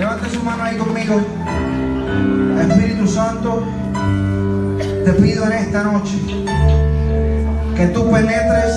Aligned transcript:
Levante 0.00 0.30
su 0.30 0.42
mano 0.42 0.62
ahí 0.62 0.78
conmigo. 0.78 1.20
Espíritu 2.58 3.06
Santo, 3.06 3.62
te 5.04 5.12
pido 5.12 5.44
en 5.44 5.52
esta 5.52 5.82
noche 5.82 6.16
que 7.76 7.86
tú 7.88 8.10
penetres 8.10 8.74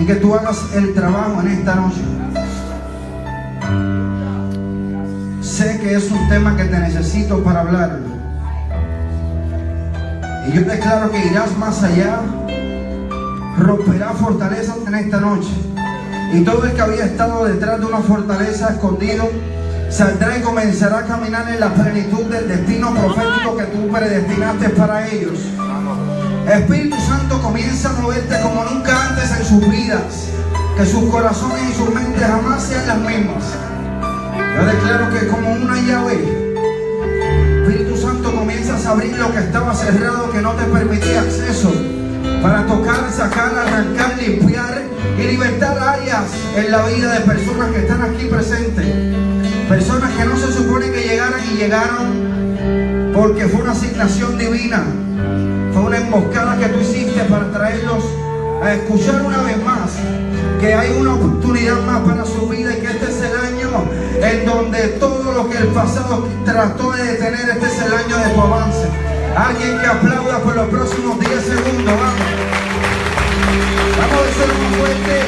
y 0.00 0.06
que 0.06 0.14
tú 0.16 0.34
hagas 0.34 0.60
el 0.74 0.92
trabajo 0.92 1.40
en 1.42 1.48
esta 1.52 1.76
noche. 1.76 2.00
Sé 5.40 5.78
que 5.78 5.94
es 5.94 6.10
un 6.10 6.28
tema 6.28 6.56
que 6.56 6.64
te 6.64 6.76
necesito 6.76 7.38
para 7.44 7.60
hablar. 7.60 8.00
Y 10.48 10.52
yo 10.52 10.62
declaro 10.62 11.12
que 11.12 11.26
irás 11.28 11.56
más 11.58 11.80
allá, 11.80 12.18
romperá 13.56 14.08
fortalezas 14.14 14.78
en 14.84 14.94
esta 14.96 15.20
noche. 15.20 15.73
Y 16.34 16.40
todo 16.40 16.64
el 16.64 16.72
que 16.72 16.80
había 16.80 17.04
estado 17.04 17.44
detrás 17.44 17.78
de 17.78 17.86
una 17.86 18.00
fortaleza 18.00 18.70
escondido, 18.70 19.30
saldrá 19.88 20.36
y 20.36 20.42
comenzará 20.42 20.98
a 20.98 21.04
caminar 21.04 21.48
en 21.48 21.60
la 21.60 21.72
plenitud 21.72 22.24
del 22.24 22.48
destino 22.48 22.92
profético 22.92 23.56
que 23.56 23.64
tú 23.66 23.88
predestinaste 23.88 24.70
para 24.70 25.08
ellos. 25.08 25.38
Espíritu 26.48 26.96
Santo 27.06 27.40
comienza 27.40 27.90
a 27.90 27.92
moverte 28.00 28.34
como 28.42 28.64
nunca 28.64 29.10
antes 29.10 29.30
en 29.30 29.44
sus 29.46 29.70
vidas. 29.70 30.28
Que 30.76 30.84
sus 30.84 31.08
corazones 31.08 31.70
y 31.70 31.72
sus 31.72 31.94
mentes 31.94 32.26
jamás 32.26 32.64
sean 32.64 32.88
las 32.88 32.98
mismas. 32.98 33.44
Yo 34.56 34.66
declaro 34.66 35.10
que 35.10 35.28
como 35.28 35.52
una 35.52 35.80
llave, 35.82 36.14
Espíritu 37.62 37.96
Santo 37.96 38.34
comienzas 38.34 38.84
a 38.86 38.90
abrir 38.90 39.16
lo 39.16 39.32
que 39.32 39.38
estaba 39.38 39.72
cerrado, 39.72 40.32
que 40.32 40.42
no 40.42 40.50
te 40.54 40.64
permitía 40.64 41.20
acceso, 41.20 41.72
para 42.44 42.66
tocar, 42.66 43.10
sacar, 43.10 43.56
arrancar, 43.56 44.18
limpiar 44.18 44.82
y 45.18 45.22
libertar 45.22 45.78
áreas 45.78 46.24
en 46.54 46.70
la 46.70 46.84
vida 46.84 47.14
de 47.14 47.20
personas 47.20 47.70
que 47.70 47.78
están 47.78 48.02
aquí 48.02 48.26
presentes. 48.26 48.84
Personas 49.66 50.12
que 50.12 50.26
no 50.26 50.36
se 50.36 50.52
supone 50.52 50.90
que 50.90 51.08
llegaran 51.08 51.40
y 51.50 51.56
llegaron 51.56 53.12
porque 53.14 53.48
fue 53.48 53.62
una 53.62 53.72
asignación 53.72 54.36
divina. 54.36 54.84
Fue 55.72 55.84
una 55.84 55.96
emboscada 55.96 56.58
que 56.58 56.66
tú 56.66 56.80
hiciste 56.80 57.24
para 57.30 57.50
traerlos 57.50 58.04
a 58.62 58.74
escuchar 58.74 59.22
una 59.22 59.40
vez 59.40 59.64
más 59.64 59.92
que 60.60 60.74
hay 60.74 60.98
una 61.00 61.14
oportunidad 61.14 61.80
más 61.80 62.00
para 62.00 62.26
su 62.26 62.46
vida 62.48 62.76
y 62.76 62.80
que 62.82 62.88
este 62.88 63.06
es 63.06 63.22
el 63.22 63.36
año 63.38 63.70
en 64.20 64.44
donde 64.44 64.88
todo 65.00 65.32
lo 65.32 65.48
que 65.48 65.56
el 65.56 65.68
pasado 65.68 66.28
trató 66.44 66.92
de 66.92 67.04
detener, 67.04 67.48
este 67.48 67.66
es 67.66 67.82
el 67.86 67.92
año 67.94 68.18
de 68.18 68.34
tu 68.34 68.40
avance. 68.42 69.03
Alguien 69.36 69.80
que 69.80 69.86
aplauda 69.86 70.38
por 70.38 70.54
los 70.54 70.68
próximos 70.68 71.18
10 71.18 71.42
segundos, 71.42 71.86
vamos. 71.86 72.14
Vamos 73.98 74.20
a 74.20 74.32
ser 74.32 74.48
más 74.48 74.76
fuerte. 74.76 75.22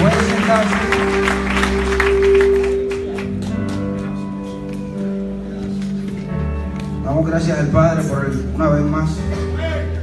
Puede 0.00 0.20
sentarse. 0.28 0.74
Damos 7.04 7.26
gracias 7.26 7.58
al 7.60 7.66
Padre 7.68 8.02
por 8.02 8.30
una 8.56 8.68
vez 8.70 8.82
más 8.82 9.10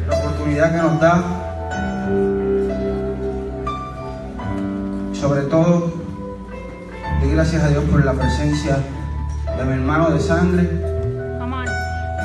la 0.07 0.15
oportunidad 0.17 0.71
que 0.71 0.77
nos 0.77 1.01
da. 1.01 1.38
Gracias 7.51 7.63
a 7.63 7.69
Dios 7.69 7.83
por 7.85 8.05
la 8.05 8.13
presencia 8.13 8.77
de 9.57 9.65
mi 9.65 9.73
hermano 9.73 10.11
de 10.11 10.19
sangre 10.19 10.69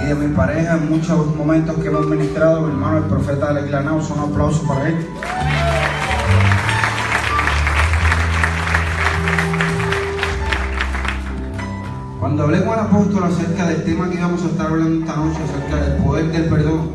y 0.02 0.06
de 0.06 0.14
mi 0.14 0.34
pareja 0.34 0.74
en 0.74 0.90
muchos 0.90 1.34
momentos 1.34 1.78
que 1.78 1.88
hemos 1.88 2.06
ministrado. 2.06 2.60
Mi 2.60 2.72
hermano, 2.72 2.98
el 2.98 3.04
profeta 3.04 3.48
Alex 3.48 3.70
Lanaus, 3.70 4.10
un 4.10 4.18
aplauso 4.18 4.62
para 4.68 4.86
él. 4.88 5.06
Cuando 12.20 12.42
hablé 12.42 12.62
con 12.62 12.74
el 12.74 12.80
apóstol 12.80 13.24
acerca 13.24 13.66
del 13.66 13.82
tema 13.84 14.10
que 14.10 14.16
íbamos 14.16 14.42
a 14.42 14.46
estar 14.46 14.66
hablando 14.66 15.06
esta 15.06 15.16
noche, 15.16 15.38
acerca 15.42 15.84
del 15.84 16.02
poder 16.02 16.32
del 16.32 16.44
perdón, 16.50 16.90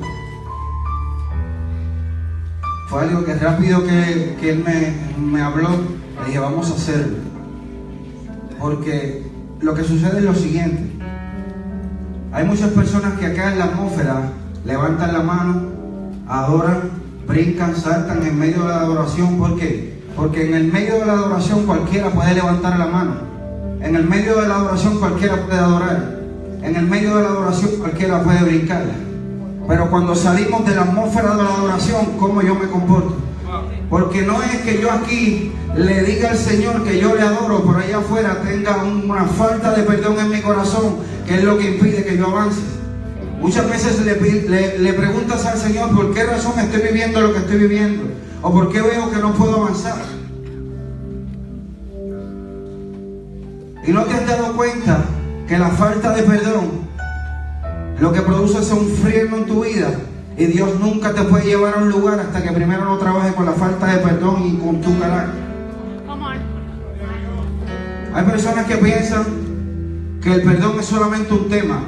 fue 2.89 3.01
algo 3.01 3.25
que 3.25 3.34
rápido 3.34 3.84
que, 3.85 4.38
que 4.39 4.51
él 4.51 4.63
me, 4.63 5.19
me 5.19 5.41
habló, 5.41 5.69
le 6.19 6.25
dije, 6.28 6.38
vamos 6.38 6.69
a 6.69 6.75
hacerlo. 6.75 7.28
Porque 8.59 9.23
lo 9.61 9.73
que 9.73 9.83
sucede 9.83 10.19
es 10.19 10.23
lo 10.23 10.35
siguiente. 10.35 10.83
Hay 12.31 12.45
muchas 12.45 12.69
personas 12.71 13.13
que 13.13 13.25
acá 13.25 13.53
en 13.53 13.59
la 13.59 13.65
atmósfera 13.65 14.21
levantan 14.65 15.13
la 15.13 15.21
mano, 15.21 15.61
adoran, 16.27 16.81
brincan, 17.27 17.75
saltan 17.75 18.25
en 18.25 18.37
medio 18.37 18.61
de 18.61 18.67
la 18.67 18.81
adoración. 18.81 19.37
¿Por 19.37 19.57
qué? 19.57 19.99
Porque 20.15 20.47
en 20.47 20.53
el 20.55 20.71
medio 20.71 20.99
de 20.99 21.05
la 21.05 21.13
adoración 21.13 21.65
cualquiera 21.65 22.09
puede 22.09 22.35
levantar 22.35 22.77
la 22.77 22.87
mano. 22.87 23.13
En 23.81 23.95
el 23.95 24.05
medio 24.05 24.41
de 24.41 24.47
la 24.47 24.55
adoración 24.57 24.99
cualquiera 24.99 25.37
puede 25.45 25.57
adorar. 25.57 26.19
En 26.61 26.75
el 26.75 26.85
medio 26.85 27.15
de 27.15 27.23
la 27.23 27.29
adoración 27.29 27.71
cualquiera 27.79 28.21
puede 28.21 28.43
brincar. 28.43 28.83
Pero 29.67 29.89
cuando 29.89 30.13
salimos 30.15 30.65
de 30.65 30.75
la 30.75 30.81
atmósfera 30.81 31.35
de 31.35 31.43
la 31.43 31.49
adoración, 31.49 32.17
¿cómo 32.19 32.41
yo 32.41 32.55
me 32.55 32.67
comporto? 32.67 33.28
Porque 33.89 34.22
no 34.22 34.41
es 34.44 34.57
que 34.61 34.79
yo 34.79 34.91
aquí 34.91 35.51
le 35.75 36.03
diga 36.03 36.31
al 36.31 36.38
Señor 36.38 36.83
que 36.83 37.00
yo 37.00 37.16
le 37.16 37.22
adoro, 37.22 37.63
por 37.63 37.77
allá 37.77 37.97
afuera 37.97 38.41
tenga 38.44 38.83
una 38.83 39.25
falta 39.25 39.72
de 39.73 39.83
perdón 39.83 40.19
en 40.19 40.29
mi 40.29 40.41
corazón, 40.41 40.97
que 41.25 41.35
es 41.35 41.44
lo 41.44 41.57
que 41.57 41.72
impide 41.72 42.03
que 42.03 42.17
yo 42.17 42.27
avance. 42.27 42.61
Muchas 43.41 43.67
veces 43.69 44.01
le, 44.01 44.94
preguntas 44.94 45.45
al 45.45 45.57
Señor 45.57 45.95
por 45.95 46.13
qué 46.13 46.23
razón 46.23 46.59
estoy 46.59 46.81
viviendo 46.81 47.22
lo 47.22 47.33
que 47.33 47.39
estoy 47.39 47.57
viviendo, 47.57 48.03
o 48.41 48.51
por 48.51 48.72
qué 48.72 48.81
veo 48.81 49.09
que 49.09 49.17
no 49.17 49.33
puedo 49.33 49.55
avanzar. 49.63 49.97
Y 53.88 53.91
no 53.91 54.03
te 54.03 54.13
has 54.13 54.27
dado 54.27 54.56
cuenta 54.56 55.03
que 55.47 55.57
la 55.57 55.69
falta 55.69 56.11
de 56.13 56.23
perdón 56.23 56.89
lo 58.00 58.13
que 58.13 58.21
produce 58.21 58.59
es 58.59 58.71
un 58.71 58.88
freno 58.88 59.38
en 59.38 59.45
tu 59.45 59.63
vida. 59.63 59.91
Y 60.39 60.45
Dios 60.45 60.79
nunca 60.79 61.13
te 61.13 61.22
puede 61.23 61.45
llevar 61.45 61.75
a 61.77 61.81
un 61.81 61.89
lugar 61.89 62.17
hasta 62.17 62.41
que 62.41 62.51
primero 62.51 62.85
no 62.85 62.97
trabaje 62.97 63.35
con 63.35 63.45
la 63.45 63.51
falta 63.51 63.88
de 63.88 63.97
perdón 63.97 64.44
y 64.47 64.57
con 64.57 64.79
tu 64.79 64.97
carácter. 64.97 65.50
Hay 68.13 68.23
personas 68.23 68.66
que 68.66 68.75
piensan 68.77 69.25
que 70.22 70.33
el 70.33 70.41
perdón 70.44 70.79
es 70.79 70.85
solamente 70.85 71.33
un 71.33 71.50
tema. 71.50 71.81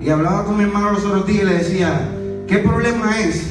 Y 0.00 0.08
hablaba 0.08 0.44
con 0.44 0.56
mi 0.56 0.64
hermano 0.64 0.92
los 0.92 1.04
otros 1.04 1.26
días 1.26 1.42
y 1.42 1.46
le 1.46 1.54
decía, 1.58 2.08
¿qué 2.48 2.58
problema 2.58 3.20
es 3.20 3.46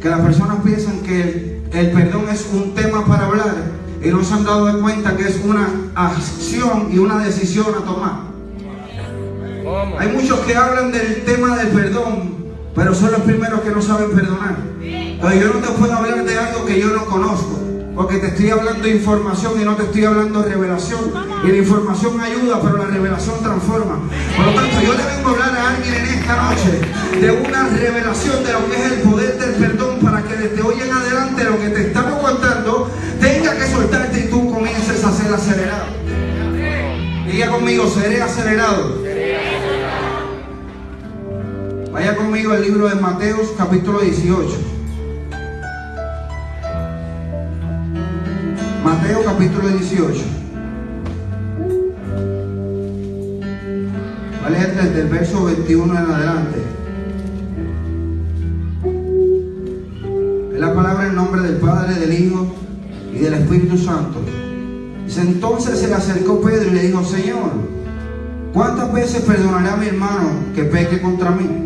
que 0.00 0.08
las 0.10 0.20
personas 0.20 0.58
piensan 0.64 0.98
que 1.00 1.22
el, 1.22 1.78
el 1.78 1.90
perdón 1.92 2.28
es 2.28 2.48
un 2.52 2.74
tema 2.74 3.06
para 3.06 3.26
hablar 3.26 3.54
y 4.02 4.08
no 4.08 4.24
se 4.24 4.34
han 4.34 4.44
dado 4.44 4.66
de 4.66 4.80
cuenta 4.80 5.16
que 5.16 5.22
es 5.22 5.40
una 5.44 5.68
acción 5.94 6.88
y 6.92 6.98
una 6.98 7.18
decisión 7.18 7.66
a 7.80 7.84
tomar? 7.84 8.26
Hay 9.98 10.08
muchos 10.08 10.40
que 10.40 10.56
hablan 10.56 10.90
del 10.90 11.24
tema 11.24 11.56
del 11.56 11.68
perdón, 11.68 12.45
pero 12.76 12.94
son 12.94 13.10
los 13.10 13.22
primeros 13.22 13.62
que 13.62 13.70
no 13.70 13.80
saben 13.80 14.10
perdonar. 14.10 14.56
Yo 14.82 15.54
no 15.54 15.60
te 15.60 15.72
puedo 15.78 15.92
hablar 15.94 16.24
de 16.24 16.38
algo 16.38 16.66
que 16.66 16.78
yo 16.78 16.88
no 16.88 17.06
conozco, 17.06 17.58
porque 17.94 18.18
te 18.18 18.28
estoy 18.28 18.50
hablando 18.50 18.82
de 18.82 18.90
información 18.90 19.60
y 19.60 19.64
no 19.64 19.74
te 19.76 19.84
estoy 19.84 20.04
hablando 20.04 20.42
de 20.42 20.50
revelación. 20.50 21.00
Y 21.42 21.48
la 21.48 21.56
información 21.56 22.20
ayuda, 22.20 22.60
pero 22.60 22.76
la 22.76 22.84
revelación 22.84 23.42
transforma. 23.42 23.98
Por 24.36 24.46
lo 24.46 24.52
tanto, 24.52 24.76
yo 24.82 24.92
le 24.92 25.04
vengo 25.16 25.28
a 25.28 25.32
hablar 25.32 25.56
a 25.56 25.70
alguien 25.70 25.94
en 25.94 26.04
esta 26.04 26.36
noche 26.36 27.18
de 27.18 27.30
una 27.30 27.68
revelación 27.68 28.44
de 28.44 28.52
lo 28.52 28.70
que 28.70 28.76
es 28.76 28.92
el 28.92 29.00
poder 29.00 29.38
del 29.38 29.54
perdón 29.54 29.98
para 30.00 30.22
que 30.22 30.36
desde 30.36 30.62
hoy 30.62 30.74
en 30.78 30.92
adelante 30.92 31.44
lo 31.44 31.58
que 31.58 31.68
te 31.70 31.86
estaba 31.88 32.10
aguantando 32.10 32.90
tenga 33.18 33.56
que 33.56 33.66
soltarte 33.68 34.20
y 34.20 34.28
tú 34.28 34.52
comiences 34.52 35.02
a 35.02 35.12
ser 35.12 35.32
acelerado. 35.32 35.86
Diga 37.26 37.48
conmigo, 37.48 37.88
seré 37.88 38.20
acelerado. 38.22 39.02
Vaya 41.96 42.14
conmigo 42.14 42.52
al 42.52 42.60
libro 42.60 42.90
de 42.90 42.94
Mateos 42.96 43.54
capítulo 43.56 44.00
18. 44.00 44.48
Mateo 48.84 49.24
capítulo 49.24 49.68
18. 49.68 50.20
Va 54.42 54.46
a 54.46 54.50
leer 54.50 54.74
desde 54.74 55.00
el 55.00 55.08
verso 55.08 55.44
21 55.46 55.98
en 55.98 56.12
adelante. 56.12 56.58
Es 60.52 60.60
la 60.60 60.74
palabra 60.74 61.06
en 61.06 61.14
nombre 61.14 61.40
del 61.40 61.56
Padre, 61.56 61.94
del 61.94 62.12
Hijo 62.12 62.46
y 63.14 63.20
del 63.20 63.32
Espíritu 63.32 63.78
Santo. 63.78 64.20
Dice, 65.06 65.22
entonces 65.22 65.78
se 65.78 65.88
le 65.88 65.94
acercó 65.94 66.42
Pedro 66.42 66.72
y 66.72 66.74
le 66.74 66.82
dijo, 66.88 67.02
Señor, 67.02 67.52
¿cuántas 68.52 68.92
veces 68.92 69.22
perdonaré 69.22 69.70
a 69.70 69.76
mi 69.76 69.86
hermano 69.86 70.28
que 70.54 70.64
peque 70.64 71.00
contra 71.00 71.30
mí? 71.30 71.65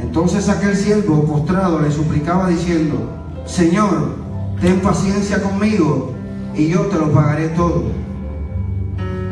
Entonces 0.00 0.48
aquel 0.48 0.76
siervo 0.76 1.24
postrado 1.24 1.80
le 1.80 1.90
suplicaba 1.90 2.48
diciendo, 2.48 2.96
Señor, 3.46 4.16
ten 4.60 4.80
paciencia 4.80 5.42
conmigo 5.42 6.12
y 6.54 6.68
yo 6.68 6.82
te 6.82 6.98
lo 6.98 7.12
pagaré 7.12 7.48
todo. 7.48 7.84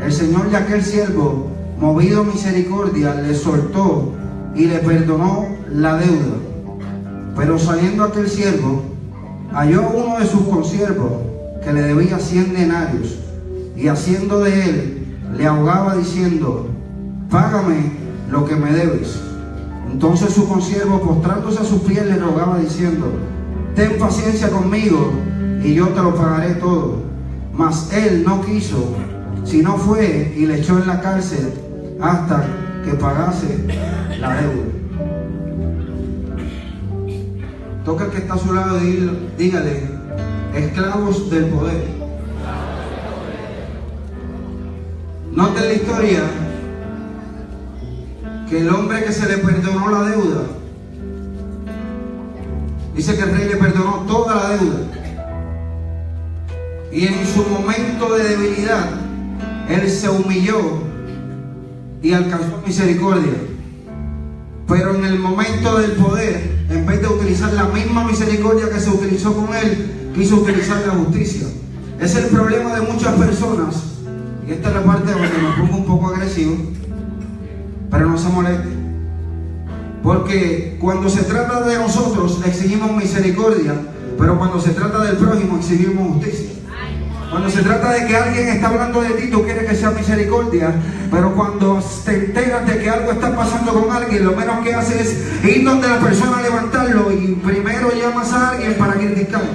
El 0.05 0.13
Señor 0.13 0.51
de 0.51 0.57
aquel 0.57 0.85
siervo, 0.85 1.49
movido 1.81 2.25
misericordia, 2.25 3.15
le 3.15 3.35
soltó 3.35 4.13
y 4.55 4.67
le 4.67 4.79
perdonó 4.79 5.49
la 5.73 5.97
deuda. 5.97 6.37
Pero 7.37 7.59
saliendo 7.59 8.05
aquel 8.05 8.29
siervo, 8.29 8.83
halló 9.53 9.89
uno 9.91 10.19
de 10.19 10.27
sus 10.27 10.43
consiervos 10.43 11.13
que 11.65 11.73
le 11.73 11.83
debía 11.83 12.19
cien 12.19 12.55
denarios 12.55 13.19
y 13.77 13.89
haciendo 13.89 14.41
de 14.41 14.65
él, 14.65 15.07
le 15.37 15.47
ahogaba 15.47 15.97
diciendo, 15.97 16.69
págame 17.31 17.91
lo 18.31 18.45
que 18.47 18.57
me 18.57 18.73
debes. 18.73 19.26
Entonces 19.97 20.35
su 20.35 20.47
consiervo, 20.47 21.01
postrándose 21.01 21.59
a 21.59 21.65
sus 21.65 21.81
pies, 21.81 22.05
le 22.05 22.17
rogaba 22.17 22.59
diciendo, 22.59 23.07
ten 23.75 23.97
paciencia 23.99 24.51
conmigo 24.51 25.11
y 25.65 25.73
yo 25.73 25.89
te 25.89 26.03
lo 26.03 26.15
pagaré 26.15 26.57
todo. 26.57 26.97
Mas 27.55 27.91
él 27.95 28.23
no 28.23 28.43
quiso, 28.43 28.95
sino 29.43 29.79
fue 29.79 30.35
y 30.37 30.45
le 30.45 30.59
echó 30.59 30.79
en 30.79 30.87
la 30.87 31.01
cárcel 31.01 31.51
hasta 31.99 32.45
que 32.85 32.93
pagase 32.93 33.65
la 34.21 34.37
deuda. 34.43 34.67
Toca 37.87 38.05
el 38.05 38.11
que 38.11 38.19
está 38.19 38.35
a 38.35 38.39
su 38.39 38.53
lado 38.53 38.79
y 38.85 39.19
dígale, 39.39 39.81
esclavos 40.55 41.31
del 41.31 41.47
poder. 41.47 41.87
Noten 45.33 45.65
la 45.65 45.73
historia 45.73 46.46
que 48.49 48.61
el 48.61 48.71
hombre 48.71 49.05
que 49.05 49.13
se 49.13 49.27
le 49.29 49.39
perdonó 49.39 49.91
la 49.91 50.09
deuda, 50.09 50.43
dice 52.95 53.17
que 53.17 53.23
el 53.23 53.37
rey 53.37 53.49
le 53.49 53.57
perdonó 53.57 54.05
toda 54.07 54.35
la 54.37 54.57
deuda. 54.57 54.79
Y 56.93 57.07
en 57.07 57.27
su 57.27 57.43
momento 57.45 58.15
de 58.15 58.25
debilidad, 58.25 58.89
él 59.69 59.91
se 59.91 60.09
humilló 60.09 60.59
y 62.03 62.13
alcanzó 62.13 62.63
misericordia. 62.65 63.33
Pero 64.69 64.95
en 64.95 65.05
el 65.05 65.19
momento 65.19 65.79
del 65.79 65.93
poder, 65.93 66.67
en 66.71 66.87
vez 66.87 67.03
de 67.03 67.09
utilizar 67.09 67.53
la 67.53 67.65
misma 67.65 68.05
misericordia 68.05 68.71
que 68.71 68.81
se 68.81 68.91
utilizó 68.91 69.35
con 69.35 69.55
él, 69.57 70.13
quiso 70.15 70.37
utilizar 70.37 70.87
la 70.87 70.95
justicia. 70.95 71.49
Es 72.01 72.15
el 72.15 72.27
problema 72.27 72.75
de 72.77 72.93
muchas 72.93 73.15
personas. 73.15 73.83
Y 74.47 74.53
esta 74.53 74.69
es 74.69 74.75
la 74.75 74.85
parte 74.85 75.11
donde 75.11 75.29
me 75.29 75.69
pongo 75.69 75.77
un 75.79 75.87
poco 75.87 76.15
agresivo 76.15 76.57
pero 77.91 78.07
no 78.07 78.19
se 78.19 78.29
moleste. 78.29 78.69
Porque 80.03 80.77
cuando 80.81 81.09
se 81.09 81.23
trata 81.23 81.63
de 81.63 81.79
nosotros 81.79 82.41
exigimos 82.47 82.93
misericordia, 82.93 83.75
pero 84.19 84.39
cuando 84.39 84.61
se 84.61 84.71
trata 84.71 85.01
del 85.01 85.17
prójimo 85.17 85.59
exigimos 85.59 86.15
justicia. 86.15 86.51
Cuando 87.31 87.51
se 87.51 87.63
trata 87.63 87.91
de 87.91 88.07
que 88.07 88.17
alguien 88.17 88.49
está 88.49 88.69
hablando 88.69 89.03
de 89.03 89.11
ti, 89.11 89.31
tú 89.31 89.43
quieres 89.43 89.69
que 89.69 89.75
sea 89.75 89.91
misericordia, 89.91 90.73
pero 91.11 91.35
cuando 91.35 91.83
te 92.05 92.15
enteras 92.15 92.67
de 92.67 92.79
que 92.79 92.89
algo 92.89 93.11
está 93.11 93.35
pasando 93.35 93.73
con 93.73 93.95
alguien, 93.95 94.25
lo 94.25 94.33
menos 94.33 94.65
que 94.65 94.73
haces 94.73 95.01
es 95.45 95.45
ir 95.45 95.65
donde 95.65 95.89
la 95.89 95.99
persona 95.99 96.39
a 96.39 96.43
levantarlo 96.43 97.13
y 97.13 97.35
primero 97.45 97.91
llamas 97.93 98.33
a 98.33 98.51
alguien 98.51 98.75
para 98.75 98.93
criticarlo. 98.95 99.51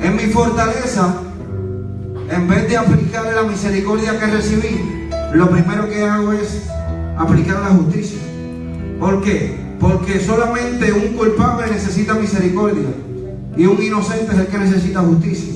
En 0.00 0.16
mi 0.16 0.32
fortaleza 0.32 1.27
en 2.30 2.48
vez 2.48 2.68
de 2.68 2.76
aplicar 2.76 3.32
la 3.34 3.42
misericordia 3.42 4.18
que 4.18 4.26
recibí, 4.26 5.08
lo 5.32 5.50
primero 5.50 5.88
que 5.88 6.04
hago 6.04 6.32
es 6.32 6.64
aplicar 7.16 7.60
la 7.60 7.68
justicia. 7.68 8.18
¿Por 9.00 9.22
qué? 9.22 9.56
Porque 9.80 10.20
solamente 10.20 10.92
un 10.92 11.16
culpable 11.16 11.66
necesita 11.70 12.14
misericordia 12.14 12.88
y 13.56 13.66
un 13.66 13.82
inocente 13.82 14.32
es 14.32 14.38
el 14.38 14.46
que 14.46 14.58
necesita 14.58 15.00
justicia. 15.00 15.54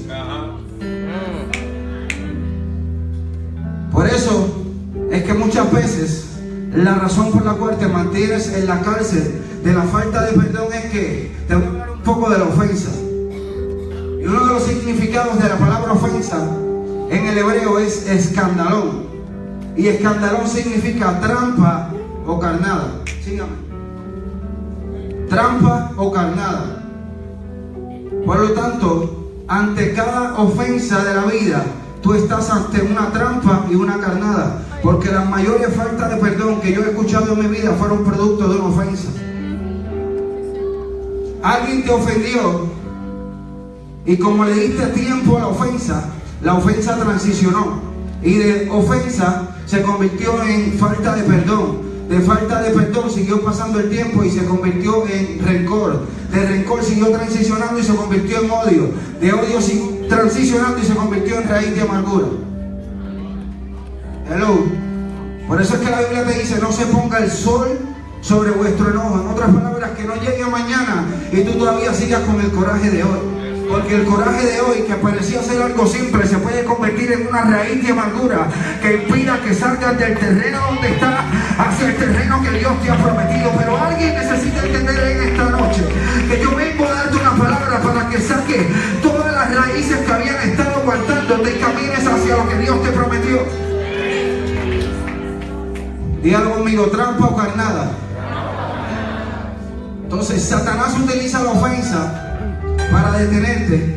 Por 3.92 4.06
eso 4.06 4.64
es 5.10 5.22
que 5.24 5.34
muchas 5.34 5.70
veces 5.72 6.26
la 6.74 6.94
razón 6.94 7.30
por 7.32 7.44
la 7.44 7.52
cual 7.52 7.78
te 7.78 7.86
mantienes 7.86 8.48
en 8.54 8.66
la 8.66 8.80
cárcel 8.80 9.42
de 9.62 9.72
la 9.72 9.82
falta 9.82 10.24
de 10.24 10.32
perdón 10.32 10.72
es 10.72 10.84
que 10.86 11.32
te 11.46 11.56
un 11.56 12.02
poco 12.02 12.30
de 12.30 12.38
la 12.38 12.44
ofensa. 12.44 12.90
Y 14.22 14.24
uno 14.24 14.46
de 14.46 14.52
los 14.52 14.62
significados 14.62 15.42
de 15.42 15.48
la 15.48 15.58
palabra 15.58 15.94
ofensa 15.94 16.46
en 17.10 17.26
el 17.26 17.38
hebreo 17.38 17.80
es 17.80 18.08
escandalón. 18.08 19.02
Y 19.76 19.88
escandalón 19.88 20.46
significa 20.46 21.18
trampa 21.18 21.90
o 22.24 22.38
carnada. 22.38 23.00
Sígame. 23.24 23.50
Trampa 25.28 25.90
o 25.96 26.12
carnada. 26.12 26.84
Por 28.24 28.38
lo 28.38 28.52
tanto, 28.52 29.32
ante 29.48 29.92
cada 29.92 30.38
ofensa 30.38 31.02
de 31.02 31.14
la 31.14 31.24
vida, 31.24 31.64
tú 32.00 32.14
estás 32.14 32.48
ante 32.48 32.80
una 32.80 33.10
trampa 33.10 33.66
y 33.68 33.74
una 33.74 33.98
carnada. 33.98 34.62
Porque 34.84 35.10
las 35.10 35.28
mayores 35.28 35.74
faltas 35.74 36.10
de 36.10 36.16
perdón 36.18 36.60
que 36.60 36.72
yo 36.72 36.84
he 36.84 36.90
escuchado 36.90 37.32
en 37.32 37.40
mi 37.40 37.46
vida 37.56 37.72
fueron 37.72 38.04
producto 38.04 38.46
de 38.46 38.54
una 38.54 38.68
ofensa. 38.68 39.08
Alguien 41.42 41.82
te 41.82 41.90
ofendió 41.90 42.81
y 44.04 44.16
como 44.16 44.44
le 44.44 44.54
diste 44.54 44.86
tiempo 44.88 45.36
a 45.36 45.40
la 45.40 45.46
ofensa, 45.48 46.04
la 46.42 46.54
ofensa 46.54 46.96
transicionó 46.96 47.80
y 48.22 48.34
de 48.34 48.68
ofensa 48.70 49.48
se 49.66 49.82
convirtió 49.82 50.42
en 50.42 50.72
falta 50.74 51.14
de 51.14 51.22
perdón. 51.22 51.92
De 52.08 52.20
falta 52.20 52.60
de 52.62 52.70
perdón 52.70 53.10
siguió 53.10 53.42
pasando 53.42 53.78
el 53.78 53.88
tiempo 53.88 54.24
y 54.24 54.30
se 54.30 54.44
convirtió 54.44 55.06
en 55.06 55.38
rencor. 55.44 56.00
De 56.32 56.44
rencor 56.44 56.82
siguió 56.82 57.10
transicionando 57.10 57.78
y 57.78 57.82
se 57.82 57.94
convirtió 57.94 58.40
en 58.40 58.50
odio. 58.50 58.90
De 59.20 59.32
odio 59.32 59.60
siguió 59.60 60.08
transicionando 60.08 60.78
y 60.80 60.84
se 60.84 60.94
convirtió 60.94 61.38
en 61.38 61.48
raíz 61.48 61.74
de 61.74 61.82
amargura. 61.82 62.26
Hello. 64.28 64.66
Por 65.46 65.60
eso 65.60 65.74
es 65.74 65.80
que 65.80 65.90
la 65.90 66.00
Biblia 66.00 66.24
te 66.24 66.38
dice, 66.38 66.58
no 66.60 66.72
se 66.72 66.86
ponga 66.86 67.18
el 67.18 67.30
sol 67.30 67.78
sobre 68.20 68.50
vuestro 68.50 68.90
enojo. 68.90 69.20
En 69.20 69.28
otras 69.28 69.50
palabras, 69.50 69.90
que 69.92 70.04
no 70.04 70.14
llegue 70.16 70.44
mañana 70.46 71.06
y 71.32 71.42
tú 71.42 71.52
todavía 71.52 71.94
sigas 71.94 72.20
con 72.22 72.40
el 72.40 72.50
coraje 72.50 72.90
de 72.90 73.04
hoy. 73.04 73.41
Porque 73.68 73.94
el 73.96 74.04
coraje 74.04 74.46
de 74.46 74.60
hoy, 74.60 74.82
que 74.82 74.94
parecía 74.94 75.42
ser 75.42 75.62
algo 75.62 75.86
simple, 75.86 76.26
se 76.26 76.38
puede 76.38 76.64
convertir 76.64 77.12
en 77.12 77.26
una 77.26 77.42
raíz 77.42 77.82
de 77.84 77.92
amargura 77.92 78.48
que 78.80 78.94
impida 78.94 79.40
que 79.40 79.54
salgas 79.54 79.98
del 79.98 80.18
terreno 80.18 80.58
donde 80.66 80.88
está 80.88 81.24
hacia 81.58 81.88
el 81.88 81.96
terreno 81.96 82.42
que 82.42 82.50
Dios 82.58 82.72
te 82.82 82.90
ha 82.90 82.96
prometido. 82.96 83.50
Pero 83.56 83.78
alguien 83.78 84.14
necesita 84.14 84.66
entender 84.66 85.16
en 85.16 85.22
esta 85.28 85.44
noche 85.50 85.82
que 86.28 86.40
yo 86.40 86.54
vengo 86.54 86.86
a 86.86 86.94
darte 86.94 87.16
una 87.16 87.32
palabra 87.32 87.80
para 87.80 88.08
que 88.08 88.20
saque 88.20 88.66
todas 89.02 89.32
las 89.32 89.54
raíces 89.54 89.98
que 89.98 90.12
habían 90.12 90.36
estado 90.50 90.76
aguantando 90.76 91.48
y 91.48 91.52
camines 91.54 92.06
hacia 92.06 92.36
lo 92.36 92.48
que 92.48 92.58
Dios 92.58 92.82
te 92.82 92.90
prometió. 92.90 93.38
Dígalo 96.22 96.52
conmigo, 96.52 96.86
trampa 96.86 97.26
o 97.26 97.36
carnada. 97.36 97.90
Entonces, 100.04 100.46
Satanás 100.46 100.94
utiliza 101.02 101.42
la 101.42 101.50
ofensa 101.50 102.21
para 102.92 103.18
detenerte, 103.18 103.96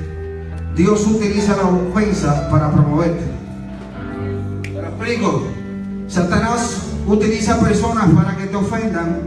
Dios 0.75 1.05
utiliza 1.05 1.57
la 1.57 1.63
ofensa 1.63 2.49
para 2.49 2.71
promoverte. 2.71 3.25
¿Me 4.63 4.81
lo 4.81 4.87
explico? 4.87 5.47
Satanás 6.07 6.77
utiliza 7.05 7.59
personas 7.59 8.09
para 8.11 8.37
que 8.37 8.45
te 8.45 8.55
ofendan 8.55 9.19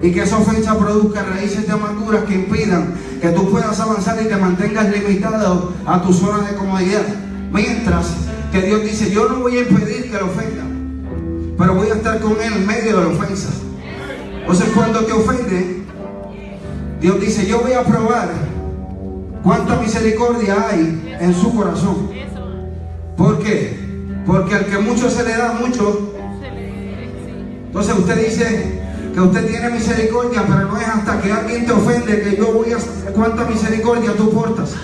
y 0.00 0.12
que 0.12 0.22
esa 0.22 0.38
ofensa 0.38 0.78
produzca 0.78 1.24
raíces 1.24 1.66
de 1.66 1.72
amargura 1.72 2.24
que 2.24 2.34
impidan 2.34 2.94
que 3.20 3.28
tú 3.30 3.50
puedas 3.50 3.78
avanzar 3.80 4.16
y 4.22 4.26
te 4.26 4.36
mantengas 4.36 4.90
limitado 4.90 5.72
a 5.84 6.02
tu 6.02 6.12
zona 6.12 6.48
de 6.48 6.54
comodidad. 6.54 7.02
Mientras 7.50 8.14
que 8.52 8.62
Dios 8.62 8.82
dice, 8.82 9.10
yo 9.10 9.28
no 9.28 9.40
voy 9.40 9.58
a 9.58 9.60
impedir 9.62 10.10
que 10.10 10.18
lo 10.18 10.26
ofendan, 10.26 11.54
pero 11.58 11.74
voy 11.74 11.88
a 11.88 11.94
estar 11.94 12.20
con 12.20 12.32
él 12.32 12.52
en 12.52 12.66
medio 12.66 12.98
de 12.98 13.04
la 13.04 13.08
ofensa. 13.08 13.48
Entonces 14.40 14.68
cuando 14.74 15.04
te 15.04 15.12
ofende, 15.12 15.82
Dios 17.00 17.20
dice, 17.20 17.46
yo 17.46 17.60
voy 17.60 17.72
a 17.72 17.82
probar 17.82 18.45
¿Cuánta 19.46 19.76
misericordia 19.76 20.56
hay 20.68 21.16
en 21.20 21.32
su 21.32 21.54
corazón? 21.54 22.10
¿Por 23.16 23.38
qué? 23.38 23.78
Porque 24.26 24.56
al 24.56 24.66
que 24.66 24.78
mucho 24.78 25.08
se 25.08 25.22
le 25.22 25.36
da, 25.36 25.52
mucho. 25.52 26.16
Entonces 27.66 27.94
usted 27.96 28.26
dice 28.26 28.82
que 29.14 29.20
usted 29.20 29.46
tiene 29.46 29.70
misericordia, 29.70 30.42
pero 30.48 30.62
no 30.62 30.76
es 30.76 30.88
hasta 30.88 31.22
que 31.22 31.30
alguien 31.30 31.64
te 31.64 31.70
ofende 31.70 32.22
que 32.22 32.36
yo 32.36 32.54
voy 32.54 32.72
a 32.72 33.12
cuánta 33.12 33.44
misericordia 33.44 34.16
tú 34.16 34.32
portas. 34.32 34.74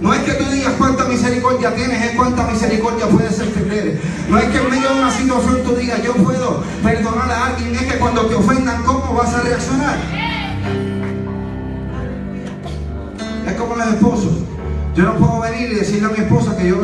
No 0.00 0.14
es 0.14 0.20
que 0.20 0.32
tú 0.32 0.50
digas 0.50 0.72
cuánta 0.78 1.04
misericordia 1.04 1.74
tienes, 1.74 2.02
es 2.02 2.16
cuánta 2.16 2.46
misericordia 2.46 3.06
puedes 3.08 3.38
extender. 3.38 4.00
No 4.30 4.38
es 4.38 4.44
que 4.46 4.56
en 4.56 4.70
medio 4.70 4.88
de 4.88 5.00
una 5.00 5.10
situación 5.10 5.62
tú 5.64 5.76
digas 5.76 6.02
yo 6.02 6.14
puedo 6.14 6.62
perdonar 6.82 7.30
a 7.30 7.46
alguien, 7.48 7.74
es 7.74 7.92
que 7.92 7.98
cuando 7.98 8.22
te 8.24 8.36
ofendan, 8.36 8.82
¿cómo 8.84 9.12
vas 9.12 9.34
a 9.34 9.42
reaccionar? 9.42 10.23
Como 13.58 13.76
los 13.76 13.86
esposos. 13.88 14.32
Yo 14.94 15.04
no 15.04 15.16
puedo 15.16 15.40
venir 15.40 15.72
y 15.72 15.74
decirle 15.76 16.06
a 16.06 16.10
mi 16.10 16.18
esposa 16.18 16.56
que 16.56 16.68
yo, 16.68 16.76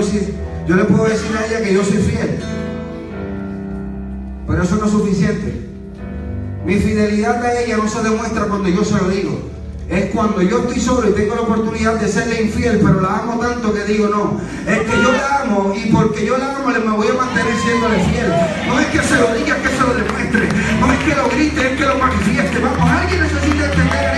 yo 0.66 0.76
le 0.76 0.84
puedo 0.84 1.04
decir 1.04 1.30
a 1.36 1.46
ella 1.46 1.64
que 1.64 1.74
yo 1.74 1.84
soy 1.84 1.98
fiel. 1.98 2.38
Pero 4.46 4.62
eso 4.62 4.76
no 4.76 4.84
es 4.86 4.90
suficiente. 4.90 5.68
Mi 6.64 6.76
fidelidad 6.76 7.42
a 7.44 7.60
ella 7.60 7.76
no 7.76 7.88
se 7.88 8.02
demuestra 8.02 8.46
cuando 8.46 8.68
yo 8.68 8.84
se 8.84 8.96
lo 8.96 9.08
digo. 9.08 9.50
Es 9.88 10.06
cuando 10.14 10.42
yo 10.42 10.60
estoy 10.60 10.80
solo 10.80 11.10
y 11.10 11.12
tengo 11.12 11.34
la 11.34 11.42
oportunidad 11.42 11.94
de 11.94 12.08
serle 12.08 12.42
infiel, 12.42 12.80
pero 12.80 13.00
la 13.00 13.18
amo 13.18 13.40
tanto 13.40 13.72
que 13.72 13.84
digo 13.84 14.08
no. 14.08 14.40
Es 14.70 14.78
que 14.78 15.02
yo 15.02 15.12
la 15.12 15.42
amo 15.42 15.74
y 15.74 15.90
porque 15.90 16.24
yo 16.24 16.38
la 16.38 16.56
amo 16.56 16.60
me 16.68 16.96
voy 16.96 17.08
a 17.08 17.14
mantener 17.14 17.54
siéndole 17.62 17.96
fiel. 18.04 18.32
No 18.68 18.78
es 18.78 18.86
que 18.86 19.02
se 19.02 19.16
lo 19.16 19.34
diga, 19.34 19.56
es 19.56 19.62
que 19.62 19.76
se 19.76 19.80
lo 19.80 19.94
demuestre. 19.94 20.48
No 20.80 20.92
es 20.92 20.98
que 21.00 21.14
lo 21.14 21.28
grite, 21.28 21.72
es 21.72 21.78
que 21.78 21.86
lo 21.86 21.98
manifieste. 21.98 22.58
Vamos, 22.60 22.90
alguien 22.90 23.20
necesita 23.20 23.64
entender 23.66 24.09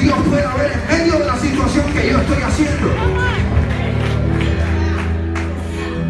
Dios 0.00 0.18
pueda 0.28 0.54
ver 0.56 0.72
en 0.72 0.98
medio 0.98 1.18
de 1.18 1.26
la 1.26 1.36
situación 1.36 1.84
que 1.92 2.10
yo 2.10 2.18
estoy 2.18 2.42
haciendo. 2.42 2.88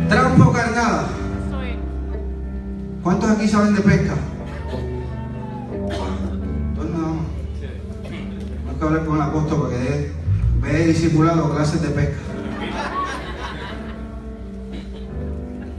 Trampa 0.09 0.49
o 0.49 0.53
carnada. 0.53 1.09
¿Cuántos 3.03 3.31
aquí 3.31 3.49
saben 3.49 3.75
de 3.75 3.81
pesca? 3.81 4.15
que 8.79 8.85
hablar 8.85 9.07
con 9.07 9.17
el 9.17 9.23
apóstol 9.23 9.63
para 9.63 9.75
que 9.75 10.13
ve 10.61 10.87
discipulado 10.87 11.55
clases 11.55 11.83
de 11.83 11.89
pesca. 11.89 12.17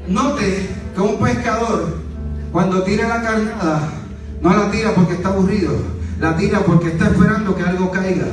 Note 0.07 0.69
que 0.95 1.01
un 1.01 1.19
pescador, 1.19 1.97
cuando 2.51 2.83
tira 2.83 3.07
la 3.07 3.21
carnada, 3.21 3.89
no 4.41 4.53
la 4.55 4.71
tira 4.71 4.95
porque 4.95 5.13
está 5.13 5.29
aburrido, 5.29 5.73
la 6.19 6.35
tira 6.35 6.59
porque 6.61 6.89
está 6.89 7.07
esperando 7.07 7.55
que 7.55 7.63
algo 7.63 7.91
caiga. 7.91 8.27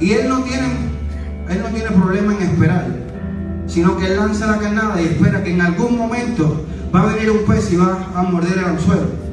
Y 0.00 0.12
él 0.12 0.28
no 0.28 0.42
tiene, 0.42 0.68
él 1.48 1.60
no 1.60 1.68
tiene 1.70 1.90
problema 1.90 2.34
en 2.34 2.42
esperar, 2.42 2.86
sino 3.66 3.96
que 3.96 4.06
él 4.06 4.16
lanza 4.16 4.46
la 4.46 4.58
carnada 4.58 5.02
y 5.02 5.06
espera 5.06 5.42
que 5.42 5.52
en 5.52 5.60
algún 5.60 5.98
momento 5.98 6.64
va 6.94 7.02
a 7.02 7.14
venir 7.14 7.30
un 7.30 7.44
pez 7.44 7.72
y 7.72 7.76
va 7.76 8.06
a 8.14 8.22
morder 8.22 8.58
el 8.58 8.64
anzuelo. 8.64 9.28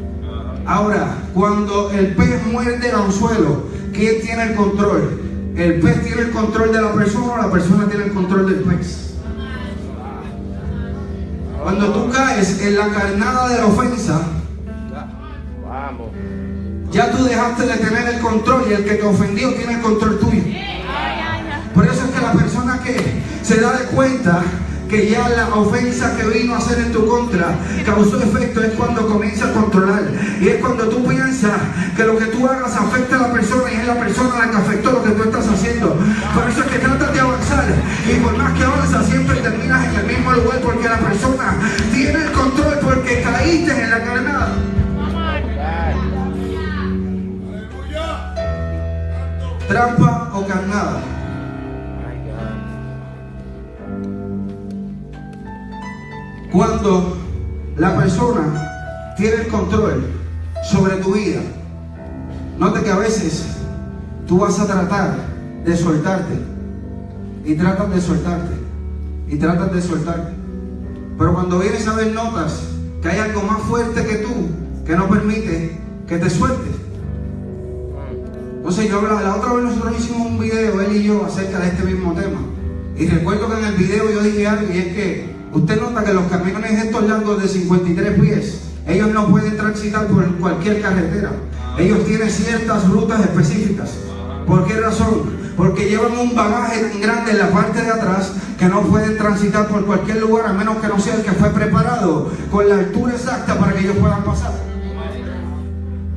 Ahora, 0.65 1.17
cuando 1.35 1.91
el 1.91 2.15
pez 2.15 2.43
muerde 2.51 2.89
el 2.89 2.95
anzuelo, 2.95 3.67
¿quién 3.93 4.21
tiene 4.21 4.43
el 4.43 4.55
control? 4.55 5.21
¿El 5.55 5.79
pez 5.79 6.03
tiene 6.03 6.21
el 6.23 6.31
control 6.31 6.73
de 6.73 6.81
la 6.81 6.93
persona 6.93 7.33
o 7.33 7.37
la 7.37 7.51
persona 7.51 7.87
tiene 7.87 8.05
el 8.05 8.11
control 8.11 8.47
del 8.47 8.63
pez? 8.63 9.14
Cuando 11.65 11.91
tú 11.93 12.11
caes 12.11 12.61
en 12.61 12.77
la 12.77 12.89
carnada 12.89 13.49
de 13.49 13.57
la 13.57 13.65
ofensa, 13.65 14.21
ya 16.91 17.11
tú 17.11 17.23
dejaste 17.23 17.65
de 17.65 17.77
tener 17.77 18.07
el 18.07 18.19
control 18.19 18.65
y 18.69 18.73
el 18.73 18.85
que 18.85 18.93
te 18.93 19.01
ofendió 19.01 19.51
tiene 19.55 19.73
el 19.73 19.81
control 19.81 20.19
tuyo. 20.19 20.43
Por 21.73 21.85
eso 21.87 22.05
es 22.05 22.11
que 22.11 22.21
la 22.21 22.33
persona 22.33 22.79
que 22.83 22.95
se 23.41 23.61
da 23.61 23.77
de 23.77 23.85
cuenta 23.85 24.43
que 24.89 25.09
ya 25.09 25.29
la 25.29 25.47
ofensa 25.55 26.15
que 26.15 26.23
vino 26.25 26.55
a 26.55 26.57
hacer 26.57 26.79
en 26.79 26.91
tu 26.91 27.05
contra 27.07 27.55
causó 27.85 28.21
efecto 28.21 28.63
es 28.63 28.73
cuando 28.73 29.07
comienza 29.07 29.49
a 29.49 29.53
controlar. 29.53 30.03
Y 30.39 30.47
es 30.47 30.55
cuando 30.61 30.87
tú 30.87 31.05
piensas 31.07 31.59
que 31.95 32.03
lo 32.03 32.17
que 32.17 32.25
tú 32.25 32.47
hagas 32.47 32.75
afecta 32.75 33.15
a 33.15 33.27
la 33.27 33.33
persona 33.33 33.71
y 33.71 33.75
es 33.75 33.87
la 33.87 33.99
persona 33.99 34.39
la 34.39 34.51
que 34.51 34.57
afectó 34.57 34.91
lo 34.91 35.03
que 35.03 35.11
tú 35.11 35.23
estás 35.23 35.47
haciendo. 35.47 35.97
Por 36.33 36.49
eso 36.49 36.61
es 36.61 36.67
que 36.67 36.79
tratas 36.79 37.13
de 37.13 37.19
avanzar 37.19 37.65
y 38.09 38.19
por 38.19 38.37
más 38.37 38.53
que 38.53 38.63
avanzas 38.63 39.05
siempre 39.07 39.35
terminas 39.37 39.85
en 39.85 39.95
el 39.95 40.05
mismo 40.05 40.31
lugar 40.33 40.59
porque 40.59 40.89
la 40.89 40.99
persona 40.99 41.57
tiene 41.93 42.23
el 42.23 42.31
control 42.31 42.79
porque 42.83 43.21
caíste 43.21 43.83
en 43.83 43.89
la 43.89 44.03
carnada. 44.03 44.55
Trampa 49.67 50.31
o 50.35 50.45
carnada. 50.45 51.14
Cuando 56.55 57.17
la 57.75 57.97
persona 57.97 59.13
tiene 59.17 59.41
el 59.41 59.47
control 59.49 60.05
sobre 60.63 60.95
tu 61.03 61.13
vida, 61.13 61.41
note 62.57 62.81
que 62.81 62.91
a 62.91 62.97
veces 62.97 63.45
tú 64.25 64.39
vas 64.39 64.57
a 64.61 64.65
tratar 64.65 65.17
de 65.65 65.75
soltarte 65.75 66.35
y 67.43 67.55
tratas 67.55 67.93
de 67.93 67.99
soltarte 67.99 68.53
y 69.27 69.35
tratas 69.35 69.73
de 69.73 69.81
soltarte. 69.81 70.31
Pero 71.17 71.33
cuando 71.33 71.59
vienes 71.59 71.85
a 71.89 71.95
ver 71.95 72.13
notas 72.13 72.61
que 73.01 73.09
hay 73.09 73.19
algo 73.19 73.41
más 73.41 73.59
fuerte 73.63 74.05
que 74.05 74.15
tú 74.19 74.47
que 74.85 74.95
no 74.95 75.09
permite 75.09 75.77
que 76.07 76.17
te 76.17 76.29
sueltes. 76.29 76.75
Entonces 78.59 78.89
yo 78.89 79.01
la, 79.01 79.21
la 79.21 79.35
otra 79.35 79.51
vez 79.51 79.65
nosotros 79.65 79.99
hicimos 79.99 80.27
un 80.27 80.39
video, 80.39 80.79
él 80.79 80.95
y 80.95 81.03
yo, 81.03 81.25
acerca 81.25 81.59
de 81.59 81.67
este 81.67 81.83
mismo 81.83 82.13
tema. 82.13 82.39
Y 82.97 83.07
recuerdo 83.07 83.49
que 83.49 83.59
en 83.59 83.65
el 83.65 83.75
video 83.75 84.09
yo 84.09 84.23
dije 84.23 84.47
algo 84.47 84.73
y 84.73 84.77
es 84.77 84.85
que 84.93 85.34
Usted 85.55 85.79
nota 85.79 86.03
que 86.03 86.13
los 86.13 86.25
camiones 86.25 86.83
estos 86.83 87.07
largos 87.07 87.41
de 87.41 87.47
53 87.47 88.19
pies, 88.19 88.59
ellos 88.85 89.09
no 89.13 89.29
pueden 89.29 89.55
transitar 89.55 90.05
por 90.07 90.25
cualquier 90.35 90.81
carretera. 90.81 91.31
Ellos 91.77 92.03
tienen 92.05 92.29
ciertas 92.29 92.85
rutas 92.89 93.21
específicas. 93.21 93.91
¿Por 94.45 94.67
qué 94.67 94.73
razón? 94.73 95.21
Porque 95.55 95.87
llevan 95.87 96.17
un 96.17 96.35
bagaje 96.35 96.81
tan 96.81 96.99
grande 96.99 97.31
en 97.31 97.37
la 97.37 97.51
parte 97.51 97.81
de 97.81 97.89
atrás 97.89 98.33
que 98.59 98.65
no 98.65 98.81
pueden 98.81 99.17
transitar 99.17 99.69
por 99.69 99.85
cualquier 99.85 100.17
lugar 100.17 100.47
a 100.47 100.51
menos 100.53 100.75
que 100.75 100.89
no 100.89 100.99
sea 100.99 101.15
el 101.15 101.21
que 101.21 101.31
fue 101.31 101.49
preparado 101.51 102.29
con 102.51 102.67
la 102.67 102.75
altura 102.75 103.13
exacta 103.13 103.57
para 103.57 103.71
que 103.71 103.79
ellos 103.79 103.95
puedan 103.95 104.25
pasar. 104.25 104.51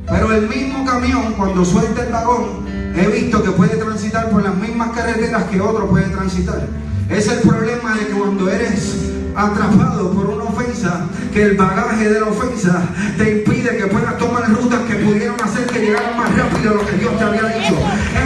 Pero 0.05 0.33
el 0.33 0.49
mismo 0.49 0.83
camión, 0.83 1.33
cuando 1.37 1.63
suelta 1.63 2.03
el 2.03 2.11
vagón, 2.11 2.67
he 2.93 3.07
visto 3.07 3.41
que 3.41 3.51
puede 3.51 3.77
transitar 3.77 4.29
por 4.31 4.43
las 4.43 4.57
mismas 4.57 4.89
carreteras 4.89 5.45
que 5.45 5.61
otro 5.61 5.87
puede 5.87 6.09
transitar. 6.09 6.67
Es 7.09 7.29
el 7.29 7.39
problema 7.39 7.95
de 7.95 8.07
que 8.07 8.13
cuando 8.13 8.49
eres 8.49 9.08
atrapado 9.39 10.11
por 10.11 10.25
una 10.25 10.43
ofensa, 10.43 11.05
que 11.33 11.43
el 11.43 11.55
bagaje 11.55 12.09
de 12.09 12.19
la 12.19 12.27
ofensa 12.27 12.83
te 13.17 13.37
impide 13.37 13.77
que 13.77 13.87
puedas 13.87 14.17
tomar 14.17 14.49
rutas 14.49 14.81
que 14.81 14.95
pudieron 14.95 15.39
hacer 15.41 15.65
que 15.67 15.79
llegaran 15.79 16.17
más 16.17 16.35
rápido 16.35 16.71
a 16.71 16.73
lo 16.75 16.85
que 16.85 16.97
Dios 16.97 17.17
te 17.17 17.23
había 17.23 17.43
dicho. 17.43 17.75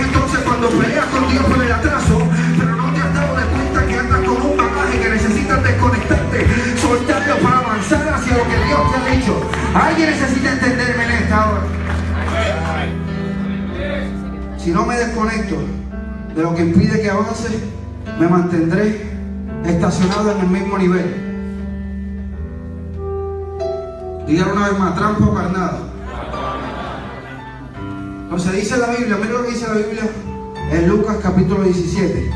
Entonces 0.06 0.40
cuando 0.40 0.70
peleas 0.70 1.06
con 1.08 1.30
Dios 1.30 1.44
por 1.46 1.64
el 1.64 1.72
atraso, 1.72 2.18
pero 2.58 2.76
no 2.76 2.92
te 2.94 3.02
has 3.02 3.14
dado 3.14 3.36
de 3.36 3.46
cuenta 3.46 3.88
que 3.88 3.96
andas 4.00 4.20
con 4.22 4.42
un 4.42 4.58
bagaje 4.58 5.00
que 5.00 5.10
necesitas 5.10 5.64
desconectarte, 5.64 6.48
soltarlo 6.82 7.36
para 7.38 7.58
avanzar 7.60 8.14
hacia 8.14 8.38
lo 8.38 8.44
que 8.44 8.58
Dios 8.66 8.80
te 8.92 8.98
ha 8.98 9.16
dicho. 9.16 9.42
Alguien 9.76 10.10
necesita 10.10 10.52
entenderme 10.54 11.06
en 11.06 11.12
esta 11.12 11.50
hora. 11.50 11.62
Si 14.58 14.72
no 14.72 14.86
me 14.86 14.98
desconecto 14.98 15.58
de 16.36 16.42
lo 16.42 16.56
que 16.56 16.62
impide 16.64 17.02
que 17.02 17.10
avance, 17.10 17.50
me 18.20 18.28
mantendré 18.28 19.13
estacionado 19.66 20.32
en 20.32 20.40
el 20.40 20.48
mismo 20.48 20.78
nivel. 20.78 21.34
Dígalo 24.28 24.54
una 24.54 24.70
vez 24.70 24.80
más, 24.80 24.96
trampa 24.96 25.26
o 25.26 25.34
carnada. 25.34 25.80
Entonces 28.24 28.54
dice 28.54 28.78
la 28.78 28.88
Biblia, 28.88 29.18
mira 29.18 29.34
lo 29.34 29.44
que 29.44 29.52
dice 29.52 29.68
la 29.68 29.74
Biblia 29.74 30.04
en 30.72 30.88
Lucas 30.88 31.18
capítulo 31.22 31.64
17. 31.64 32.32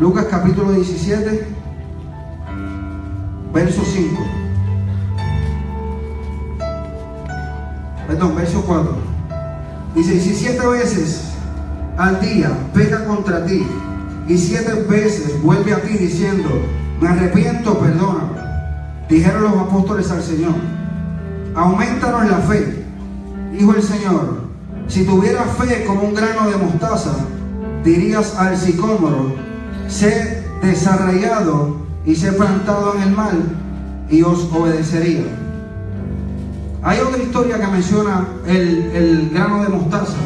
Lucas 0.00 0.26
capítulo 0.30 0.72
17, 0.72 1.46
verso 3.54 3.82
5. 3.82 4.22
Perdón, 8.06 8.36
verso 8.36 8.62
4. 8.66 8.96
Dice, 9.94 10.14
y 10.14 10.20
si 10.20 10.34
siete 10.34 10.66
veces 10.66 11.35
al 11.96 12.20
día 12.20 12.50
peca 12.74 13.04
contra 13.04 13.44
ti 13.46 13.66
y 14.28 14.38
siete 14.38 14.74
veces 14.88 15.40
vuelve 15.42 15.72
a 15.72 15.80
ti 15.82 15.96
diciendo, 15.96 16.48
me 17.00 17.08
arrepiento, 17.08 17.78
perdóname. 17.78 18.36
Dijeron 19.08 19.42
los 19.42 19.52
apóstoles 19.52 20.10
al 20.10 20.22
Señor, 20.22 20.54
aumentanos 21.54 22.28
la 22.28 22.38
fe. 22.38 22.84
Dijo 23.52 23.72
el 23.74 23.82
Señor, 23.82 24.40
si 24.88 25.04
tuvieras 25.04 25.46
fe 25.58 25.84
como 25.84 26.02
un 26.02 26.14
grano 26.14 26.50
de 26.50 26.56
mostaza, 26.56 27.14
dirías 27.84 28.34
al 28.36 28.56
sicómoro, 28.56 29.32
sé 29.88 30.42
desarraigado 30.62 31.76
y 32.04 32.16
sé 32.16 32.32
plantado 32.32 32.94
en 32.96 33.02
el 33.02 33.10
mal, 33.12 33.44
y 34.10 34.22
os 34.22 34.50
obedecería. 34.52 35.24
Hay 36.82 36.98
otra 37.00 37.22
historia 37.22 37.58
que 37.58 37.66
menciona 37.68 38.26
el, 38.46 38.90
el 38.92 39.30
grano 39.30 39.62
de 39.62 39.68
mostaza. 39.68 40.18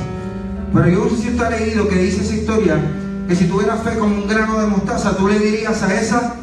Pero 0.72 0.88
yo 0.88 1.04
no 1.04 1.10
sé 1.10 1.16
si 1.16 1.28
usted 1.30 1.44
ha 1.44 1.50
leído 1.50 1.88
que 1.88 1.96
dice 1.96 2.22
esa 2.22 2.34
historia, 2.34 2.80
que 3.26 3.34
si 3.34 3.46
tuvieras 3.46 3.82
fe 3.82 3.98
como 3.98 4.14
un 4.14 4.28
grano 4.28 4.60
de 4.60 4.66
mostaza, 4.68 5.16
tú 5.16 5.26
le 5.28 5.38
dirías 5.38 5.82
a 5.82 6.00
esa, 6.00 6.34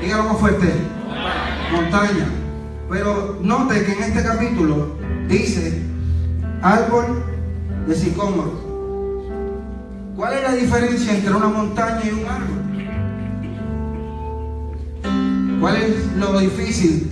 dígalo 0.00 0.24
más 0.24 0.38
fuerte, 0.38 0.72
montaña, 1.72 2.26
Pero 2.90 3.38
note 3.40 3.84
que 3.84 3.92
en 3.92 4.02
este 4.02 4.22
capítulo 4.22 4.96
dice 5.26 5.82
árbol 6.60 7.24
de 7.86 7.94
sicómoro. 7.94 8.64
¿Cuál 10.16 10.34
es 10.34 10.42
la 10.42 10.52
diferencia 10.52 11.14
entre 11.14 11.34
una 11.34 11.48
montaña 11.48 12.02
y 12.04 12.10
un 12.10 12.26
árbol? 12.26 12.64
¿Cuál 15.60 15.76
es 15.76 16.12
lo 16.18 16.38
difícil 16.38 17.10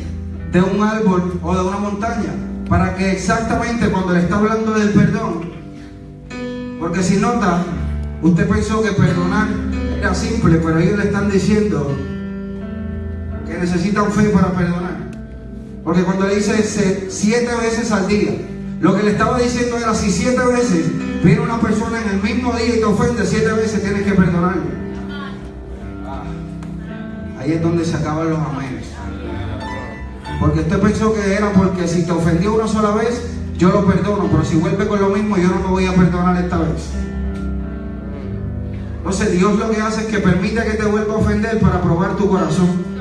de 0.53 0.61
un 0.61 0.83
árbol 0.83 1.41
o 1.43 1.55
de 1.55 1.63
una 1.63 1.79
montaña? 1.79 2.35
Para 2.69 2.95
que 2.97 3.13
exactamente 3.13 3.91
cuando 3.91 4.13
le 4.13 4.21
está 4.21 4.37
hablando 4.37 4.73
del 4.73 4.91
perdón, 4.91 5.52
porque 6.83 7.01
si 7.01 7.17
nota, 7.19 7.63
usted 8.23 8.49
pensó 8.49 8.83
que 8.83 8.91
perdonar 8.91 9.47
era 10.01 10.13
simple, 10.17 10.57
pero 10.57 10.81
ellos 10.81 10.99
le 10.99 11.05
están 11.05 11.31
diciendo 11.31 11.97
que 13.47 13.57
necesitan 13.57 14.11
fe 14.11 14.31
para 14.31 14.51
perdonar. 14.51 14.97
Porque 15.85 16.03
cuando 16.03 16.27
le 16.27 16.35
dice 16.35 17.09
siete 17.09 17.55
veces 17.55 17.93
al 17.93 18.09
día, 18.09 18.33
lo 18.81 18.97
que 18.97 19.05
le 19.05 19.13
estaba 19.13 19.39
diciendo 19.39 19.79
era 19.79 19.95
si 19.95 20.11
siete 20.11 20.45
veces 20.45 20.91
viene 21.23 21.41
una 21.41 21.61
persona 21.61 22.03
en 22.03 22.17
el 22.17 22.21
mismo 22.21 22.53
día 22.53 22.75
y 22.75 22.81
te 22.81 22.85
ofende, 22.85 23.27
siete 23.27 23.53
veces 23.53 23.81
tienes 23.81 24.03
que 24.03 24.15
perdonarle. 24.15 24.83
Ahí 27.39 27.53
es 27.53 27.63
donde 27.63 27.85
se 27.85 27.97
acaban 27.97 28.29
los 28.29 28.41
amenes. 28.41 28.87
Porque 30.41 30.59
usted 30.59 30.81
pensó 30.81 31.15
que 31.15 31.33
era 31.33 31.53
porque 31.53 31.87
si 31.87 32.05
te 32.05 32.11
ofendió 32.11 32.55
una 32.55 32.67
sola 32.67 32.91
vez, 32.91 33.32
yo 33.57 33.69
lo 33.69 33.87
perdono, 33.87 34.29
pero 34.31 34.45
si 34.45 34.57
vuelve 34.57 34.87
con 34.87 35.01
lo 35.01 35.11
mismo, 35.11 35.37
yo 35.37 35.49
no 35.49 35.61
me 35.61 35.69
voy 35.69 35.87
a 35.87 35.95
perdonar 35.95 36.37
esta 36.43 36.59
vez. 36.59 36.91
Entonces 38.99 39.33
Dios 39.33 39.59
lo 39.59 39.71
que 39.71 39.81
hace 39.81 40.03
es 40.03 40.07
que 40.07 40.19
permite 40.19 40.63
que 40.65 40.75
te 40.75 40.85
vuelva 40.85 41.15
a 41.15 41.17
ofender 41.19 41.59
para 41.59 41.81
probar 41.81 42.17
tu 42.17 42.29
corazón. 42.29 42.93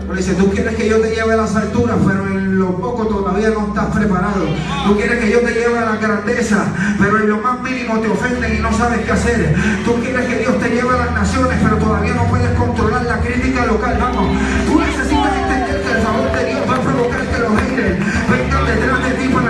Pero 0.00 0.16
dice, 0.16 0.34
tú 0.34 0.50
quieres 0.50 0.74
que 0.74 0.88
yo 0.88 0.98
te 1.00 1.14
lleve 1.14 1.34
a 1.34 1.36
las 1.36 1.54
alturas, 1.54 1.96
pero 2.04 2.26
en 2.26 2.58
lo 2.58 2.76
poco 2.76 3.06
todavía 3.06 3.50
no 3.50 3.68
estás 3.68 3.94
preparado. 3.94 4.44
Tú 4.86 4.96
quieres 4.96 5.20
que 5.20 5.30
yo 5.30 5.40
te 5.40 5.52
lleve 5.52 5.78
a 5.78 5.84
la 5.84 5.96
grandeza, 5.96 6.64
pero 6.98 7.18
en 7.18 7.28
lo 7.28 7.38
más 7.38 7.60
mínimo 7.60 8.00
te 8.00 8.08
ofenden 8.08 8.56
y 8.56 8.58
no 8.58 8.72
sabes 8.72 9.00
qué 9.04 9.12
hacer. 9.12 9.54
Tú 9.84 9.94
quieres 10.02 10.26
que 10.26 10.38
Dios 10.38 10.58
te 10.58 10.70
lleve 10.70 10.90
a 10.90 11.04
las 11.04 11.12
naciones, 11.12 11.58
pero 11.62 11.76
todavía 11.76 12.14
no 12.14 12.24
puedes 12.24 12.50
controlar 12.58 13.04
la 13.04 13.20
crítica 13.20 13.66
local. 13.66 13.98
Vamos, 14.00 14.36
tú 14.66 14.80
necesitas 14.80 15.32
entender 15.44 15.82
que 15.82 15.92
el 15.92 16.02
favor 16.02 16.32
de 16.32 16.44
Dios 16.44 16.60
va 16.68 16.74
a 16.74 16.80
provocar 16.80 17.20
que 17.20 17.38
los 17.38 17.52
haters 17.60 17.98
vengan 18.30 18.66
detrás 18.66 19.04
de 19.04 19.10
ti 19.12 19.28
para 19.28 19.49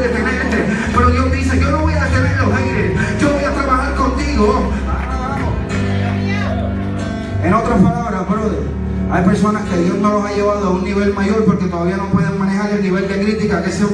de 0.00 0.08
detenerte. 0.08 0.64
Pero 0.94 1.10
Dios 1.10 1.32
dice, 1.32 1.60
yo 1.60 1.70
no 1.70 1.78
voy 1.80 1.94
a 1.94 2.04
detener 2.04 2.36
los 2.38 2.54
haters, 2.54 3.20
yo 3.20 3.32
voy 3.32 3.44
a 3.44 3.52
trabajar 3.52 3.94
contigo. 3.94 4.72
En 7.42 7.54
otras 7.54 7.80
palabras, 7.80 8.28
brother. 8.28 8.80
Hay 9.10 9.24
personas 9.24 9.64
que 9.64 9.76
Dios 9.76 9.98
no 9.98 10.12
los 10.12 10.24
ha 10.24 10.32
llevado 10.32 10.68
a 10.68 10.70
un 10.70 10.84
nivel 10.84 11.12
mayor 11.14 11.44
porque 11.44 11.66
todavía 11.66 11.96
no 11.96 12.10
pueden 12.10 12.38
manejar 12.38 12.70
el 12.70 12.82
nivel 12.82 13.08
de 13.08 13.20
crítica 13.20 13.62
que 13.62 13.70
se... 13.70 13.82
Eso 13.82 13.90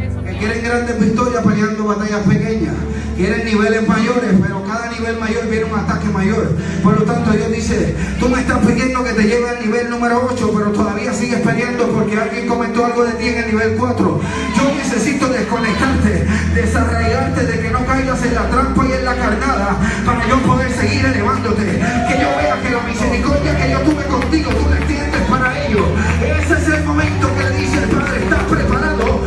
es. 0.00 0.24
Que 0.24 0.38
quieren 0.38 0.62
grandes 0.62 1.00
victorias 1.00 1.44
peleando 1.44 1.84
batallas 1.86 2.20
pequeñas. 2.20 2.74
Quieren 3.16 3.46
niveles 3.46 3.88
mayores, 3.88 4.30
pero 4.42 4.62
cada 4.64 4.90
nivel 4.90 5.18
mayor 5.18 5.48
viene 5.48 5.64
un 5.64 5.78
ataque 5.78 6.06
mayor. 6.10 6.54
Por 6.82 7.00
lo 7.00 7.06
tanto, 7.06 7.30
Dios 7.30 7.50
dice, 7.50 7.96
tú 8.20 8.28
me 8.28 8.40
estás 8.40 8.58
pidiendo 8.58 9.02
que 9.02 9.14
te 9.14 9.22
lleve 9.22 9.48
al 9.48 9.64
nivel 9.64 9.88
número 9.88 10.28
8, 10.30 10.52
pero 10.54 10.70
todavía 10.70 11.14
sigues 11.14 11.40
peleando 11.40 11.88
porque 11.92 12.14
alguien 12.18 12.46
comentó 12.46 12.84
algo 12.84 13.06
de 13.06 13.12
ti 13.12 13.28
en 13.28 13.38
el 13.38 13.46
nivel 13.46 13.76
4. 13.78 14.20
Yo 14.54 14.74
necesito 14.76 15.28
desconectarte, 15.30 16.26
desarraigarte 16.54 17.46
de 17.46 17.60
que 17.60 17.70
no 17.70 17.86
caigas 17.86 18.22
en 18.22 18.34
la 18.34 18.50
trampa 18.50 18.84
y 18.86 18.92
en 18.92 19.04
la 19.06 19.16
carnada 19.16 19.76
para 20.04 20.28
yo 20.28 20.36
poder 20.42 20.70
seguir 20.72 21.06
elevándote. 21.06 21.64
Que 21.64 22.20
yo 22.20 22.28
vea 22.36 22.60
que 22.62 22.70
la 22.70 22.82
misericordia 22.82 23.56
que 23.56 23.70
yo 23.70 23.78
tuve 23.80 24.04
contigo, 24.04 24.50
tú 24.50 24.68
la 24.68 24.76
extiendes 24.76 25.22
para 25.22 25.66
ello. 25.66 25.86
Ese 26.20 26.52
es 26.52 26.68
el 26.68 26.84
momento 26.84 27.34
que 27.34 27.44
le 27.44 27.56
dice 27.56 27.78
el 27.78 27.88
Padre, 27.88 28.24
estás 28.24 28.42
preparado 28.44 29.25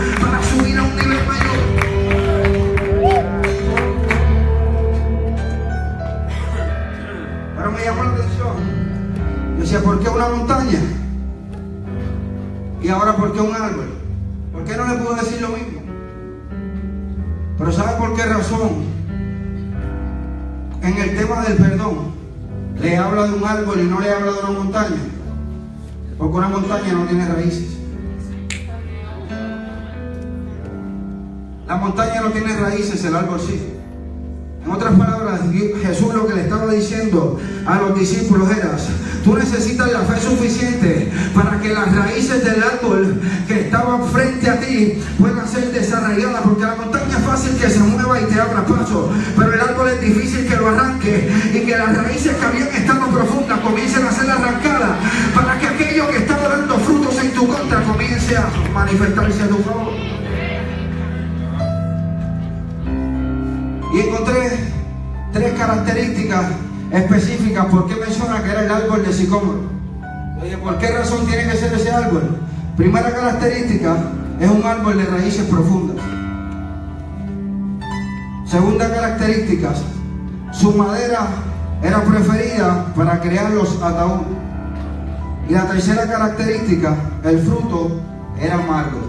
¿por 9.77 9.99
qué 9.99 10.09
una 10.09 10.29
montaña? 10.29 10.79
Y 12.81 12.89
ahora, 12.89 13.15
¿por 13.15 13.33
qué 13.33 13.41
un 13.41 13.53
árbol? 13.53 13.89
¿Por 14.51 14.63
qué 14.63 14.75
no 14.75 14.87
le 14.87 14.95
puedo 14.95 15.15
decir 15.15 15.41
lo 15.41 15.49
mismo? 15.49 15.81
Pero 17.57 17.71
¿sabe 17.71 17.97
por 17.97 18.15
qué 18.15 18.23
razón? 18.23 18.85
En 20.81 20.97
el 20.97 21.15
tema 21.15 21.41
del 21.41 21.57
perdón, 21.57 22.13
le 22.79 22.97
habla 22.97 23.23
de 23.25 23.33
un 23.33 23.43
árbol 23.43 23.79
y 23.79 23.83
no 23.83 23.99
le 23.99 24.11
habla 24.11 24.31
de 24.31 24.39
una 24.39 24.59
montaña. 24.59 25.01
Porque 26.17 26.37
una 26.37 26.47
montaña 26.47 26.93
no 26.93 27.05
tiene 27.05 27.27
raíces. 27.27 27.77
La 31.67 31.75
montaña 31.75 32.21
no 32.21 32.31
tiene 32.31 32.55
raíces, 32.55 33.05
el 33.05 33.15
árbol 33.15 33.39
sí. 33.39 33.73
En 34.65 34.71
otras 34.71 34.95
palabras, 34.95 35.18
Jesús 35.81 36.13
lo 36.13 36.27
que 36.27 36.35
le 36.35 36.41
estaba 36.41 36.71
diciendo 36.71 37.39
a 37.65 37.79
los 37.79 37.99
discípulos 37.99 38.49
era, 38.51 38.75
tú 39.23 39.35
necesitas 39.35 39.91
la 39.91 40.01
fe 40.01 40.19
suficiente 40.19 41.11
para 41.33 41.59
que 41.59 41.69
las 41.69 41.95
raíces 41.95 42.43
del 42.43 42.63
árbol 42.63 43.21
que 43.47 43.61
estaban 43.61 44.05
frente 44.09 44.49
a 44.49 44.59
ti 44.59 45.01
puedan 45.17 45.47
ser 45.47 45.71
desarraigadas, 45.71 46.41
porque 46.41 46.63
la 46.63 46.75
montaña 46.75 47.17
es 47.17 47.25
fácil 47.25 47.55
que 47.57 47.69
se 47.69 47.79
mueva 47.79 48.19
y 48.21 48.25
te 48.25 48.39
abra 48.39 48.65
paso, 48.65 49.11
pero 49.37 49.53
el 49.53 49.61
árbol 49.61 49.89
es 49.89 50.01
difícil 50.01 50.47
que 50.47 50.55
lo 50.55 50.69
arranque 50.69 51.29
y 51.53 51.59
que 51.65 51.77
las 51.77 51.95
raíces 51.95 52.35
que 52.35 52.45
habían 52.45 52.67
estado 52.67 53.07
profundas 53.07 53.59
comiencen 53.59 54.05
a 54.05 54.11
ser 54.11 54.29
arrancadas 54.29 54.97
para 55.33 55.59
que 55.59 55.67
aquello 55.67 56.07
que 56.09 56.17
estaba 56.17 56.49
dando 56.49 56.77
frutos 56.79 57.17
en 57.23 57.31
tu 57.33 57.47
contra 57.47 57.81
comience 57.83 58.37
a 58.37 58.49
manifestarse 58.73 59.43
a 59.43 59.47
tu 59.47 59.57
favor. 59.59 59.93
Y 63.91 63.99
encontré 64.01 64.68
tres 65.31 65.53
características 65.53 66.45
específicas 66.91 67.65
por 67.65 67.87
qué 67.87 67.95
menciona 67.95 68.43
que 68.43 68.49
era 68.49 68.65
el 68.65 68.71
árbol 68.71 69.05
de 69.05 69.13
sicómoro. 69.13 69.61
Oye, 70.41 70.57
¿por 70.57 70.77
qué 70.77 70.87
razón 70.87 71.25
tiene 71.25 71.51
que 71.51 71.57
ser 71.57 71.73
ese 71.73 71.91
árbol? 71.91 72.39
Primera 72.77 73.11
característica, 73.11 73.97
es 74.39 74.49
un 74.49 74.63
árbol 74.63 74.97
de 74.97 75.05
raíces 75.05 75.45
profundas. 75.45 75.97
Segunda 78.45 78.89
característica, 78.89 79.73
su 80.51 80.73
madera 80.73 81.27
era 81.83 82.01
preferida 82.03 82.85
para 82.95 83.19
crear 83.19 83.51
los 83.51 83.81
ataúdes. 83.81 84.27
Y 85.47 85.53
la 85.53 85.67
tercera 85.67 86.07
característica, 86.07 86.95
el 87.23 87.39
fruto 87.39 87.99
era 88.39 88.55
amargo. 88.55 88.99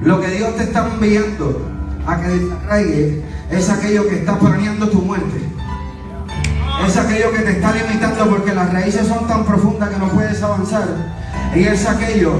Lo 0.00 0.20
que 0.20 0.28
Dios 0.28 0.56
te 0.56 0.64
está 0.64 0.88
enviando 0.88 1.72
a 2.06 2.20
que 2.20 3.22
es 3.50 3.70
aquello 3.70 4.08
que 4.08 4.16
está 4.16 4.38
planeando 4.38 4.88
tu 4.88 5.02
muerte. 5.02 5.40
Es 6.86 6.96
aquello 6.96 7.30
que 7.32 7.40
te 7.40 7.52
está 7.52 7.72
limitando 7.72 8.28
porque 8.28 8.54
las 8.54 8.72
raíces 8.72 9.06
son 9.06 9.26
tan 9.28 9.44
profundas 9.44 9.90
que 9.90 9.98
no 9.98 10.08
puedes 10.08 10.42
avanzar. 10.42 10.88
Y 11.54 11.64
es 11.64 11.86
aquello 11.86 12.32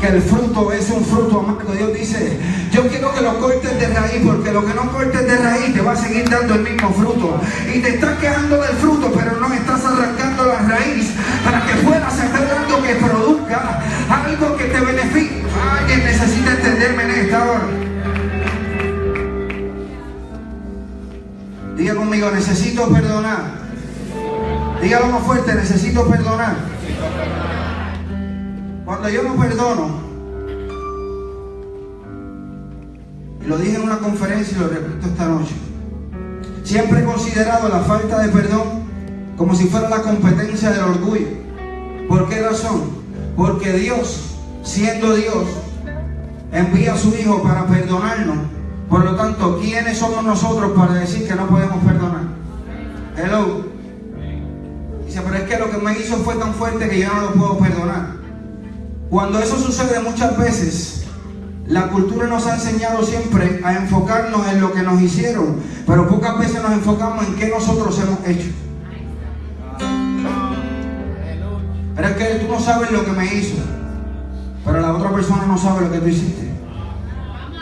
que 0.00 0.06
el 0.06 0.22
fruto 0.22 0.72
es 0.72 0.88
un 0.90 1.04
fruto 1.04 1.40
amargo. 1.40 1.72
Dios 1.72 1.92
dice, 1.92 2.38
yo 2.72 2.88
quiero 2.88 3.12
que 3.12 3.20
lo 3.20 3.38
cortes 3.40 3.78
de 3.78 3.88
raíz, 3.88 4.22
porque 4.24 4.52
lo 4.52 4.64
que 4.64 4.74
no 4.74 4.90
cortes 4.90 5.26
de 5.26 5.36
raíz 5.36 5.74
te 5.74 5.82
va 5.82 5.92
a 5.92 5.96
seguir 5.96 6.28
dando 6.30 6.54
el 6.54 6.62
mismo 6.62 6.90
fruto. 6.94 7.40
Y 7.74 7.80
te 7.80 7.96
estás 7.96 8.18
quejando 8.18 8.62
del 8.62 8.76
fruto, 8.76 9.12
pero 9.14 9.36
no 9.38 9.52
estás 9.52 9.84
arrancando 9.84 10.46
la 10.46 10.60
raíz 10.60 11.10
para 11.44 11.66
que 11.66 11.74
puedas 11.84 12.14
hacer 12.14 12.30
algo 12.34 12.82
que 12.82 12.94
produzca 12.94 13.80
algo 14.10 14.56
que 14.56 14.64
te 14.64 14.80
beneficie. 14.80 15.42
Alguien 15.78 16.04
necesita 16.04 16.52
entenderme 16.52 17.02
en 17.04 17.10
esta 17.10 17.42
hora. 17.44 17.89
Diga 21.80 21.94
conmigo, 21.94 22.30
necesito 22.30 22.90
perdonar. 22.90 23.52
Dígalo 24.82 25.06
más 25.06 25.22
fuerte, 25.22 25.54
necesito 25.54 26.06
perdonar. 26.06 26.54
Cuando 28.84 29.08
yo 29.08 29.22
no 29.22 29.34
perdono, 29.36 29.88
lo 33.46 33.56
dije 33.56 33.76
en 33.76 33.82
una 33.82 33.96
conferencia 33.96 34.58
y 34.58 34.60
lo 34.60 34.68
repito 34.68 35.06
esta 35.06 35.26
noche, 35.26 35.54
siempre 36.64 37.00
he 37.00 37.04
considerado 37.04 37.70
la 37.70 37.80
falta 37.80 38.18
de 38.18 38.28
perdón 38.28 38.84
como 39.38 39.54
si 39.54 39.64
fuera 39.64 39.88
la 39.88 40.02
competencia 40.02 40.72
del 40.72 40.84
orgullo. 40.84 41.28
¿Por 42.10 42.28
qué 42.28 42.42
razón? 42.42 42.90
Porque 43.34 43.72
Dios, 43.72 44.36
siendo 44.64 45.14
Dios, 45.14 45.46
envía 46.52 46.92
a 46.92 46.98
su 46.98 47.08
Hijo 47.14 47.42
para 47.42 47.66
perdonarnos. 47.66 48.59
Por 48.90 49.04
lo 49.04 49.14
tanto, 49.14 49.58
¿quiénes 49.60 49.98
somos 49.98 50.24
nosotros 50.24 50.72
para 50.76 50.94
decir 50.94 51.26
que 51.26 51.34
no 51.34 51.46
podemos 51.46 51.82
perdonar? 51.84 52.24
Hello. 53.16 53.64
Dice, 55.06 55.22
pero 55.22 55.36
es 55.36 55.42
que 55.44 55.58
lo 55.58 55.70
que 55.70 55.78
me 55.78 55.98
hizo 55.98 56.16
fue 56.16 56.34
tan 56.34 56.52
fuerte 56.52 56.88
que 56.88 56.98
yo 56.98 57.08
no 57.08 57.20
lo 57.22 57.32
puedo 57.32 57.58
perdonar. 57.58 58.16
Cuando 59.08 59.38
eso 59.38 59.58
sucede 59.58 60.00
muchas 60.00 60.36
veces, 60.36 61.04
la 61.66 61.88
cultura 61.88 62.26
nos 62.26 62.46
ha 62.46 62.56
enseñado 62.56 63.02
siempre 63.04 63.60
a 63.64 63.74
enfocarnos 63.74 64.46
en 64.48 64.60
lo 64.60 64.72
que 64.72 64.82
nos 64.82 65.00
hicieron, 65.00 65.56
pero 65.86 66.08
pocas 66.08 66.38
veces 66.38 66.60
nos 66.62 66.72
enfocamos 66.72 67.26
en 67.26 67.36
qué 67.36 67.48
nosotros 67.48 67.98
hemos 67.98 68.26
hecho. 68.26 68.50
que 72.20 72.44
tú 72.44 72.52
no 72.52 72.60
sabes 72.60 72.90
lo 72.90 73.04
que 73.04 73.12
me 73.12 73.34
hizo, 73.34 73.56
pero 74.64 74.80
la 74.80 74.92
otra 74.94 75.10
persona 75.10 75.46
no 75.46 75.56
sabe 75.56 75.86
lo 75.86 75.92
que 75.92 75.98
tú 75.98 76.08
hiciste. 76.08 76.50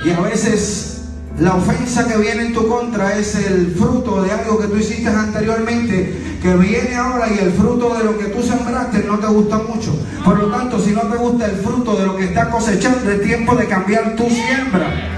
Y 0.04 0.10
a 0.10 0.20
veces 0.20 0.97
la 1.40 1.55
ofensa 1.55 2.07
que 2.07 2.16
viene 2.16 2.46
en 2.46 2.53
tu 2.53 2.66
contra 2.66 3.16
es 3.16 3.35
el 3.35 3.74
fruto 3.77 4.22
de 4.22 4.33
algo 4.33 4.59
que 4.59 4.66
tú 4.66 4.77
hiciste 4.77 5.09
anteriormente, 5.09 6.38
que 6.42 6.57
viene 6.57 6.96
ahora 6.96 7.29
y 7.33 7.38
el 7.38 7.53
fruto 7.53 7.94
de 7.96 8.05
lo 8.05 8.18
que 8.18 8.27
tú 8.27 8.42
sembraste 8.42 9.05
no 9.07 9.18
te 9.18 9.27
gusta 9.27 9.59
mucho. 9.59 9.96
Por 10.24 10.38
lo 10.38 10.46
tanto, 10.46 10.81
si 10.81 10.90
no 10.90 11.03
te 11.03 11.16
gusta 11.16 11.46
el 11.46 11.57
fruto 11.57 11.96
de 11.96 12.07
lo 12.07 12.16
que 12.16 12.24
estás 12.24 12.48
cosechando, 12.48 13.11
es 13.11 13.22
tiempo 13.22 13.55
de 13.55 13.66
cambiar 13.66 14.16
tu 14.16 14.29
siembra. 14.29 15.14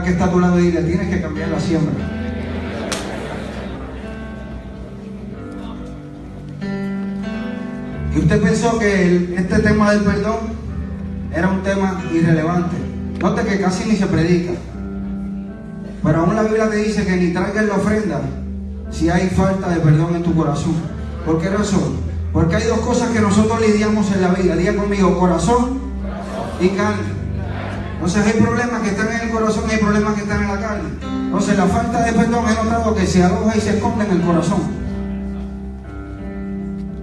que 0.00 0.10
está 0.10 0.24
a 0.24 0.30
tu 0.30 0.40
lado 0.40 0.58
y 0.58 0.64
dile, 0.64 0.82
tienes 0.82 1.08
que 1.08 1.20
cambiar 1.20 1.48
la 1.48 1.60
siembra. 1.60 2.11
Y 8.14 8.18
usted 8.18 8.42
pensó 8.42 8.78
que 8.78 9.34
este 9.36 9.58
tema 9.60 9.92
del 9.92 10.00
perdón 10.00 10.38
era 11.34 11.48
un 11.48 11.62
tema 11.62 12.02
irrelevante. 12.12 12.76
Note 13.20 13.42
que 13.44 13.60
casi 13.60 13.88
ni 13.88 13.96
se 13.96 14.06
predica. 14.06 14.52
Pero 16.02 16.18
aún 16.18 16.36
la 16.36 16.42
Biblia 16.42 16.68
te 16.68 16.76
dice 16.76 17.06
que 17.06 17.16
ni 17.16 17.32
traigas 17.32 17.64
la 17.64 17.76
ofrenda 17.76 18.20
si 18.90 19.08
hay 19.08 19.28
falta 19.28 19.70
de 19.70 19.80
perdón 19.80 20.16
en 20.16 20.22
tu 20.22 20.34
corazón. 20.34 20.74
¿Por 21.24 21.40
qué 21.40 21.48
razón? 21.48 22.00
Porque 22.32 22.56
hay 22.56 22.64
dos 22.64 22.80
cosas 22.80 23.10
que 23.10 23.20
nosotros 23.20 23.60
lidiamos 23.60 24.10
en 24.12 24.20
la 24.20 24.28
vida. 24.28 24.56
Día 24.56 24.76
conmigo, 24.76 25.18
corazón 25.18 25.78
y 26.60 26.68
carne. 26.70 27.22
Entonces 27.94 28.26
hay 28.26 28.40
problemas 28.40 28.82
que 28.82 28.88
están 28.88 29.12
en 29.12 29.20
el 29.20 29.30
corazón 29.30 29.64
y 29.68 29.72
hay 29.72 29.78
problemas 29.78 30.14
que 30.14 30.22
están 30.22 30.42
en 30.42 30.48
la 30.48 30.60
carne. 30.60 30.88
Entonces 31.02 31.56
la 31.56 31.66
falta 31.66 32.02
de 32.02 32.12
perdón 32.12 32.44
es 32.48 32.62
notado 32.62 32.94
que 32.94 33.06
se 33.06 33.22
aloja 33.22 33.56
y 33.56 33.60
se 33.60 33.70
esconde 33.76 34.04
en 34.04 34.10
el 34.10 34.20
corazón. 34.22 34.81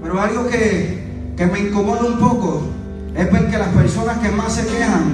Pero 0.09 0.21
algo 0.23 0.49
que, 0.49 1.03
que 1.37 1.45
me 1.45 1.59
incomoda 1.59 2.01
un 2.01 2.17
poco 2.17 2.63
es 3.15 3.31
ver 3.31 3.47
que 3.47 3.57
las 3.59 3.67
personas 3.67 4.17
que 4.17 4.29
más 4.29 4.55
se 4.55 4.65
quejan, 4.65 5.13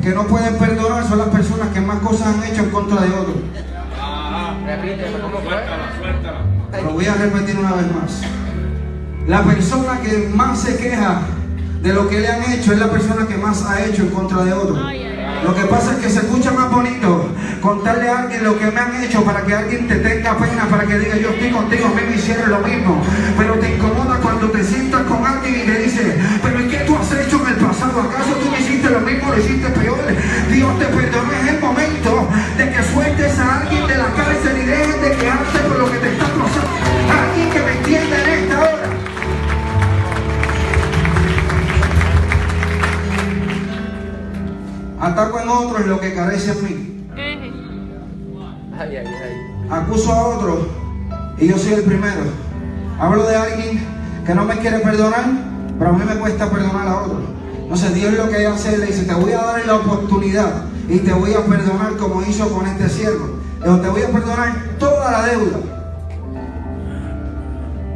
que 0.00 0.10
no 0.10 0.28
pueden 0.28 0.54
perdonar, 0.58 1.04
son 1.08 1.18
las 1.18 1.26
personas 1.26 1.70
que 1.70 1.80
más 1.80 1.98
cosas 1.98 2.28
han 2.28 2.44
hecho 2.44 2.62
en 2.62 2.70
contra 2.70 3.00
de 3.00 3.10
otros. 3.10 3.36
Lo 6.84 6.92
voy 6.92 7.06
a 7.06 7.14
repetir 7.14 7.58
una 7.58 7.72
vez 7.72 7.86
más. 7.96 8.22
La 9.26 9.42
persona 9.42 10.00
que 10.00 10.30
más 10.32 10.60
se 10.60 10.76
queja 10.76 11.22
de 11.82 11.92
lo 11.92 12.08
que 12.08 12.20
le 12.20 12.28
han 12.28 12.52
hecho 12.52 12.74
es 12.74 12.78
la 12.78 12.92
persona 12.92 13.26
que 13.26 13.36
más 13.36 13.64
ha 13.64 13.84
hecho 13.84 14.02
en 14.02 14.10
contra 14.10 14.44
de 14.44 14.52
otros. 14.52 14.78
Lo 15.42 15.52
que 15.52 15.64
pasa 15.64 15.94
es 15.94 15.98
que 15.98 16.08
se 16.08 16.20
escucha 16.20 16.52
más 16.52 16.70
bonito 16.70 17.26
contarle 17.62 18.08
a 18.08 18.22
alguien 18.22 18.42
lo 18.42 18.58
que 18.58 18.70
me 18.70 18.80
han 18.80 19.02
hecho 19.02 19.24
para 19.24 19.42
que 19.46 19.54
alguien 19.54 19.86
te 19.86 19.94
tenga 19.96 20.36
pena, 20.36 20.68
para 20.68 20.84
que 20.84 20.98
diga 20.98 21.16
yo 21.16 21.30
estoy 21.30 21.50
contigo, 21.50 21.86
a 21.86 21.90
mí 21.90 22.02
me 22.10 22.16
hicieron 22.16 22.50
lo 22.50 22.58
mismo. 22.58 23.00
Pero 23.38 23.54
te 23.54 23.76
incomoda 23.76 24.18
cuando 24.20 24.50
te 24.50 24.64
sientas 24.64 25.02
con 25.02 25.24
alguien 25.24 25.60
y 25.60 25.62
te 25.64 25.78
dice, 25.78 26.20
pero 26.42 26.60
¿y 26.60 26.68
qué 26.68 26.78
tú 26.78 26.96
has 26.96 27.12
hecho 27.12 27.40
en 27.40 27.54
el 27.54 27.64
pasado? 27.64 28.02
¿Acaso 28.02 28.34
tú 28.34 28.50
me 28.50 28.60
hiciste 28.60 28.90
lo 28.90 29.00
mismo, 29.00 29.30
lo 29.30 29.38
hiciste 29.38 29.68
peor? 29.68 29.98
Dios 30.50 30.78
te 30.78 30.86
perdonó, 30.86 31.32
es 31.32 31.48
el 31.48 31.60
momento 31.60 32.28
de 32.58 32.70
que 32.70 32.82
sueltes 32.82 33.38
a 33.38 33.60
alguien 33.60 33.86
de 33.86 33.96
la 33.96 34.08
cárcel 34.12 34.58
y 34.58 34.66
dejes 34.66 35.00
de 35.00 35.10
quejarse 35.16 35.58
por 35.68 35.78
lo 35.78 35.92
que 35.92 35.98
te 35.98 36.12
está 36.12 36.24
pasando. 36.24 36.68
Alguien 37.22 37.50
que 37.50 37.60
me 37.60 37.72
entienda 37.78 38.16
en 38.22 38.28
esta 38.42 38.58
hora. 38.58 38.88
Ataco 45.00 45.40
en 45.40 45.48
otro 45.48 45.78
en 45.78 45.88
lo 45.88 46.00
que 46.00 46.14
carece 46.14 46.50
en 46.52 46.64
mí. 46.64 46.91
Acuso 49.72 50.12
a 50.12 50.28
otro 50.28 50.68
y 51.38 51.48
yo 51.48 51.56
soy 51.56 51.72
el 51.72 51.84
primero. 51.84 52.24
Hablo 53.00 53.26
de 53.26 53.36
alguien 53.36 53.80
que 54.26 54.34
no 54.34 54.44
me 54.44 54.58
quiere 54.58 54.80
perdonar, 54.80 55.24
pero 55.78 55.90
a 55.90 55.92
mí 55.94 56.04
me 56.06 56.16
cuesta 56.16 56.50
perdonar 56.50 56.86
a 56.86 56.98
otro. 56.98 57.20
Entonces 57.62 57.94
Dios 57.94 58.12
lo 58.12 58.28
que 58.28 58.46
hace, 58.46 58.76
le 58.76 58.86
dice, 58.88 59.04
te 59.04 59.14
voy 59.14 59.32
a 59.32 59.38
dar 59.38 59.64
la 59.64 59.76
oportunidad 59.76 60.64
y 60.90 60.98
te 60.98 61.14
voy 61.14 61.32
a 61.32 61.46
perdonar 61.46 61.96
como 61.96 62.20
hizo 62.20 62.50
con 62.50 62.66
este 62.66 62.86
siervo. 62.90 63.38
te 63.60 63.88
voy 63.88 64.02
a 64.02 64.08
perdonar 64.08 64.52
toda 64.78 65.10
la 65.10 65.26
deuda. 65.26 65.58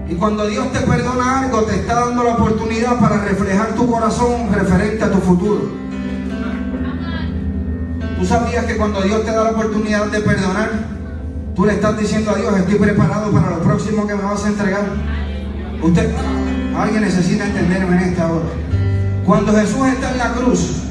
Y 0.08 0.14
cuando 0.14 0.46
Dios 0.46 0.72
te 0.72 0.80
perdona 0.80 1.40
algo, 1.40 1.62
te 1.64 1.74
está 1.74 2.06
dando 2.06 2.24
la 2.24 2.36
oportunidad 2.36 2.98
para 2.98 3.18
reflejar 3.18 3.74
tu 3.74 3.86
corazón 3.90 4.50
referente 4.50 5.04
a 5.04 5.12
tu 5.12 5.18
futuro. 5.18 5.60
¿Tú 8.18 8.24
sabías 8.24 8.64
que 8.64 8.78
cuando 8.78 9.02
Dios 9.02 9.26
te 9.26 9.30
da 9.30 9.44
la 9.44 9.50
oportunidad 9.50 10.06
de 10.06 10.20
perdonar, 10.20 10.95
tú 11.56 11.64
le 11.64 11.72
estás 11.72 11.98
diciendo 11.98 12.30
a 12.30 12.34
Dios, 12.34 12.58
estoy 12.58 12.78
preparado 12.78 13.32
para 13.32 13.50
lo 13.50 13.62
próximo 13.62 14.06
que 14.06 14.14
me 14.14 14.22
vas 14.22 14.44
a 14.44 14.48
entregar? 14.48 14.84
Usted, 15.82 16.10
alguien 16.76 17.00
necesita 17.00 17.46
entenderme 17.46 17.96
en 17.96 18.02
esta 18.10 18.30
hora. 18.30 18.44
Cuando 19.24 19.52
Jesús 19.52 19.86
está 19.88 20.12
en 20.12 20.18
la 20.18 20.32
cruz, 20.34 20.82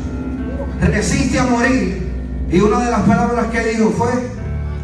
resiste 0.82 1.40
a 1.40 1.44
morir. 1.44 2.12
Y 2.52 2.60
una 2.60 2.80
de 2.80 2.92
las 2.92 3.02
palabras 3.02 3.48
que 3.48 3.60
dijo 3.64 3.92
fue, 3.92 4.10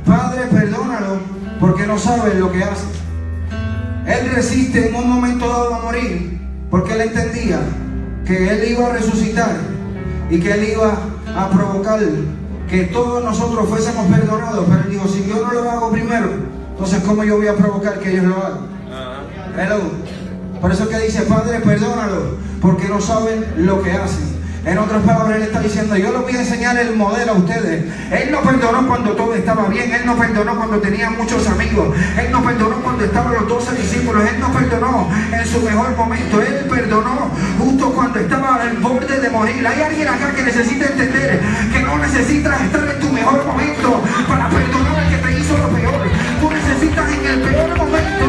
Padre, 0.05 0.43
perdónalo, 0.51 1.19
porque 1.59 1.87
no 1.87 1.97
sabe 1.97 2.35
lo 2.35 2.51
que 2.51 2.63
hace. 2.63 2.85
Él 4.05 4.31
resiste 4.33 4.89
en 4.89 4.95
un 4.95 5.09
momento 5.09 5.47
dado 5.47 5.75
a 5.75 5.79
morir, 5.81 6.39
porque 6.69 6.93
él 6.93 7.01
entendía 7.01 7.59
que 8.25 8.49
él 8.49 8.71
iba 8.71 8.87
a 8.87 8.93
resucitar 8.93 9.55
y 10.29 10.39
que 10.39 10.51
él 10.51 10.69
iba 10.73 10.97
a 11.35 11.49
provocar 11.49 11.99
que 12.71 12.83
todos 12.85 13.21
nosotros 13.21 13.67
fuésemos 13.67 14.07
perdonados. 14.07 14.65
Pero 14.67 14.81
él 14.85 14.89
dijo, 14.89 15.07
si 15.07 15.27
yo 15.27 15.45
no 15.45 15.51
lo 15.51 15.69
hago 15.69 15.91
primero, 15.91 16.29
entonces 16.71 17.03
¿cómo 17.03 17.23
yo 17.25 17.35
voy 17.35 17.47
a 17.47 17.55
provocar 17.55 17.99
que 17.99 18.11
ellos 18.11 18.25
lo 18.25 18.37
hagan? 18.37 18.71
Hello. 19.57 19.81
Por 20.61 20.71
eso 20.71 20.87
que 20.87 20.99
dice, 20.99 21.23
Padre, 21.23 21.59
perdónalo, 21.59 22.37
porque 22.61 22.87
no 22.87 23.01
saben 23.01 23.45
lo 23.57 23.81
que 23.81 23.91
hacen. 23.91 24.40
En 24.63 24.77
otras 24.77 25.01
palabras, 25.01 25.37
Él 25.37 25.41
está 25.43 25.59
diciendo, 25.59 25.97
yo 25.97 26.11
les 26.11 26.21
voy 26.21 26.35
a 26.35 26.39
enseñar 26.39 26.77
el 26.77 26.95
modelo 26.95 27.31
a 27.31 27.35
ustedes. 27.35 27.83
Él 28.11 28.31
no 28.31 28.41
perdonó 28.41 28.87
cuando 28.87 29.15
todo 29.15 29.33
estaba 29.33 29.67
bien, 29.67 29.91
Él 29.91 30.05
no 30.05 30.15
perdonó 30.15 30.55
cuando 30.55 30.79
tenía 30.79 31.09
muchos 31.09 31.47
amigos, 31.47 31.95
Él 32.15 32.31
no 32.31 32.43
perdonó 32.43 32.75
cuando 32.83 33.03
estaban 33.03 33.33
los 33.33 33.47
doce 33.47 33.75
discípulos, 33.75 34.23
Él 34.29 34.39
no 34.39 34.53
perdonó 34.53 35.09
en 35.33 35.45
su 35.47 35.61
mejor 35.61 35.97
momento, 35.97 36.41
Él 36.41 36.67
perdonó 36.69 37.31
justo 37.57 37.91
cuando 37.91 38.19
estaba 38.19 38.61
al 38.61 38.77
borde 38.77 39.19
de 39.19 39.29
morir. 39.31 39.65
Hay 39.65 39.81
alguien 39.81 40.07
acá 40.07 40.31
que 40.35 40.43
necesita 40.43 40.85
entender 40.85 41.41
que 41.73 41.79
no 41.81 41.97
necesitas 41.97 42.61
estar 42.61 42.87
en 42.87 42.99
tu 42.99 43.09
mejor 43.09 43.43
momento 43.43 44.03
para 44.27 44.47
perdonar 44.47 44.95
al 44.95 45.09
que 45.09 45.17
te 45.17 45.39
hizo 45.39 45.57
lo 45.57 45.69
peor. 45.69 46.01
Tú 46.39 46.51
necesitas 46.51 47.11
en 47.11 47.25
el 47.25 47.41
peor 47.41 47.77
momento 47.77 48.25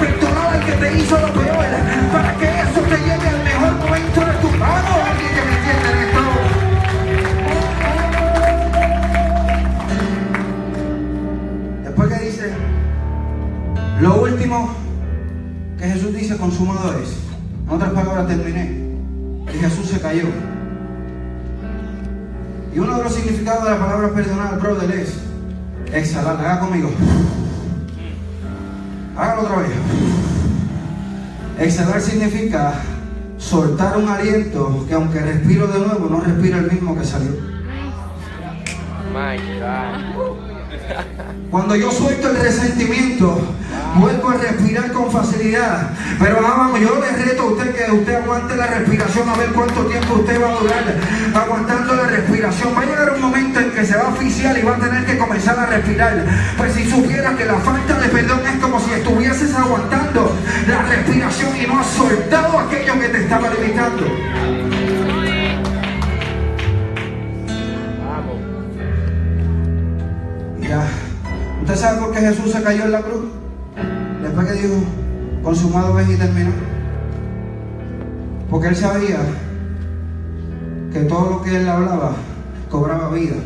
perdonar 0.00 0.54
al 0.54 0.64
que 0.64 0.72
te 0.72 0.98
hizo 0.98 1.18
lo 1.18 1.32
peor 1.34 1.66
para 2.10 2.34
que 2.36 2.46
eso 2.46 2.80
te 2.88 2.96
lleve 2.96 3.28
al 3.28 3.33
Lo 14.04 14.20
último 14.20 14.68
que 15.78 15.86
Jesús 15.86 16.14
dice, 16.14 16.36
consumado 16.36 16.92
es. 16.98 17.16
En 17.66 17.74
otras 17.74 17.90
palabras, 17.92 18.26
terminé. 18.26 18.84
Y 19.50 19.58
Jesús 19.58 19.86
se 19.86 19.98
cayó. 19.98 20.26
Y 22.74 22.78
uno 22.80 22.98
de 22.98 23.02
los 23.02 23.14
significados 23.14 23.64
de 23.64 23.70
la 23.70 23.78
palabra 23.78 24.10
perdonar, 24.10 24.60
brother, 24.60 24.90
es 24.90 25.14
exhalar. 25.90 26.36
Haga 26.36 26.60
conmigo. 26.60 26.90
Hágalo 29.16 29.40
otra 29.40 29.56
vez. 29.60 29.70
Exhalar 31.60 32.02
significa 32.02 32.74
soltar 33.38 33.96
un 33.96 34.06
aliento 34.06 34.84
que 34.86 34.92
aunque 34.92 35.18
respiro 35.18 35.66
de 35.66 35.78
nuevo, 35.78 36.10
no 36.10 36.20
respiro 36.20 36.58
el 36.58 36.70
mismo 36.70 36.94
que 36.94 37.06
salió. 37.06 37.30
My 39.14 39.38
God. 39.58 40.43
Cuando 41.50 41.76
yo 41.76 41.90
suelto 41.90 42.30
el 42.30 42.36
resentimiento, 42.36 43.40
vuelvo 43.96 44.30
a 44.30 44.34
respirar 44.34 44.92
con 44.92 45.10
facilidad. 45.10 45.90
Pero 46.18 46.42
vamos, 46.42 46.80
yo 46.80 46.98
le 47.00 47.24
reto 47.24 47.42
a 47.42 47.46
usted 47.46 47.74
que 47.74 47.92
usted 47.92 48.14
aguante 48.16 48.56
la 48.56 48.66
respiración 48.66 49.28
a 49.28 49.36
ver 49.36 49.50
cuánto 49.50 49.86
tiempo 49.86 50.14
usted 50.14 50.42
va 50.42 50.48
a 50.48 50.60
durar 50.60 50.84
aguantando 51.34 51.94
la 51.94 52.04
respiración. 52.04 52.74
Va 52.76 52.80
a 52.80 52.86
llegar 52.86 53.12
un 53.14 53.20
momento 53.20 53.60
en 53.60 53.70
que 53.70 53.84
se 53.84 53.96
va 53.96 54.02
a 54.02 54.08
oficiar 54.08 54.58
y 54.58 54.62
va 54.62 54.76
a 54.76 54.78
tener 54.80 55.06
que 55.06 55.16
comenzar 55.16 55.58
a 55.58 55.66
respirar. 55.66 56.24
Pues 56.56 56.72
si 56.74 56.90
supiera 56.90 57.36
que 57.36 57.44
la 57.44 57.58
falta 57.58 57.98
de 58.00 58.08
perdón 58.08 58.40
es 58.46 58.60
como 58.60 58.80
si 58.80 58.92
estuvieses 58.92 59.54
aguantando 59.54 60.36
la 60.66 60.82
respiración 60.82 61.50
y 61.56 61.66
no 61.66 61.78
has 61.78 61.86
soltado 61.86 62.58
aquello 62.58 62.98
que 62.98 63.08
te 63.08 63.22
estaba 63.22 63.48
limitando. 63.50 64.73
¿Usted 71.60 71.76
sabe 71.76 72.00
por 72.00 72.12
qué 72.12 72.20
Jesús 72.20 72.52
se 72.52 72.62
cayó 72.62 72.84
en 72.84 72.92
la 72.92 73.02
cruz? 73.02 73.24
Después 74.22 74.46
que 74.46 74.52
dijo, 74.54 74.74
consumado 75.42 75.98
es 76.00 76.08
y 76.08 76.16
terminó. 76.16 76.50
Porque 78.50 78.68
él 78.68 78.76
sabía 78.76 79.18
que 80.92 81.00
todo 81.00 81.30
lo 81.30 81.42
que 81.42 81.56
él 81.56 81.68
hablaba 81.68 82.12
cobraba 82.70 83.10
vida. 83.10 83.36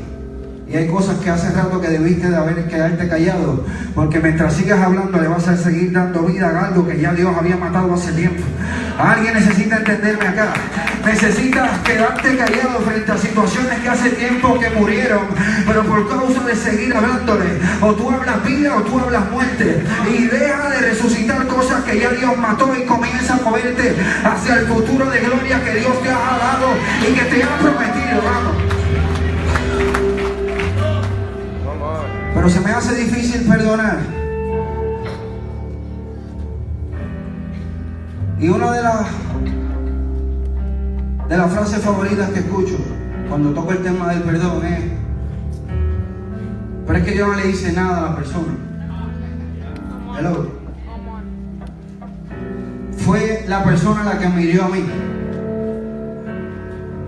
Y 0.69 0.77
hay 0.77 0.87
cosas 0.87 1.17
que 1.19 1.31
hace 1.31 1.51
rato 1.51 1.81
que 1.81 1.89
debiste 1.89 2.29
de 2.29 2.37
haber 2.37 2.69
quedarte 2.69 3.09
callado, 3.09 3.65
porque 3.95 4.21
mientras 4.21 4.53
sigas 4.53 4.81
hablando 4.81 5.19
le 5.19 5.29
vas 5.29 5.49
a 5.49 5.57
seguir 5.57 5.93
dando 5.93 6.23
vida 6.23 6.51
a 6.51 6.67
algo 6.67 6.87
que 6.87 7.01
ya 7.01 7.15
Dios 7.15 7.35
había 7.35 7.57
matado 7.57 7.95
hace 7.95 8.13
tiempo. 8.13 8.43
Alguien 8.99 9.35
necesita 9.35 9.77
entenderme 9.77 10.27
acá. 10.27 10.53
Necesitas 11.05 11.79
quedarte 11.85 12.37
callado 12.37 12.81
frente 12.81 13.13
a 13.13 13.17
situaciones 13.17 13.79
que 13.79 13.89
hace 13.89 14.11
tiempo 14.11 14.59
que 14.59 14.71
murieron, 14.71 15.21
pero 15.67 15.85
por 15.85 16.09
causa 16.09 16.43
de 16.45 16.57
seguir 16.57 16.95
hablándole, 16.95 17.61
o 17.81 17.95
tú 17.95 18.11
hablas 18.11 18.45
vida 18.45 18.77
o 18.77 18.83
tú 18.83 18.99
hablas 18.99 19.31
muerte, 19.31 19.85
y 20.13 20.25
deja 20.25 20.71
de 20.71 20.81
resucitar 20.81 21.47
cosas 21.47 21.85
que 21.85 22.01
ya 22.01 22.11
Dios 22.11 22.37
mató 22.37 22.75
y 22.77 22.85
comienza 22.85 23.35
a 23.35 23.37
moverte 23.37 23.95
hacia 24.25 24.55
el 24.57 24.67
futuro 24.67 25.09
de 25.09 25.21
gloria 25.21 25.65
que 25.65 25.75
Dios 25.75 26.03
te 26.03 26.11
ha 26.11 26.15
dado 26.15 26.69
y 27.01 27.15
que 27.15 27.23
te 27.23 27.43
ha 27.45 27.59
prometido. 27.59 28.21
Vamos. 28.25 28.57
Pero 32.35 32.51
se 32.51 32.61
me 32.61 32.71
hace 32.73 32.95
difícil 32.97 33.43
perdonar. 33.49 34.18
Y 38.41 38.49
una 38.49 38.73
de 38.73 38.83
las 38.83 39.07
de 41.29 41.37
las 41.37 41.53
frases 41.53 41.81
favoritas 41.81 42.31
que 42.31 42.39
escucho 42.39 42.77
cuando 43.29 43.51
toco 43.51 43.73
el 43.73 43.83
tema 43.83 44.09
del 44.15 44.23
perdón 44.23 44.65
es, 44.65 44.81
pero 46.87 46.99
es 46.99 47.05
que 47.05 47.17
yo 47.17 47.27
no 47.27 47.35
le 47.35 47.51
hice 47.51 47.73
nada 47.73 47.99
a 47.99 48.11
la 48.11 48.17
persona. 48.17 48.55
Hello. 50.19 50.51
Fue 52.97 53.45
la 53.47 53.65
persona 53.65 54.05
la 54.05 54.19
que 54.19 54.29
me 54.29 54.43
hirió 54.43 54.65
a 54.65 54.69
mí. 54.69 54.85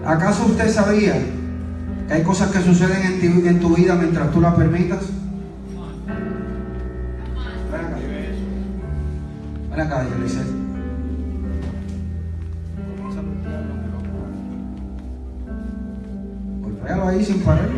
¿Acaso 0.05 0.47
usted 0.47 0.71
sabía 0.71 1.15
que 2.09 2.15
hay 2.15 2.23
cosas 2.23 2.51
que 2.51 2.61
suceden 2.61 3.03
en, 3.03 3.21
ti, 3.21 3.49
en 3.49 3.61
tu 3.61 3.75
vida 3.75 3.95
mientras 3.95 4.31
tú 4.33 4.41
las 4.41 4.55
permitas? 4.55 5.01
Ven 7.71 7.81
acá. 7.81 7.97
Ven 9.71 9.81
acá, 9.81 10.07
Eliseo. 10.19 10.60
Ahí 16.93 17.25
sin 17.25 17.41
parar. 17.41 17.69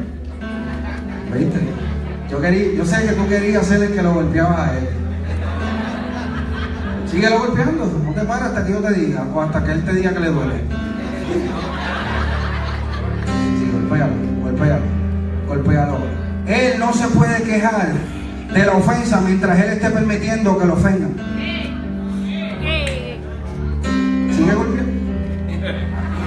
Yo, 2.30 2.40
quería, 2.40 2.72
yo 2.74 2.84
sé 2.86 3.06
que 3.06 3.12
tú 3.12 3.28
querías 3.28 3.66
ser 3.66 3.82
el 3.82 3.92
que 3.92 4.02
lo 4.02 4.14
golpeabas 4.14 4.58
a 4.58 4.78
él. 4.78 4.88
Síguelo 7.10 7.40
golpeando, 7.40 7.84
no 8.04 8.12
te 8.12 8.22
pares 8.22 8.44
hasta 8.44 8.64
que 8.64 8.72
yo 8.72 8.78
te 8.78 8.94
diga, 8.94 9.26
o 9.34 9.40
hasta 9.42 9.62
que 9.64 9.72
él 9.72 9.84
te 9.84 9.92
diga 9.92 10.14
que 10.14 10.20
le 10.20 10.28
duele. 10.30 10.54
Sí, 13.58 13.70
golpéalo, 13.70 14.12
golpéalo, 14.42 14.84
golpéalo. 15.46 15.98
Él 16.46 16.78
no 16.78 16.92
se 16.94 17.08
puede 17.08 17.42
quejar 17.42 17.92
de 18.52 18.64
la 18.64 18.72
ofensa 18.72 19.20
mientras 19.20 19.58
él 19.60 19.70
esté 19.72 19.90
permitiendo 19.90 20.58
que 20.58 20.64
lo 20.64 20.72
ofendan. 20.72 21.14
Sigue 24.34 24.54
golpeando. 24.54 24.92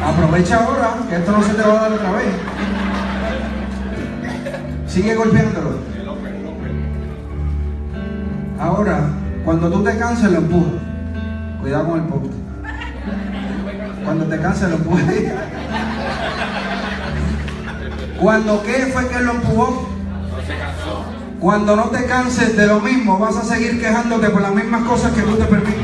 Aprovecha 0.06 0.64
ahora, 0.64 0.98
que 1.10 1.16
esto 1.16 1.32
no 1.32 1.42
se 1.42 1.54
te 1.54 1.62
va 1.64 1.80
a 1.80 1.82
dar 1.82 1.94
otra 1.94 2.12
vez. 2.12 2.28
Sigue 4.96 5.14
golpeándolo. 5.14 5.72
Ahora, 8.58 9.10
cuando 9.44 9.70
tú 9.70 9.84
te 9.84 9.98
canses, 9.98 10.32
lo 10.32 10.38
empujas. 10.38 10.72
Cuidado 11.60 11.90
con 11.90 12.00
el 12.00 12.06
poste. 12.06 12.30
Cuando 14.06 14.26
te 14.28 14.40
canses, 14.40 14.70
lo 14.70 14.76
empujas. 14.78 15.06
Cuando 18.22 18.64
qué 18.64 18.90
fue 18.94 19.10
que 19.10 19.20
lo 19.20 19.32
empujó? 19.32 19.90
Cuando 21.42 21.76
no 21.76 21.84
te 21.90 22.06
canses 22.06 22.56
de 22.56 22.66
lo 22.66 22.80
mismo, 22.80 23.20
vas 23.20 23.36
a 23.36 23.44
seguir 23.44 23.82
quejándote 23.82 24.30
por 24.30 24.44
las 24.44 24.56
mismas 24.56 24.84
cosas 24.84 25.12
que 25.12 25.24
tú 25.24 25.36
te 25.36 25.44
permites. 25.44 25.76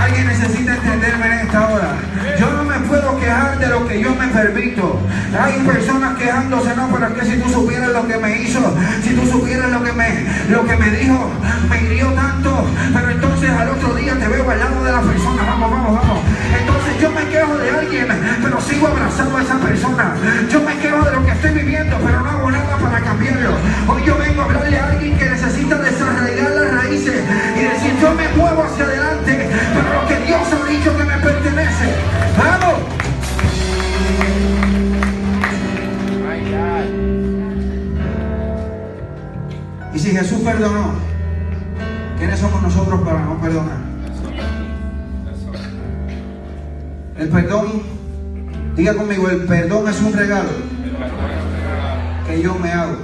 Alguien 0.00 0.24
necesita 0.24 0.76
entenderme 0.76 1.26
en 1.26 1.32
esta 1.32 1.68
hora. 1.68 1.96
Yo 2.38 2.59
puedo 2.90 3.16
quejar 3.20 3.56
de 3.58 3.68
lo 3.68 3.86
que 3.86 4.00
yo 4.00 4.14
me 4.16 4.26
permito. 4.26 4.98
Hay 5.40 5.60
personas 5.60 6.18
quejándose, 6.18 6.74
no, 6.74 6.88
pero 6.92 7.06
es 7.06 7.12
que 7.12 7.24
si 7.24 7.40
tú 7.40 7.48
supieras 7.48 7.90
lo 7.90 8.06
que 8.06 8.18
me 8.18 8.42
hizo, 8.42 8.60
si 9.02 9.14
tú 9.14 9.24
supieras 9.30 9.70
lo 9.70 9.82
que 9.84 9.92
me, 9.92 10.26
lo 10.50 10.66
que 10.66 10.76
me 10.76 10.90
dijo, 10.90 11.30
me 11.70 11.82
hirió 11.82 12.08
tanto, 12.12 12.66
pero 12.92 13.10
entonces 13.10 13.50
al 13.50 13.68
otro 13.70 13.94
día 13.94 14.18
te 14.18 14.26
veo 14.26 14.50
al 14.50 14.58
lado 14.58 14.84
de 14.84 14.92
la 14.92 15.00
persona, 15.02 15.42
vamos, 15.44 15.70
vamos, 15.70 16.00
vamos. 16.00 16.20
Entonces 16.58 17.00
yo 17.00 17.10
me 17.10 17.24
quejo 17.30 17.56
de 17.58 17.70
alguien, 17.70 18.08
pero 18.42 18.60
sigo 18.60 18.88
abrazando 18.88 19.38
a 19.38 19.42
esa 19.42 19.58
persona. 19.58 20.14
Yo 20.50 20.60
me 20.60 20.76
quejo 20.78 21.04
de 21.04 21.12
lo 21.12 21.24
que 21.24 21.30
estoy 21.30 21.50
viviendo, 21.52 21.96
pero 22.04 22.20
no 22.20 22.30
hago 22.30 22.50
nada 22.50 22.76
para 22.76 23.00
cambiarlo. 23.00 23.52
Hoy 23.86 24.02
yo 24.04 24.18
vengo 24.18 24.42
a 24.42 24.44
hablarle 24.46 24.78
a 24.78 24.88
alguien 24.88 25.16
que 25.16 25.26
necesita 25.30 25.78
desarraigar 25.78 26.50
las 26.50 26.74
raíces 26.74 27.22
y 27.56 27.62
decir, 27.62 27.94
yo 28.02 28.12
me 28.14 28.26
muevo 28.34 28.64
hacia 28.64 28.84
adelante, 28.84 29.48
pero 29.74 30.02
lo 30.02 30.08
que 30.08 30.26
Dios 30.26 30.42
ha 30.42 30.68
dicho 30.68 30.96
que 30.96 31.04
me 31.04 31.14
pertenece. 31.14 31.39
Si 40.00 40.12
Jesús 40.12 40.38
perdonó, 40.40 40.94
¿quiénes 42.16 42.38
somos 42.38 42.62
nosotros 42.62 43.02
para 43.02 43.22
no 43.22 43.38
perdonar? 43.38 43.76
El 47.18 47.28
perdón, 47.28 47.82
diga 48.76 48.94
conmigo, 48.94 49.28
el 49.28 49.44
perdón 49.44 49.88
es 49.88 50.00
un 50.00 50.12
regalo 50.14 50.48
que 52.26 52.42
yo 52.42 52.54
me 52.54 52.72
hago. 52.72 52.96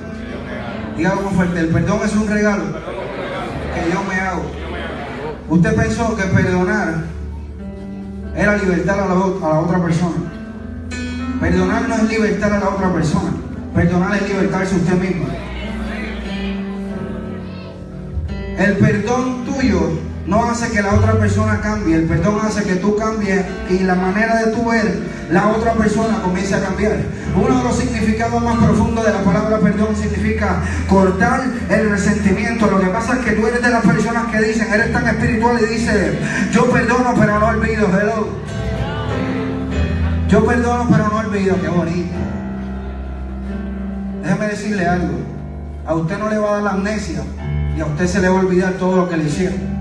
Diga 0.97 1.11
como 1.11 1.31
fuerte, 1.33 1.61
el 1.61 1.69
perdón 1.69 2.01
es 2.03 2.17
un 2.17 2.29
regalo 2.29 2.65
que 2.65 3.93
yo 3.93 4.03
me 4.05 4.15
hago. 4.19 4.43
Usted 5.51 5.77
pensó 5.77 6.17
que 6.17 6.23
perdonar 6.23 6.95
era 8.35 8.57
libertar 8.57 9.01
a 9.01 9.07
la, 9.07 9.13
a 9.13 9.53
la 9.53 9.61
otra 9.61 9.83
persona. 9.83 10.33
Perdonar 11.41 11.89
no 11.91 11.95
es 11.95 12.03
libertar 12.05 12.55
a 12.55 12.59
la 12.59 12.69
otra 12.71 12.91
persona. 12.91 13.33
Perdonar 13.75 14.17
es 14.17 14.29
libertarse 14.31 14.77
usted 14.77 14.99
mismo. 14.99 15.27
El 18.59 18.79
perdón 18.79 19.45
tuyo 19.45 19.91
no 20.27 20.45
hace 20.45 20.71
que 20.71 20.81
la 20.81 20.95
otra 20.95 21.13
persona 21.19 21.61
cambie, 21.61 21.95
el 21.95 22.05
perdón 22.05 22.39
hace 22.43 22.65
que 22.65 22.77
tú 22.77 22.97
cambies 22.97 23.45
y 23.69 23.81
la 23.81 23.95
manera 23.95 24.37
de 24.37 24.53
tú 24.53 24.71
ver 24.71 24.99
la 25.31 25.49
otra 25.49 25.75
persona 25.75 26.23
comience 26.23 26.55
a 26.55 26.63
cambiar. 26.63 26.97
Uno 27.35 27.59
de 27.59 27.65
los 27.65 27.77
significados 27.77 28.43
más 28.43 28.57
profundos 28.57 29.05
de 29.05 29.13
la 29.13 29.23
palabra 29.23 29.59
perdón 29.59 29.95
significa 29.95 30.63
cortar 30.89 31.45
el 31.69 31.91
resentimiento. 31.91 32.67
Lo 32.71 32.81
que 32.81 32.87
pasa 32.87 33.19
es 33.19 33.27
que 33.27 33.33
tú 33.33 33.47
eres 33.47 33.61
de 33.61 33.69
las 33.69 33.85
personas 33.85 34.33
que 34.33 34.41
dicen, 34.41 34.73
eres 34.73 34.91
tan 34.91 35.07
espiritual 35.07 35.59
y 35.61 35.75
dices, 35.75 36.15
yo 36.51 36.71
perdono 36.71 37.15
pero 37.19 37.39
no 37.39 37.47
olvido, 37.49 37.89
hello. 37.89 38.29
Yo 40.29 40.47
perdono 40.47 40.89
pero 40.91 41.09
no 41.09 41.17
olvido, 41.19 41.61
qué 41.61 41.69
bonito. 41.69 42.15
Déjeme 44.23 44.47
decirle 44.47 44.87
algo, 44.87 45.19
a 45.87 45.95
usted 45.95 46.19
no 46.19 46.31
le 46.31 46.39
va 46.39 46.49
a 46.49 46.53
dar 46.55 46.63
la 46.63 46.71
amnesia 46.71 47.23
y 47.77 47.81
a 47.81 47.87
usted 47.87 48.07
se 48.07 48.21
le 48.21 48.29
va 48.29 48.39
a 48.39 48.43
olvidar 48.43 48.73
todo 48.75 48.97
lo 48.97 49.09
que 49.09 49.17
le 49.17 49.25
hicieron. 49.25 49.77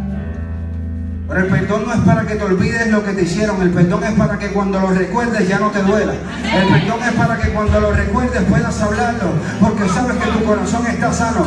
Pero 1.27 1.39
el 1.39 1.47
perdón 1.47 1.84
no 1.88 1.93
es 1.93 1.99
para 2.01 2.25
que 2.25 2.36
te 2.36 2.43
olvides 2.43 2.91
lo 2.91 3.03
que 3.03 3.13
te 3.13 3.23
hicieron, 3.23 3.62
el 3.62 3.71
perdón 3.71 4.03
es 4.03 4.12
para 4.12 4.38
que 4.38 4.49
cuando 4.49 4.79
lo 4.79 4.88
recuerdes 4.89 5.47
ya 5.47 5.60
no 5.60 5.71
te 5.71 5.81
duela. 5.81 6.13
El 6.13 6.67
perdón 6.67 6.99
es 7.03 7.13
para 7.13 7.38
que 7.38 7.49
cuando 7.49 7.79
lo 7.79 7.91
recuerdes 7.93 8.43
puedas 8.43 8.81
hablarlo, 8.81 9.29
porque 9.60 9.89
sabes 9.89 10.17
que 10.17 10.31
tu 10.31 10.45
corazón 10.45 10.86
está 10.86 11.12
sano. 11.12 11.45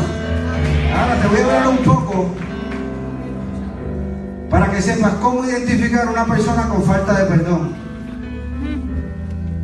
Ahora 0.96 1.20
te 1.20 1.28
voy 1.28 1.38
a 1.38 1.44
hablar 1.44 1.68
un 1.68 1.84
poco 1.84 2.34
para 4.50 4.70
que 4.70 4.82
sepas 4.82 5.12
cómo 5.14 5.44
identificar 5.44 6.08
a 6.08 6.10
una 6.10 6.24
persona 6.24 6.68
con 6.68 6.82
falta 6.82 7.22
de 7.22 7.24
perdón. 7.26 7.74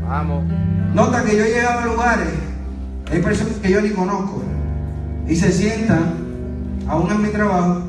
Vamos. 0.06 0.44
Nota 0.94 1.24
que 1.24 1.36
yo 1.36 1.44
he 1.44 1.48
llegado 1.48 1.80
a 1.80 1.86
lugares, 1.86 2.28
hay 3.10 3.20
personas 3.20 3.54
que 3.54 3.70
yo 3.70 3.80
ni 3.80 3.90
conozco, 3.90 4.44
y 5.26 5.34
se 5.34 5.50
sientan, 5.50 6.23
aún 6.88 7.10
en 7.10 7.22
mi 7.22 7.28
trabajo, 7.28 7.82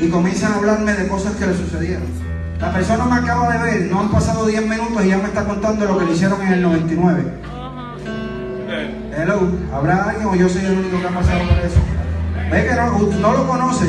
y 0.00 0.08
comienzan 0.08 0.52
a 0.52 0.56
hablarme 0.56 0.92
de 0.92 1.08
cosas 1.08 1.34
que 1.36 1.46
le 1.46 1.56
sucedieron. 1.56 2.04
La 2.60 2.72
persona 2.72 3.04
me 3.04 3.16
acaba 3.16 3.52
de 3.52 3.58
ver, 3.62 3.90
no 3.90 4.00
han 4.00 4.10
pasado 4.10 4.46
10 4.46 4.66
minutos 4.66 5.04
y 5.04 5.08
ya 5.08 5.18
me 5.18 5.24
está 5.24 5.44
contando 5.44 5.84
lo 5.84 5.98
que 5.98 6.06
le 6.06 6.12
hicieron 6.12 6.40
en 6.42 6.52
el 6.54 6.62
99. 6.62 7.22
Hello, 9.16 9.40
¿habrá 9.72 10.10
alguien 10.10 10.26
o 10.26 10.34
yo 10.34 10.48
soy 10.48 10.64
el 10.64 10.78
único 10.78 11.00
que 11.00 11.06
ha 11.06 11.14
pasado 11.14 11.40
por 11.48 11.58
eso? 11.58 11.80
Ve 12.50 12.66
que 12.66 12.74
no, 12.74 13.20
no 13.20 13.32
lo 13.32 13.46
conoce. 13.46 13.86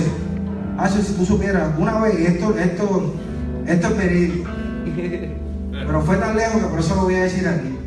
Ah, 0.78 0.90
si 0.90 1.14
tú 1.14 1.26
supieras, 1.26 1.70
una 1.78 2.00
vez, 2.00 2.16
esto, 2.20 2.56
esto, 2.58 3.16
esto 3.66 3.88
es 3.88 3.98
verídico. 3.98 4.50
Pero 5.72 6.02
fue 6.02 6.18
tan 6.18 6.36
lejos 6.36 6.62
que 6.62 6.68
por 6.68 6.80
eso 6.80 6.96
lo 6.96 7.04
voy 7.04 7.16
a 7.16 7.24
decir 7.24 7.48
aquí. 7.48 7.78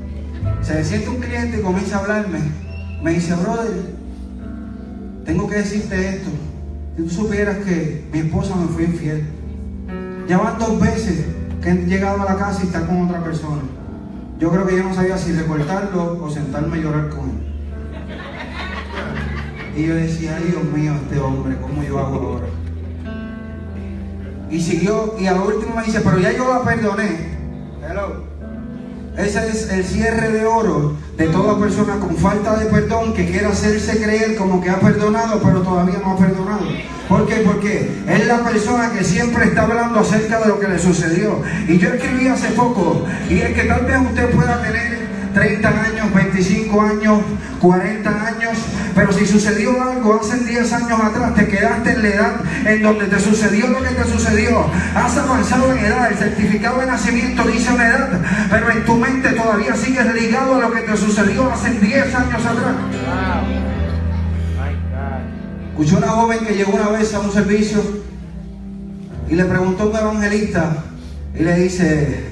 Se 0.63 0.85
siente 0.85 1.09
un 1.09 1.17
cliente 1.17 1.59
y 1.59 1.63
comienza 1.63 1.97
a 1.97 2.01
hablarme. 2.01 2.41
Me 3.03 3.13
dice, 3.13 3.35
brother, 3.35 3.73
tengo 5.25 5.49
que 5.49 5.57
decirte 5.57 6.09
esto. 6.09 6.31
Si 6.99 7.05
tú 7.05 7.11
supieras 7.11 7.59
que 7.59 8.09
mi 8.13 8.19
esposa 8.19 8.57
me 8.57 8.67
fue 8.67 8.83
infiel. 8.83 9.23
Ya 10.27 10.37
van 10.37 10.59
dos 10.59 10.81
veces 10.81 11.27
que 11.63 11.71
he 11.71 11.87
llegado 11.87 12.23
a 12.23 12.25
la 12.25 12.37
casa 12.37 12.65
y 12.65 12.67
está 12.67 12.85
con 12.89 13.03
otra 13.03 13.23
persona. 13.23 13.63
yo 14.41 14.51
creo 14.51 14.67
que 14.67 14.77
yo 14.77 14.83
no 14.83 14.93
sabía 14.93 15.17
si 15.17 15.31
recortarlo 15.31 16.21
o 16.21 16.29
sentarme 16.29 16.79
a 16.79 16.81
llorar 16.81 17.09
con 17.11 17.31
él. 17.31 17.37
Y 19.77 19.87
yo 19.87 19.95
decía, 19.95 20.39
ay 20.39 20.51
Dios 20.51 20.65
mío, 20.65 20.93
este 21.01 21.21
hombre, 21.21 21.57
¿cómo 21.61 21.85
yo 21.85 22.01
hago 22.01 22.17
ahora? 22.17 22.47
Y 24.51 24.61
siguió, 24.61 25.15
y 25.21 25.27
a 25.27 25.35
lo 25.35 25.47
último 25.47 25.77
me 25.77 25.85
dice, 25.85 26.01
pero 26.01 26.19
ya 26.19 26.33
yo 26.33 26.53
la 26.53 26.65
perdoné. 26.65 27.39
Hello. 27.81 28.28
Ese 29.19 29.49
es 29.49 29.69
el 29.69 29.85
cierre 29.85 30.31
de 30.31 30.47
oro 30.47 30.95
de 31.17 31.27
toda 31.27 31.59
persona 31.59 31.97
con 31.99 32.17
falta 32.17 32.57
de 32.57 32.67
perdón 32.67 33.13
que 33.15 33.29
quiera 33.29 33.49
hacerse 33.49 34.01
creer 34.01 34.37
como 34.37 34.61
que 34.63 34.71
ha 34.71 34.79
perdonado, 34.79 35.43
pero 35.43 35.61
todavía 35.63 35.99
no 36.01 36.13
ha 36.13 36.17
perdonado. 36.17 36.65
¿Por 37.09 37.27
qué? 37.27 37.39
Porque 37.45 37.91
es 38.07 38.27
la 38.29 38.45
persona 38.45 38.93
que 38.93 39.03
siempre 39.03 39.47
está 39.47 39.63
hablando 39.63 39.99
acerca 39.99 40.39
de 40.39 40.47
lo 40.47 40.61
que 40.61 40.69
le 40.69 40.79
sucedió. 40.79 41.43
Y 41.67 41.79
yo 41.79 41.89
escribí 41.95 42.29
hace 42.29 42.51
poco, 42.51 43.05
y 43.29 43.39
es 43.39 43.55
que 43.55 43.65
tal 43.65 43.87
vez 43.87 43.99
usted 44.03 44.31
pueda 44.31 44.63
tener 44.63 45.09
30 45.35 45.69
años, 45.69 46.15
25 46.15 46.81
años, 46.81 47.19
40 47.61 48.11
años, 48.11 48.59
pero 48.99 49.13
si 49.13 49.25
sucedió 49.25 49.81
algo 49.81 50.19
hace 50.21 50.39
10 50.39 50.73
años 50.73 51.01
atrás, 51.01 51.33
te 51.37 51.47
quedaste 51.47 51.93
en 51.93 52.03
la 52.03 52.09
edad 52.09 52.33
en 52.67 52.83
donde 52.83 53.07
te 53.07 53.21
sucedió 53.21 53.69
lo 53.69 53.81
que 53.81 53.95
te 53.95 54.05
sucedió, 54.05 54.67
has 54.93 55.17
avanzado 55.17 55.73
en 55.73 55.79
edad, 55.85 56.11
el 56.11 56.19
certificado 56.19 56.81
de 56.81 56.87
nacimiento 56.87 57.45
dice 57.45 57.73
una 57.73 57.87
edad, 57.87 58.21
pero 58.51 58.73
en 58.73 58.85
tu 58.85 58.97
mente 58.97 59.31
todavía 59.31 59.77
sigues 59.77 60.15
ligado 60.15 60.57
a 60.57 60.59
lo 60.59 60.73
que 60.73 60.81
te 60.81 60.97
sucedió 60.97 61.49
hace 61.49 61.71
10 61.79 62.13
años 62.13 62.45
atrás. 62.45 62.75
Escuché 65.71 65.97
una 65.97 66.09
joven 66.09 66.41
que 66.45 66.55
llegó 66.55 66.73
una 66.73 66.89
vez 66.89 67.15
a 67.15 67.21
un 67.21 67.31
servicio 67.31 67.81
y 69.29 69.37
le 69.37 69.45
preguntó 69.45 69.85
a 69.85 69.87
un 69.87 69.97
evangelista 69.97 70.73
y 71.39 71.45
le 71.45 71.55
dice, 71.55 72.25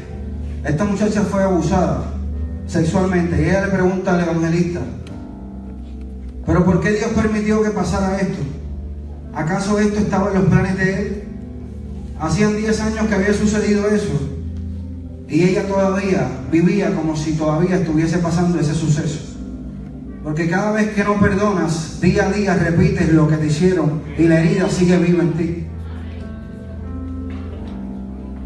esta 0.64 0.83
muchacha 0.83 1.22
fue 1.31 1.44
abusada 1.44 2.07
sexualmente. 2.66 3.40
Y 3.40 3.50
ella 3.50 3.66
le 3.66 3.72
pregunta 3.72 4.14
al 4.14 4.22
evangelista, 4.22 4.81
¿pero 6.46 6.64
por 6.64 6.80
qué 6.80 6.92
Dios 6.92 7.11
permitió 7.11 7.62
que 7.62 7.70
pasara 7.70 8.18
esto? 8.18 8.42
¿Acaso 9.35 9.78
esto 9.78 9.98
estaba 9.98 10.30
en 10.30 10.35
los 10.38 10.44
planes 10.44 10.78
de 10.78 10.94
Él? 10.94 11.22
Hacían 12.18 12.56
10 12.56 12.80
años 12.80 13.06
que 13.06 13.14
había 13.14 13.35
sucedido 13.35 13.87
eso. 13.88 14.18
Y 15.28 15.42
ella 15.42 15.66
todavía 15.66 16.28
vivía 16.50 16.94
como 16.94 17.16
si 17.16 17.32
todavía 17.32 17.76
estuviese 17.76 18.18
pasando 18.18 18.59
ese 18.59 18.74
suceso. 18.74 19.37
Porque 20.22 20.48
cada 20.48 20.72
vez 20.72 20.92
que 20.94 21.04
no 21.04 21.20
perdonas, 21.20 22.00
día 22.00 22.26
a 22.26 22.32
día 22.32 22.54
repites 22.54 23.12
lo 23.12 23.28
que 23.28 23.37
te 23.37 23.46
hicieron 23.46 24.02
y 24.16 24.24
la 24.24 24.40
herida 24.40 24.68
sigue 24.68 24.98
viva 24.98 25.22
en 25.22 25.32
ti. 25.35 25.66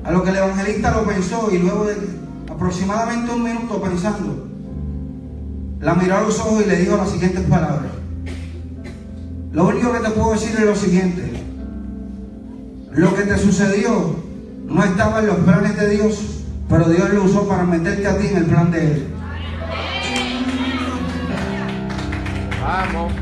A 0.04 0.12
lo 0.12 0.22
que 0.22 0.30
el 0.30 0.36
evangelista 0.36 0.90
lo 0.90 1.04
pensó 1.04 1.48
y 1.52 1.58
luego 1.58 1.84
de 1.84 1.96
aproximadamente 2.50 3.32
un 3.32 3.44
minuto 3.44 3.80
pensando, 3.80 4.49
la 5.80 5.94
miró 5.94 6.18
a 6.18 6.22
los 6.22 6.38
ojos 6.38 6.62
y 6.64 6.68
le 6.68 6.76
dijo 6.76 6.96
las 6.96 7.10
siguientes 7.10 7.42
palabras. 7.44 7.92
Lo 9.52 9.66
único 9.66 9.92
que 9.92 10.00
te 10.00 10.10
puedo 10.10 10.32
decir 10.32 10.54
es 10.56 10.64
lo 10.64 10.76
siguiente. 10.76 11.30
Lo 12.92 13.14
que 13.14 13.22
te 13.22 13.38
sucedió 13.38 14.16
no 14.66 14.84
estaba 14.84 15.20
en 15.20 15.26
los 15.26 15.38
planes 15.38 15.76
de 15.76 15.88
Dios, 15.90 16.44
pero 16.68 16.84
Dios 16.88 17.10
lo 17.10 17.24
usó 17.24 17.48
para 17.48 17.64
meterte 17.64 18.06
a 18.06 18.18
ti 18.18 18.26
en 18.28 18.36
el 18.36 18.44
plan 18.44 18.70
de 18.70 18.92
Él. 18.92 19.06
Vamos. 22.62 23.12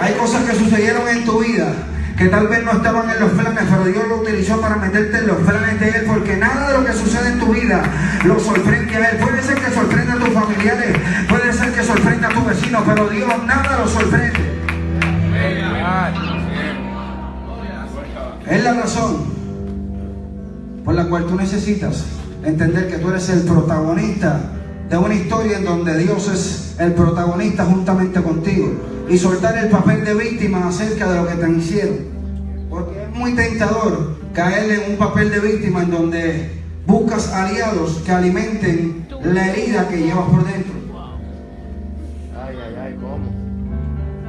Hay 0.00 0.12
cosas 0.14 0.44
que 0.44 0.56
sucedieron 0.56 1.08
en 1.08 1.24
tu 1.24 1.40
vida 1.40 1.72
que 2.16 2.28
tal 2.28 2.48
vez 2.48 2.64
no 2.64 2.72
estaban 2.72 3.10
en 3.10 3.20
los 3.20 3.30
planes, 3.32 3.64
pero 3.68 3.84
Dios 3.84 4.08
lo 4.08 4.16
utilizó 4.18 4.60
para 4.60 4.76
meterte 4.76 5.18
en 5.18 5.26
los 5.26 5.38
planes 5.38 5.80
de 5.80 5.88
Él, 5.88 6.04
porque 6.06 6.36
nada 6.36 6.68
de 6.68 6.78
lo 6.78 6.84
que 6.84 6.92
sucede 6.92 7.30
en 7.30 7.40
tu 7.40 7.52
vida 7.52 7.82
lo 8.24 8.38
sorprende 8.38 8.94
a 8.96 9.10
Él. 9.10 9.18
Puede 9.18 9.42
ser 9.42 9.56
que 9.56 9.70
sorprenda 9.72 10.14
a 10.14 10.18
tus 10.18 10.28
familiares, 10.28 10.96
puede 11.28 11.52
ser 11.52 11.72
que 11.72 11.82
sorprenda 11.82 12.28
a 12.28 12.30
tu 12.30 12.44
vecino, 12.44 12.82
pero 12.86 13.08
Dios 13.08 13.32
nada 13.46 13.78
lo 13.78 13.88
sorprende. 13.88 14.54
Es 18.46 18.62
la 18.62 18.74
razón 18.74 19.34
por 20.84 20.94
la 20.94 21.04
cual 21.06 21.26
tú 21.26 21.34
necesitas 21.34 22.04
entender 22.44 22.88
que 22.88 22.98
tú 22.98 23.08
eres 23.08 23.28
el 23.30 23.40
protagonista 23.42 24.40
de 24.94 24.98
una 24.98 25.14
historia 25.16 25.58
en 25.58 25.64
donde 25.64 25.98
Dios 25.98 26.28
es 26.28 26.76
el 26.78 26.92
protagonista 26.92 27.64
juntamente 27.64 28.22
contigo 28.22 28.74
y 29.08 29.18
soltar 29.18 29.58
el 29.58 29.68
papel 29.68 30.04
de 30.04 30.14
víctima 30.14 30.68
acerca 30.68 31.10
de 31.10 31.16
lo 31.16 31.26
que 31.26 31.34
te 31.34 31.50
hicieron. 31.50 31.96
Porque 32.70 33.02
es 33.02 33.10
muy 33.10 33.34
tentador 33.34 34.14
caer 34.32 34.70
en 34.70 34.92
un 34.92 34.96
papel 34.96 35.32
de 35.32 35.40
víctima 35.40 35.82
en 35.82 35.90
donde 35.90 36.62
buscas 36.86 37.26
aliados 37.32 38.02
que 38.06 38.12
alimenten 38.12 39.04
la 39.24 39.48
herida 39.48 39.88
que 39.88 39.96
llevas 39.96 40.28
por 40.28 40.44
dentro. 40.44 40.74
Ay, 42.40 42.56
ay, 42.64 42.76
ay, 42.80 42.96
¿cómo? 43.00 43.32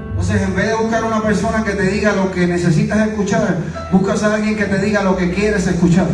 Entonces, 0.10 0.42
en 0.42 0.56
vez 0.56 0.68
de 0.70 0.76
buscar 0.78 1.04
una 1.04 1.22
persona 1.22 1.64
que 1.64 1.74
te 1.74 1.92
diga 1.92 2.14
lo 2.14 2.32
que 2.32 2.48
necesitas 2.48 3.08
escuchar, 3.08 3.56
buscas 3.92 4.24
a 4.24 4.34
alguien 4.34 4.56
que 4.56 4.66
te 4.66 4.80
diga 4.80 5.04
lo 5.04 5.16
que 5.16 5.32
quieres 5.32 5.68
escuchar. 5.68 6.08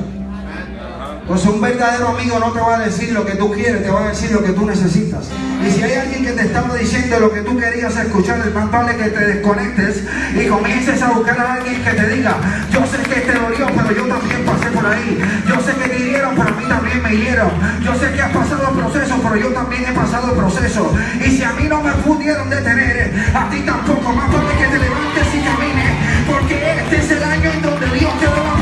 Entonces 1.22 1.50
un 1.50 1.62
verdadero 1.62 2.10
amigo 2.10 2.40
no 2.40 2.52
te 2.52 2.60
va 2.60 2.78
a 2.78 2.80
decir 2.80 3.14
lo 3.14 3.26
que 3.26 3.36
tú 3.36 3.52
quieres, 3.52 3.84
te 3.84 3.90
va 3.90 4.06
a 4.06 4.08
decir 4.10 4.32
lo 4.32 4.44
que 4.44 4.52
tú 4.52 4.66
necesitas. 4.66 5.30
Y 5.66 5.72
si 5.72 5.84
hay 5.84 5.94
alguien 5.94 6.26
que 6.26 6.32
te 6.32 6.42
estaba 6.42 6.76
diciendo 6.76 7.20
lo 7.20 7.32
que 7.32 7.42
tú 7.42 7.58
querías 7.58 7.96
escuchar, 7.96 8.40
es 8.46 8.54
más 8.54 8.70
vale 8.72 8.98
que 8.98 9.10
te 9.10 9.26
desconectes 9.26 10.04
y 10.36 10.48
comiences 10.48 11.02
a 11.02 11.12
buscar 11.12 11.40
a 11.40 11.54
alguien 11.54 11.84
que 11.84 11.92
te 11.92 12.10
diga, 12.10 12.36
yo 12.72 12.82
sé 12.86 12.98
que 13.08 13.22
te 13.22 13.34
dolió, 13.34 13.68
pero 13.68 13.92
yo 13.92 14.08
también 14.08 14.46
pasé 14.46 14.72
por 14.72 14.86
ahí. 14.86 15.20
Yo 15.48 15.56
sé 15.62 15.74
que 15.74 15.90
te 15.90 16.00
hirieron, 16.00 16.36
pero 16.36 16.50
a 16.50 16.60
mí 16.60 16.66
también 16.68 17.04
me 17.04 17.14
hirieron. 17.14 17.52
Yo 17.82 17.94
sé 17.96 18.12
que 18.12 18.22
has 18.22 18.32
pasado 18.32 18.72
proceso, 18.72 19.16
pero 19.22 19.36
yo 19.38 19.48
también 19.54 19.86
he 19.86 19.94
pasado 19.94 20.34
proceso. 20.34 20.94
Y 21.24 21.30
si 21.30 21.44
a 21.44 21.52
mí 21.54 21.68
no 21.70 21.82
me 21.84 21.92
pudieron 22.04 22.50
detener, 22.50 23.14
a 23.34 23.50
ti 23.50 23.62
tampoco. 23.62 24.12
Más 24.12 24.28
vale 24.34 24.54
que 24.58 24.68
te 24.68 24.80
levantes 24.80 25.28
y 25.34 25.40
camines, 25.46 25.94
porque 26.28 26.82
este 26.82 26.98
es 26.98 27.12
el 27.12 27.24
año 27.24 27.52
en 27.52 27.62
donde 27.62 27.86
Dios 27.98 28.20
te 28.20 28.26
da 28.26 28.44
la 28.44 28.61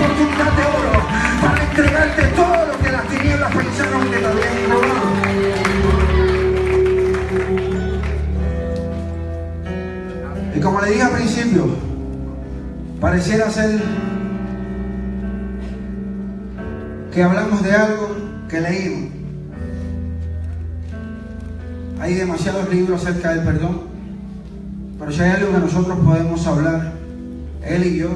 Y 10.55 10.59
como 10.61 10.81
le 10.81 10.91
dije 10.91 11.01
al 11.01 11.11
principio, 11.11 11.67
pareciera 12.99 13.49
ser 13.49 13.81
que 17.13 17.23
hablamos 17.23 17.63
de 17.63 17.71
algo 17.71 18.15
que 18.49 18.61
leímos. 18.61 19.09
Hay 22.01 22.15
demasiados 22.15 22.69
libros 22.69 23.05
acerca 23.05 23.33
del 23.33 23.45
perdón, 23.45 23.81
pero 24.97 25.11
si 25.11 25.21
hay 25.21 25.31
algo 25.31 25.53
que 25.53 25.59
nosotros 25.59 25.97
podemos 25.99 26.45
hablar, 26.47 26.93
él 27.65 27.85
y 27.85 27.97
yo, 27.99 28.09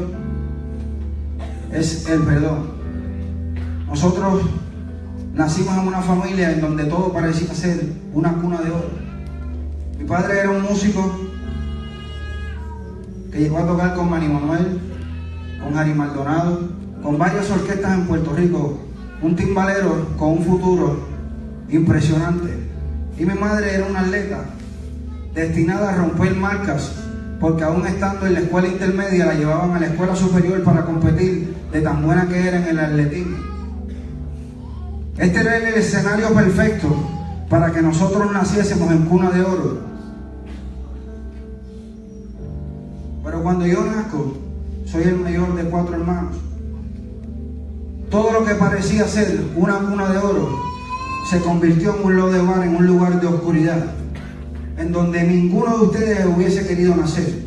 es 1.71 2.07
el 2.09 2.21
perdón. 2.23 2.73
Nosotros 3.87 4.41
nacimos 5.33 5.75
en 5.77 5.87
una 5.87 6.01
familia 6.01 6.51
en 6.51 6.61
donde 6.61 6.85
todo 6.85 7.11
parecía 7.11 7.53
ser 7.53 7.91
una 8.13 8.33
cuna 8.33 8.61
de 8.61 8.71
oro. 8.71 8.89
Mi 9.97 10.05
padre 10.05 10.39
era 10.39 10.51
un 10.51 10.61
músico 10.61 11.19
que 13.31 13.39
llegó 13.39 13.57
a 13.57 13.67
tocar 13.67 13.95
con 13.95 14.09
Manny 14.09 14.27
Manuel, 14.27 14.79
con 15.63 15.77
Harry 15.77 15.93
Maldonado, 15.93 16.69
con 17.01 17.17
varias 17.17 17.49
orquestas 17.49 17.93
en 17.93 18.05
Puerto 18.05 18.33
Rico, 18.35 18.79
un 19.21 19.35
timbalero 19.35 20.15
con 20.17 20.29
un 20.29 20.43
futuro 20.43 20.99
impresionante. 21.69 22.69
Y 23.17 23.25
mi 23.25 23.33
madre 23.33 23.75
era 23.75 23.85
una 23.85 24.01
atleta 24.01 24.45
destinada 25.33 25.93
a 25.93 25.95
romper 25.95 26.35
marcas, 26.35 26.91
porque 27.39 27.63
aún 27.63 27.85
estando 27.87 28.27
en 28.27 28.33
la 28.35 28.39
escuela 28.41 28.67
intermedia 28.67 29.25
la 29.25 29.33
llevaban 29.33 29.71
a 29.71 29.79
la 29.79 29.87
escuela 29.87 30.15
superior 30.15 30.63
para 30.63 30.85
competir 30.85 31.55
de 31.71 31.81
tan 31.81 32.03
buena 32.03 32.27
que 32.27 32.47
era 32.47 32.57
en 32.57 32.67
el 32.67 32.79
atletismo. 32.79 33.52
Este 35.17 35.39
era 35.41 35.57
el 35.57 35.75
escenario 35.75 36.33
perfecto 36.33 36.87
para 37.47 37.71
que 37.71 37.83
nosotros 37.83 38.31
naciésemos 38.31 38.91
en 38.91 39.05
cuna 39.05 39.29
de 39.29 39.41
oro. 39.41 39.79
Pero 43.23 43.43
cuando 43.43 43.67
yo 43.67 43.85
nazco, 43.85 44.37
soy 44.85 45.03
el 45.03 45.17
mayor 45.17 45.53
de 45.55 45.65
cuatro 45.65 45.95
hermanos. 45.95 46.35
Todo 48.09 48.31
lo 48.31 48.43
que 48.43 48.55
parecía 48.55 49.07
ser 49.07 49.39
una 49.55 49.77
cuna 49.77 50.09
de 50.09 50.17
oro 50.17 50.59
se 51.29 51.39
convirtió 51.41 51.95
en 51.95 52.05
un 52.05 52.63
en 52.63 52.75
un 52.75 52.87
lugar 52.87 53.21
de 53.21 53.27
oscuridad, 53.27 53.85
en 54.77 54.91
donde 54.91 55.23
ninguno 55.23 55.77
de 55.77 55.83
ustedes 55.85 56.25
hubiese 56.25 56.65
querido 56.65 56.95
nacer. 56.95 57.43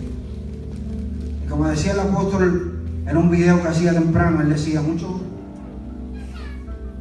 Como 1.49 1.67
decía 1.67 1.93
el 1.93 2.01
apóstol 2.01 2.81
en 3.07 3.17
un 3.17 3.29
video 3.29 3.61
que 3.61 3.69
hacía 3.69 3.93
temprano, 3.93 4.41
él 4.41 4.51
decía, 4.51 4.81
mucho 4.81 5.26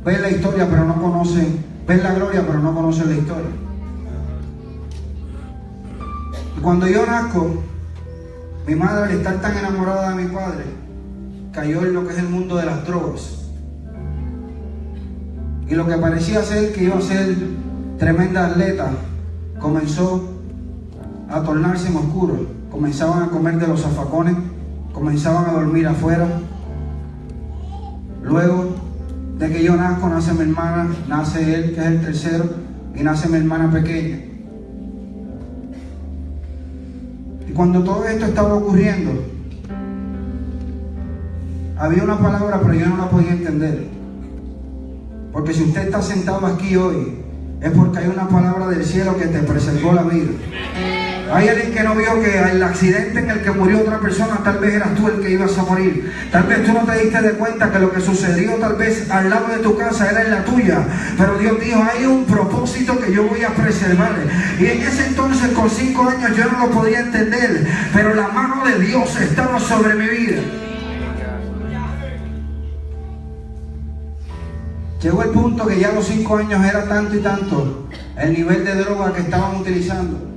ven 0.06 0.22
la 0.22 0.30
historia 0.30 0.68
pero 0.70 0.86
no 0.86 1.02
conocen, 1.02 1.66
ven 1.88 2.04
la 2.04 2.14
gloria 2.14 2.44
pero 2.46 2.60
no 2.60 2.74
conocen 2.76 3.10
la 3.10 3.16
historia. 3.18 3.50
Y 6.58 6.62
cuando 6.62 6.88
yo 6.88 7.06
nazco, 7.06 7.64
mi 8.68 8.76
madre 8.76 9.06
al 9.06 9.12
estar 9.18 9.42
tan 9.42 9.58
enamorada 9.58 10.12
de 10.12 10.24
mi 10.24 10.32
padre, 10.32 10.64
cayó 11.52 11.82
en 11.84 11.94
lo 11.94 12.08
que 12.08 12.14
es 12.14 12.20
el 12.20 12.30
mundo 12.30 12.56
de 12.56 12.66
las 12.66 12.86
drogas. 12.86 13.50
Y 15.68 15.74
lo 15.74 15.88
que 15.88 15.98
parecía 15.98 16.44
ser 16.44 16.74
que 16.74 16.84
iba 16.84 16.98
a 16.98 17.02
ser 17.02 17.36
tremenda 17.98 18.46
atleta 18.46 18.92
comenzó 19.60 20.30
a 21.30 21.42
tornarse 21.42 21.88
en 21.88 21.96
oscuro. 21.96 22.46
Comenzaban 22.70 23.24
a 23.24 23.30
comer 23.30 23.58
de 23.58 23.68
los 23.68 23.82
zafacones, 23.82 24.36
comenzaban 24.94 25.50
a 25.50 25.54
dormir 25.54 25.88
afuera. 25.88 26.28
Luego 28.22 28.85
de 29.38 29.50
que 29.50 29.64
yo 29.64 29.76
nazco, 29.76 30.08
nace 30.08 30.34
mi 30.34 30.42
hermana, 30.42 30.90
nace 31.08 31.56
él, 31.56 31.74
que 31.74 31.82
es 31.82 31.86
el 31.88 32.02
tercero, 32.02 32.46
y 32.96 33.04
nace 33.04 33.28
mi 33.28 33.38
hermana 33.38 33.70
pequeña. 33.72 34.20
Y 37.48 37.52
cuando 37.52 37.84
todo 37.84 38.06
esto 38.06 38.26
estaba 38.26 38.54
ocurriendo, 38.56 39.12
había 41.78 42.04
una 42.04 42.18
palabra, 42.18 42.62
pero 42.62 42.74
yo 42.74 42.88
no 42.88 42.98
la 42.98 43.10
podía 43.10 43.32
entender. 43.32 43.88
Porque 45.34 45.54
si 45.54 45.64
usted 45.64 45.86
está 45.86 46.02
sentado 46.02 46.46
aquí 46.48 46.78
hoy, 46.78 47.20
es 47.60 47.72
porque 47.72 48.00
hay 48.00 48.08
una 48.08 48.30
palabra 48.30 48.68
del 48.68 48.86
cielo 48.86 49.18
que 49.18 49.26
te 49.26 49.40
preservó 49.40 49.92
la 49.92 50.04
vida. 50.04 50.32
Hay 51.34 51.50
alguien 51.50 51.74
que 51.74 51.84
no 51.84 51.96
vio 51.96 52.22
que 52.22 52.40
el 52.40 52.62
accidente 52.62 53.20
en 53.20 53.30
el 53.30 53.42
que 53.42 53.50
murió 53.52 53.80
otra 53.80 54.00
persona, 54.00 54.40
tal 54.44 54.60
vez 54.60 54.76
eras 54.76 54.94
tú 54.94 55.08
el 55.08 55.20
que 55.22 55.32
ibas 55.32 55.58
a 55.58 55.64
morir. 55.64 56.14
Tal 56.32 56.44
vez 56.44 56.64
tú 56.64 56.72
no 56.72 56.82
te 56.82 57.00
diste 57.00 57.22
de 57.22 57.32
cuenta 57.32 57.72
que 57.72 57.80
lo 57.80 57.92
que 57.92 58.00
sucedió 58.00 58.54
tal 58.56 58.76
vez 58.76 59.10
al 59.10 59.30
lado 59.30 59.48
de 59.48 59.58
tu 59.58 59.76
casa 59.76 60.12
era 60.12 60.22
en 60.22 60.32
la 60.32 60.44
tuya. 60.44 60.86
Pero 61.18 61.38
Dios 61.40 61.60
dijo, 61.60 61.84
hay 61.84 62.06
un 62.06 62.26
propósito 62.26 63.00
que 63.00 63.12
yo 63.12 63.28
voy 63.28 63.44
a 63.44 63.50
preservar. 63.50 64.14
Y 64.60 64.66
en 64.68 64.82
ese 64.84 65.08
entonces, 65.08 65.50
con 65.52 65.70
cinco 65.70 66.08
años, 66.08 66.38
yo 66.38 66.46
no 66.46 66.68
lo 66.68 66.72
podía 66.72 67.00
entender. 67.00 67.68
Pero 67.92 68.14
la 68.14 68.28
mano 68.28 68.64
de 68.64 68.80
Dios 68.80 69.20
estaba 69.20 69.60
sobre 69.60 69.96
mi 69.96 70.08
vida. 70.08 70.42
Llegó 75.02 75.24
el 75.24 75.30
punto 75.30 75.68
que 75.68 75.80
ya 75.80 75.92
los 75.92 76.06
cinco 76.06 76.38
años 76.38 76.64
era 76.64 76.86
tanto 76.86 77.16
y 77.16 77.20
tanto 77.20 77.90
el 78.18 78.34
nivel 78.34 78.64
de 78.64 78.76
droga 78.76 79.14
que 79.14 79.22
estaban 79.22 79.56
utilizando 79.58 80.35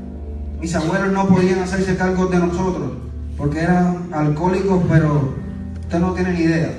mis 0.61 0.74
abuelos 0.74 1.12
no 1.12 1.26
podían 1.28 1.61
hacerse 1.61 1.96
cargo 1.96 2.26
de 2.26 2.38
nosotros 2.38 2.92
porque 3.38 3.61
eran 3.61 4.09
alcohólicos, 4.12 4.82
pero 4.88 5.32
usted 5.80 5.98
no 6.00 6.12
tiene 6.12 6.32
ni 6.32 6.40
idea. 6.40 6.72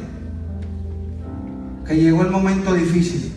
Que 1.87 1.95
llegó 1.95 2.21
el 2.23 2.31
momento 2.31 2.73
difícil. 2.73 3.33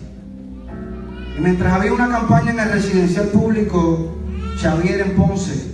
Y 1.39 1.41
mientras 1.41 1.73
había 1.73 1.95
una 1.95 2.09
campaña 2.09 2.51
en 2.51 2.61
el 2.61 2.73
residencial 2.73 3.29
público 3.29 4.17
Xavier 4.61 5.01
en 5.03 5.15
Ponce, 5.15 5.71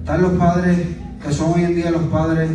están 0.00 0.22
los 0.22 0.32
padres, 0.32 0.76
que 1.24 1.32
son 1.32 1.52
hoy 1.54 1.64
en 1.64 1.76
día 1.76 1.92
los 1.92 2.02
padres 2.02 2.50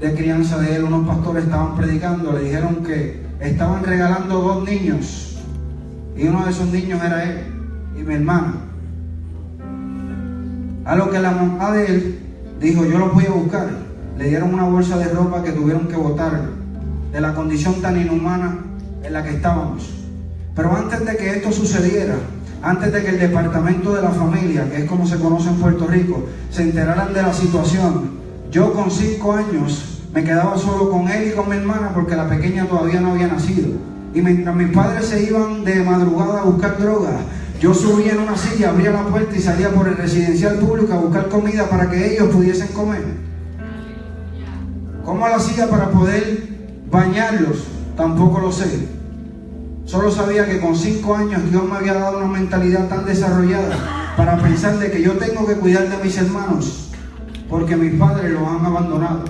de 0.00 0.14
crianza 0.14 0.58
de 0.58 0.76
él, 0.76 0.84
unos 0.84 1.06
pastores 1.06 1.44
estaban 1.44 1.76
predicando, 1.76 2.32
le 2.32 2.44
dijeron 2.44 2.82
que 2.84 3.24
estaban 3.40 3.84
regalando 3.84 4.40
dos 4.40 4.68
niños. 4.68 5.38
Y 6.16 6.26
uno 6.26 6.44
de 6.44 6.50
esos 6.50 6.68
niños 6.68 7.00
era 7.02 7.22
él 7.22 7.44
y 7.96 8.02
mi 8.02 8.14
hermana. 8.14 8.67
A 10.88 10.96
lo 10.96 11.10
que 11.10 11.18
la 11.18 11.32
mamá 11.32 11.70
de 11.72 11.84
él 11.84 12.18
dijo, 12.58 12.82
yo 12.86 12.98
lo 12.98 13.10
voy 13.10 13.26
a 13.26 13.30
buscar. 13.32 13.68
Le 14.16 14.30
dieron 14.30 14.54
una 14.54 14.64
bolsa 14.64 14.96
de 14.96 15.10
ropa 15.10 15.42
que 15.42 15.52
tuvieron 15.52 15.86
que 15.86 15.96
botar 15.96 16.40
de 17.12 17.20
la 17.20 17.34
condición 17.34 17.82
tan 17.82 18.00
inhumana 18.00 18.56
en 19.02 19.12
la 19.12 19.22
que 19.22 19.36
estábamos. 19.36 19.90
Pero 20.56 20.74
antes 20.74 21.04
de 21.04 21.14
que 21.18 21.28
esto 21.28 21.52
sucediera, 21.52 22.14
antes 22.62 22.90
de 22.90 23.02
que 23.02 23.10
el 23.10 23.18
departamento 23.18 23.94
de 23.94 24.00
la 24.00 24.08
familia, 24.08 24.66
que 24.70 24.78
es 24.78 24.84
como 24.88 25.06
se 25.06 25.18
conoce 25.18 25.50
en 25.50 25.56
Puerto 25.56 25.86
Rico, 25.86 26.24
se 26.50 26.62
enteraran 26.62 27.12
de 27.12 27.20
la 27.20 27.34
situación, 27.34 28.12
yo 28.50 28.72
con 28.72 28.90
cinco 28.90 29.34
años 29.34 30.00
me 30.14 30.24
quedaba 30.24 30.56
solo 30.56 30.88
con 30.88 31.06
él 31.10 31.28
y 31.28 31.36
con 31.36 31.50
mi 31.50 31.56
hermana 31.56 31.90
porque 31.92 32.16
la 32.16 32.30
pequeña 32.30 32.64
todavía 32.64 33.02
no 33.02 33.10
había 33.10 33.28
nacido. 33.28 33.72
Y 34.14 34.22
mientras 34.22 34.56
mis 34.56 34.74
padres 34.74 35.04
se 35.04 35.22
iban 35.22 35.64
de 35.64 35.84
madrugada 35.84 36.40
a 36.40 36.44
buscar 36.44 36.78
drogas, 36.78 37.12
yo 37.60 37.74
subía 37.74 38.12
en 38.12 38.20
una 38.20 38.36
silla, 38.36 38.70
abría 38.70 38.90
la 38.90 39.04
puerta 39.06 39.36
y 39.36 39.40
salía 39.40 39.70
por 39.70 39.88
el 39.88 39.96
residencial 39.96 40.56
público 40.58 40.92
a 40.92 40.98
buscar 40.98 41.28
comida 41.28 41.68
para 41.68 41.90
que 41.90 42.14
ellos 42.14 42.28
pudiesen 42.28 42.68
comer. 42.68 43.02
¿Cómo 45.04 45.26
lo 45.26 45.34
hacía 45.34 45.68
para 45.68 45.90
poder 45.90 46.48
bañarlos? 46.90 47.64
Tampoco 47.96 48.40
lo 48.40 48.52
sé. 48.52 48.88
Solo 49.84 50.10
sabía 50.10 50.46
que 50.46 50.60
con 50.60 50.76
cinco 50.76 51.16
años 51.16 51.50
Dios 51.50 51.64
me 51.64 51.76
había 51.76 51.94
dado 51.94 52.18
una 52.18 52.28
mentalidad 52.28 52.88
tan 52.88 53.06
desarrollada 53.06 54.14
para 54.16 54.36
pensar 54.36 54.78
de 54.78 54.90
que 54.90 55.02
yo 55.02 55.14
tengo 55.14 55.46
que 55.46 55.54
cuidar 55.54 55.88
de 55.88 56.04
mis 56.04 56.16
hermanos 56.18 56.88
porque 57.48 57.76
mis 57.76 57.98
padres 57.98 58.32
los 58.32 58.46
han 58.46 58.64
abandonado. 58.64 59.24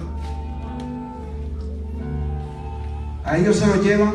A 3.25 3.37
ellos 3.37 3.57
se 3.57 3.67
los 3.67 3.83
llevan, 3.85 4.15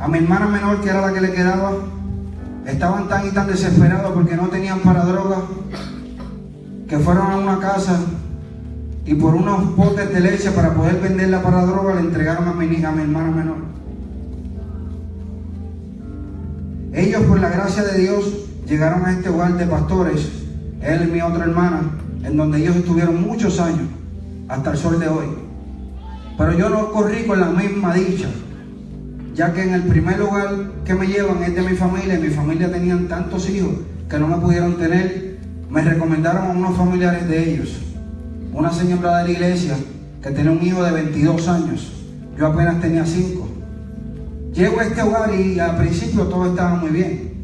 a 0.00 0.08
mi 0.08 0.18
hermana 0.18 0.46
menor 0.46 0.80
que 0.80 0.88
era 0.88 1.02
la 1.02 1.12
que 1.12 1.20
le 1.20 1.32
quedaba, 1.32 1.72
estaban 2.66 3.08
tan 3.08 3.26
y 3.26 3.30
tan 3.30 3.46
desesperados 3.46 4.12
porque 4.12 4.36
no 4.36 4.48
tenían 4.48 4.80
para 4.80 5.04
droga 5.04 5.42
que 6.88 6.98
fueron 6.98 7.30
a 7.30 7.36
una 7.36 7.58
casa 7.58 7.98
y 9.04 9.14
por 9.14 9.34
unos 9.34 9.76
botes 9.76 10.12
de 10.12 10.20
leche 10.20 10.50
para 10.50 10.72
poder 10.72 11.00
venderla 11.00 11.42
para 11.42 11.66
droga 11.66 11.94
le 11.94 12.00
entregaron 12.00 12.48
a 12.48 12.52
mi, 12.52 12.84
a 12.84 12.90
mi 12.90 13.02
hermano 13.02 13.32
menor. 13.32 13.56
Ellos 16.92 17.22
por 17.24 17.40
la 17.40 17.50
gracia 17.50 17.82
de 17.82 17.98
Dios 17.98 18.24
llegaron 18.66 19.04
a 19.04 19.12
este 19.12 19.28
hogar 19.28 19.54
de 19.54 19.66
pastores, 19.66 20.30
él 20.80 21.08
y 21.08 21.12
mi 21.12 21.20
otra 21.20 21.44
hermana, 21.44 21.80
en 22.22 22.36
donde 22.36 22.58
ellos 22.58 22.76
estuvieron 22.76 23.20
muchos 23.20 23.60
años, 23.60 23.88
hasta 24.48 24.70
el 24.70 24.78
sol 24.78 25.00
de 25.00 25.08
hoy. 25.08 25.26
Pero 26.38 26.52
yo 26.52 26.68
no 26.70 26.92
corrí 26.92 27.26
con 27.26 27.40
la 27.40 27.48
misma 27.48 27.94
dicha 27.94 28.28
ya 29.34 29.52
que 29.52 29.62
en 29.62 29.74
el 29.74 29.82
primer 29.82 30.18
lugar 30.18 30.54
que 30.84 30.94
me 30.94 31.06
llevan 31.06 31.42
es 31.42 31.54
de 31.54 31.62
mi 31.62 31.76
familia, 31.76 32.14
y 32.14 32.22
mi 32.22 32.28
familia 32.28 32.70
tenían 32.70 33.08
tantos 33.08 33.50
hijos 33.50 33.72
que 34.08 34.18
no 34.18 34.28
me 34.28 34.36
pudieron 34.36 34.76
tener, 34.76 35.38
me 35.68 35.82
recomendaron 35.82 36.46
a 36.46 36.50
unos 36.50 36.76
familiares 36.76 37.28
de 37.28 37.50
ellos, 37.50 37.80
una 38.52 38.72
señora 38.72 39.18
de 39.18 39.24
la 39.24 39.30
iglesia 39.30 39.76
que 40.22 40.30
tenía 40.30 40.52
un 40.52 40.62
hijo 40.62 40.82
de 40.84 40.92
22 40.92 41.48
años, 41.48 41.92
yo 42.38 42.46
apenas 42.46 42.80
tenía 42.80 43.04
5. 43.04 43.48
Llego 44.52 44.78
a 44.78 44.84
este 44.84 45.02
hogar 45.02 45.34
y 45.34 45.58
al 45.58 45.76
principio 45.76 46.24
todo 46.24 46.50
estaba 46.50 46.76
muy 46.76 46.90
bien, 46.90 47.34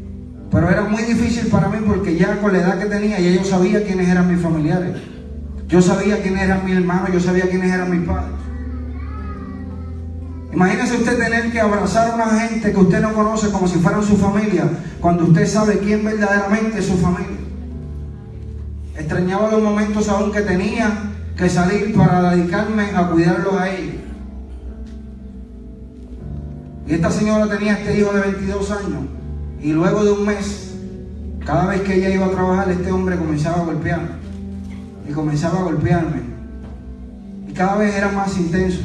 pero 0.49 0.69
era 0.69 0.83
muy 0.83 1.03
difícil 1.03 1.47
para 1.47 1.67
mí 1.67 1.79
porque 1.85 2.15
ya 2.15 2.39
con 2.39 2.53
la 2.53 2.59
edad 2.59 2.79
que 2.79 2.85
tenía 2.85 3.19
ya 3.19 3.31
yo 3.31 3.43
sabía 3.43 3.83
quiénes 3.83 4.07
eran 4.07 4.31
mis 4.31 4.41
familiares, 4.41 4.95
yo 5.67 5.81
sabía 5.81 6.21
quiénes 6.21 6.43
eran 6.43 6.63
mis 6.63 6.75
hermanos, 6.75 7.09
yo 7.11 7.19
sabía 7.19 7.49
quiénes 7.49 7.73
eran 7.73 7.91
mis 7.91 8.07
padres. 8.07 8.40
Imagínese 10.53 10.97
usted 10.97 11.17
tener 11.17 11.51
que 11.51 11.61
abrazar 11.61 12.11
a 12.11 12.15
una 12.15 12.39
gente 12.39 12.71
que 12.71 12.79
usted 12.79 13.01
no 13.01 13.13
conoce 13.13 13.49
como 13.51 13.67
si 13.67 13.79
fueran 13.79 14.03
su 14.03 14.17
familia, 14.17 14.69
cuando 14.99 15.25
usted 15.25 15.47
sabe 15.47 15.79
quién 15.79 16.03
verdaderamente 16.03 16.79
es 16.79 16.85
su 16.85 16.97
familia. 16.97 17.37
Extrañaba 18.97 19.51
los 19.51 19.63
momentos 19.63 20.09
aún 20.09 20.31
que 20.31 20.41
tenía 20.41 21.11
que 21.37 21.49
salir 21.49 21.95
para 21.95 22.31
dedicarme 22.31 22.83
a 22.93 23.07
cuidarlos 23.07 23.53
a 23.53 23.69
ellos. 23.69 23.95
Y 26.85 26.93
esta 26.93 27.09
señora 27.09 27.47
tenía 27.47 27.73
este 27.73 27.99
hijo 27.99 28.11
de 28.11 28.19
22 28.19 28.71
años. 28.71 29.05
Y 29.61 29.71
luego 29.71 30.03
de 30.03 30.11
un 30.11 30.25
mes, 30.25 30.75
cada 31.45 31.67
vez 31.67 31.81
que 31.81 31.95
ella 31.95 32.09
iba 32.09 32.25
a 32.25 32.31
trabajar, 32.31 32.69
este 32.69 32.91
hombre 32.91 33.15
comenzaba 33.15 33.61
a 33.61 33.65
golpearme. 33.65 34.09
Y 35.07 35.13
comenzaba 35.13 35.59
a 35.59 35.63
golpearme. 35.63 36.21
Y 37.47 37.53
cada 37.53 37.77
vez 37.77 37.95
era 37.95 38.11
más 38.11 38.37
intenso. 38.37 38.81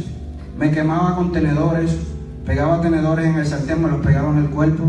Me 0.58 0.70
quemaba 0.70 1.16
con 1.16 1.32
tenedores, 1.32 1.98
pegaba 2.46 2.80
tenedores 2.80 3.26
en 3.26 3.34
el 3.34 3.46
sartén, 3.46 3.82
me 3.82 3.90
los 3.90 4.00
pegaba 4.00 4.30
en 4.30 4.38
el 4.38 4.50
cuerpo. 4.50 4.84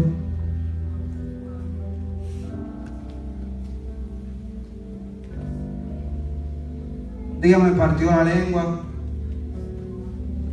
Un 7.36 7.41
día 7.41 7.59
me 7.59 7.72
partió 7.72 8.09
la 8.09 8.24
lengua. 8.24 8.82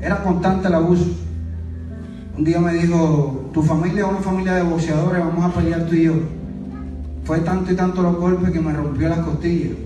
Era 0.00 0.22
constante 0.22 0.66
el 0.66 0.74
abuso. 0.74 1.06
Un 2.36 2.44
día 2.44 2.58
me 2.60 2.74
dijo, 2.74 3.50
tu 3.54 3.62
familia 3.62 4.02
es 4.02 4.10
una 4.10 4.18
familia 4.18 4.54
de 4.54 4.62
boxeadores, 4.64 5.24
vamos 5.24 5.44
a 5.44 5.54
pelear 5.54 5.86
tú 5.86 5.94
y 5.94 6.02
yo. 6.02 6.14
Fue 7.22 7.38
tanto 7.38 7.72
y 7.72 7.76
tanto 7.76 8.02
los 8.02 8.16
golpes 8.16 8.50
que 8.50 8.60
me 8.60 8.72
rompió 8.72 9.08
las 9.08 9.20
costillas. 9.20 9.78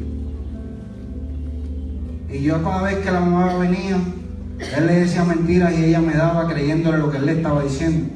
Y 2.30 2.42
yo 2.42 2.62
cada 2.62 2.82
vez 2.82 2.96
que 2.96 3.10
la 3.10 3.20
mamá 3.20 3.58
venía, 3.58 3.98
él 4.59 4.86
le 4.86 5.00
decía 5.00 5.24
mentiras 5.24 5.72
y 5.72 5.84
ella 5.84 6.00
me 6.00 6.14
daba 6.14 6.48
creyéndole 6.48 6.98
lo 6.98 7.11
que 7.11 7.18
él 7.18 7.26
le 7.26 7.32
estaba 7.32 7.62
diciendo. 7.62 8.09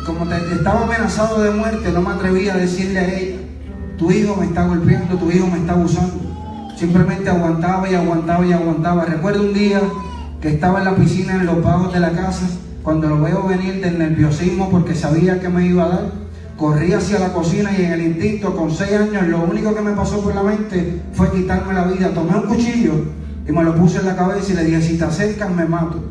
Y 0.00 0.04
como 0.04 0.30
estaba 0.32 0.82
amenazado 0.82 1.42
de 1.42 1.50
muerte, 1.50 1.92
no 1.92 2.02
me 2.02 2.10
atrevía 2.10 2.54
a 2.54 2.56
decirle 2.56 2.98
a 2.98 3.14
ella, 3.14 3.36
tu 3.96 4.10
hijo 4.10 4.36
me 4.36 4.46
está 4.46 4.66
golpeando, 4.66 5.16
tu 5.16 5.30
hijo 5.30 5.46
me 5.46 5.58
está 5.58 5.74
abusando. 5.74 6.20
Simplemente 6.76 7.30
aguantaba 7.30 7.88
y 7.88 7.94
aguantaba 7.94 8.44
y 8.44 8.52
aguantaba. 8.52 9.04
Recuerdo 9.04 9.42
un 9.42 9.54
día 9.54 9.80
que 10.40 10.48
estaba 10.48 10.80
en 10.80 10.86
la 10.86 10.96
piscina 10.96 11.34
en 11.36 11.46
los 11.46 11.62
bajos 11.62 11.92
de 11.92 12.00
la 12.00 12.10
casa, 12.10 12.46
cuando 12.82 13.08
lo 13.08 13.20
veo 13.20 13.46
venir 13.46 13.80
del 13.80 13.98
nerviosismo 13.98 14.70
porque 14.70 14.94
sabía 14.94 15.40
que 15.40 15.48
me 15.48 15.66
iba 15.66 15.84
a 15.84 15.88
dar, 15.88 16.12
corrí 16.56 16.92
hacia 16.92 17.20
la 17.20 17.32
cocina 17.32 17.70
y 17.78 17.82
en 17.82 17.92
el 17.92 18.02
instinto, 18.02 18.54
con 18.56 18.72
seis 18.72 18.92
años, 18.92 19.28
lo 19.28 19.44
único 19.44 19.72
que 19.72 19.80
me 19.80 19.92
pasó 19.92 20.20
por 20.20 20.34
la 20.34 20.42
mente 20.42 21.00
fue 21.12 21.30
quitarme 21.30 21.72
la 21.72 21.84
vida. 21.84 22.10
Tomé 22.10 22.36
un 22.36 22.42
cuchillo 22.42 23.23
y 23.46 23.52
me 23.52 23.62
lo 23.62 23.74
puse 23.74 23.98
en 23.98 24.06
la 24.06 24.16
cabeza 24.16 24.52
y 24.52 24.56
le 24.56 24.64
dije, 24.64 24.82
si 24.82 24.98
te 24.98 25.04
acercas 25.04 25.50
me 25.50 25.66
mato. 25.66 26.02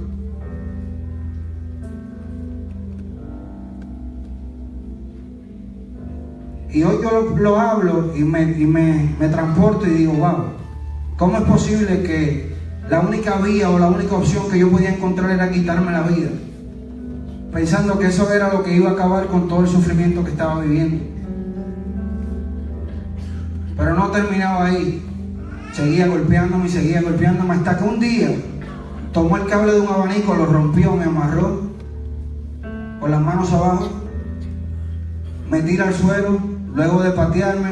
Y 6.72 6.84
hoy 6.84 6.98
yo 7.04 7.12
lo, 7.12 7.38
lo 7.38 7.60
hablo 7.60 8.14
y, 8.16 8.24
me, 8.24 8.42
y 8.42 8.66
me, 8.66 9.16
me, 9.20 9.28
transporto 9.30 9.86
y 9.86 9.92
digo, 9.92 10.14
wow, 10.14 10.46
¿cómo 11.18 11.38
es 11.38 11.44
posible 11.44 12.02
que 12.02 12.56
la 12.90 13.00
única 13.02 13.36
vía 13.38 13.70
o 13.70 13.78
la 13.78 13.90
única 13.90 14.16
opción 14.16 14.50
que 14.50 14.58
yo 14.58 14.72
podía 14.72 14.96
encontrar 14.96 15.30
era 15.30 15.52
quitarme 15.52 15.92
la 15.92 16.02
vida? 16.02 16.30
Pensando 17.52 18.00
que 18.00 18.08
eso 18.08 18.32
era 18.34 18.52
lo 18.52 18.64
que 18.64 18.76
iba 18.76 18.90
a 18.90 18.94
acabar 18.94 19.28
con 19.28 19.48
todo 19.48 19.62
el 19.62 19.68
sufrimiento 19.68 20.24
que 20.24 20.32
estaba 20.32 20.62
viviendo. 20.62 21.04
Pero 23.78 23.94
no 23.94 24.10
terminaba 24.10 24.66
ahí. 24.66 25.13
Seguía 25.74 26.06
golpeándome 26.08 26.68
y 26.68 26.70
seguía 26.70 27.02
golpeándome 27.02 27.56
hasta 27.56 27.78
que 27.78 27.84
un 27.84 28.00
día 28.00 28.30
tomó 29.12 29.38
el 29.38 29.48
cable 29.48 29.74
de 29.74 29.82
un 29.82 29.88
abanico, 29.88 30.36
lo 30.36 30.46
rompió, 30.46 30.96
me 30.96 31.06
amarró 31.06 31.62
con 33.00 33.10
las 33.10 33.20
manos 33.20 33.52
abajo, 33.52 33.90
me 35.50 35.62
tira 35.64 35.88
al 35.88 35.94
suelo, 35.96 36.38
luego 36.76 37.02
de 37.02 37.12
patearme, 37.12 37.72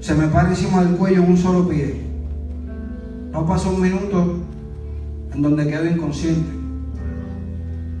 se 0.00 0.14
me 0.14 0.26
para 0.28 0.50
encima 0.50 0.84
del 0.84 0.96
cuello 0.96 1.22
en 1.22 1.30
un 1.30 1.38
solo 1.38 1.66
pie. 1.66 2.02
No 3.32 3.46
pasó 3.46 3.70
un 3.70 3.80
minuto 3.80 4.40
en 5.34 5.42
donde 5.42 5.66
quedo 5.66 5.86
inconsciente. 5.86 6.50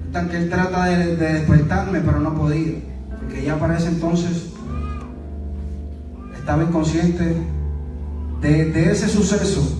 Hasta 0.06 0.28
que 0.28 0.36
él 0.36 0.50
trata 0.50 0.84
de, 0.84 1.16
de 1.16 1.32
despertarme, 1.32 2.00
pero 2.00 2.20
no 2.20 2.34
podía, 2.34 2.74
porque 3.18 3.42
ya 3.42 3.58
para 3.58 3.78
ese 3.78 3.88
entonces 3.88 4.50
estaba 6.38 6.62
inconsciente. 6.62 7.36
De, 8.42 8.90
ese 8.90 9.08
suceso 9.08 9.78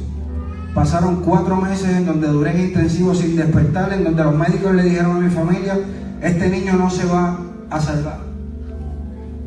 pasaron 0.73 1.17
cuatro 1.17 1.57
meses 1.57 1.91
en 1.91 2.07
donde 2.07 2.29
duré 2.29 2.53
en 2.53 2.69
intensivo 2.69 3.13
sin 3.13 3.35
despertar, 3.35 3.93
en 3.93 4.05
donde 4.05 4.23
los 4.23 4.37
médicos 4.37 4.73
le 4.75 4.85
dijeron 4.85 5.17
a 5.17 5.21
mi 5.21 5.31
familia, 5.31 5.79
este 6.23 6.49
niño 6.49 6.75
no 6.75 6.89
se 6.89 7.05
va 7.05 7.41
a 7.69 7.81
salvar. 7.81 8.21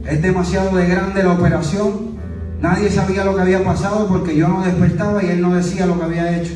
Es 0.05 0.21
demasiado 0.21 0.75
de 0.75 0.85
grande 0.85 1.23
la 1.23 1.31
operación. 1.31 2.15
Nadie 2.61 2.91
sabía 2.91 3.23
lo 3.23 3.35
que 3.35 3.41
había 3.41 3.63
pasado 3.63 4.07
porque 4.07 4.35
yo 4.35 4.49
no 4.49 4.61
despertaba 4.61 5.23
y 5.23 5.27
él 5.27 5.41
no 5.41 5.55
decía 5.55 5.85
lo 5.85 5.97
que 5.97 6.03
había 6.03 6.37
hecho. 6.37 6.53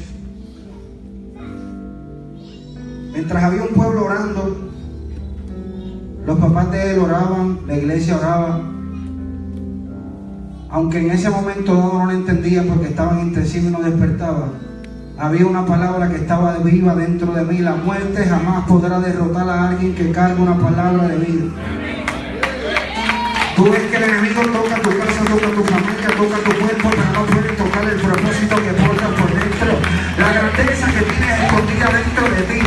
Mientras 3.13 3.43
había 3.43 3.63
un 3.63 3.69
pueblo 3.69 4.05
orando, 4.05 4.69
los 6.25 6.39
papás 6.39 6.71
de 6.71 6.91
él 6.91 6.99
oraban, 6.99 7.59
la 7.67 7.77
iglesia 7.77 8.17
oraba, 8.17 8.61
aunque 10.71 10.99
en 10.99 11.11
ese 11.11 11.29
momento 11.29 11.73
no 11.73 12.05
lo 12.05 12.11
entendía 12.11 12.63
porque 12.63 12.87
estaba 12.87 13.13
en 13.13 13.27
intensivo 13.27 13.69
y 13.69 13.71
no 13.71 13.79
despertaba, 13.79 14.49
había 15.17 15.45
una 15.45 15.65
palabra 15.65 16.09
que 16.09 16.17
estaba 16.17 16.57
viva 16.59 16.95
dentro 16.95 17.33
de 17.33 17.43
mí. 17.43 17.59
La 17.59 17.75
muerte 17.75 18.25
jamás 18.25 18.65
podrá 18.67 18.99
derrotar 18.99 19.49
a 19.49 19.69
alguien 19.69 19.95
que 19.95 20.11
carga 20.11 20.41
una 20.41 20.57
palabra 20.57 21.07
de 21.07 21.17
vida. 21.17 21.45
Tú 23.55 23.69
ves 23.69 23.81
que 23.91 23.97
el 23.97 24.03
enemigo 24.03 24.41
toca 24.43 24.81
tu 24.81 24.89
casa, 24.97 25.25
toca 25.27 25.47
tu 25.51 25.63
familia, 25.63 26.07
toca 26.15 26.37
tu 26.37 26.51
cuerpo, 26.63 26.89
pero 26.91 27.11
no 27.11 27.25
puede 27.25 27.49
tocar 27.57 27.83
el 27.83 27.99
propósito 27.99 28.55
que 28.55 28.71
portas 28.71 29.09
por 29.19 29.29
dentro. 29.33 29.71
La 30.17 30.31
grandeza 30.31 30.87
que 30.87 31.01
tienes 31.03 31.39
escondida 31.43 31.87
dentro 31.91 32.23
de 32.29 32.41
ti. 32.47 32.61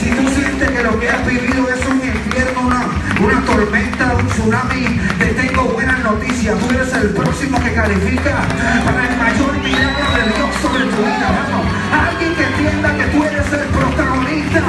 Si 0.00 0.10
tú 0.10 0.28
sientes 0.34 0.70
que 0.70 0.82
lo 0.82 0.98
que 0.98 1.08
has 1.08 1.24
vivido 1.24 1.68
es 1.68 1.86
un 1.86 1.96
infierno, 1.96 2.60
una, 2.66 2.86
una 3.22 3.44
tormenta, 3.44 4.16
un 4.16 4.26
tsunami, 4.26 5.00
te 5.20 5.26
tengo 5.26 5.62
buenas 5.64 5.91
noticias. 6.12 6.58
Tú 6.58 6.74
eres 6.74 6.92
el 6.94 7.08
próximo 7.10 7.58
que 7.62 7.72
califica 7.72 8.34
para 8.84 9.08
el 9.08 9.16
mayor 9.16 9.52
milagro 9.58 10.06
de 10.16 10.22
Dios 10.34 10.50
sobre 10.60 10.84
tu 10.84 10.96
vida. 10.96 11.28
Vamos, 11.38 11.66
alguien 12.06 12.34
que 12.34 12.44
entienda 12.44 12.96
que 12.96 13.04
tú 13.12 13.24
eres 13.24 13.52
el 13.52 13.66
protagonista 13.76 14.62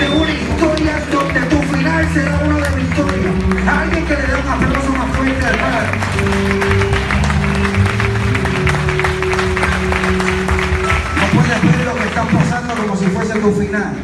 de 0.00 0.06
una 0.16 0.32
historia 0.32 0.94
donde 1.12 1.40
tu 1.52 1.58
final 1.74 2.08
será 2.14 2.40
uno 2.44 2.56
de 2.56 2.70
victoria. 2.82 3.30
Alguien 3.80 4.06
que 4.06 4.14
le 4.14 4.22
dé 4.22 4.34
un 4.36 4.48
aplauso 4.48 4.92
más 4.92 5.16
fuerte 5.16 5.46
al 5.46 5.58
Padre. 5.58 5.98
No 11.20 11.26
puedes 11.34 11.62
ver 11.62 11.84
lo 11.84 11.94
que 11.94 12.04
está 12.04 12.22
pasando 12.24 12.74
como 12.74 12.96
si 12.96 13.04
fuese 13.06 13.38
tu 13.38 13.52
final. 13.52 13.94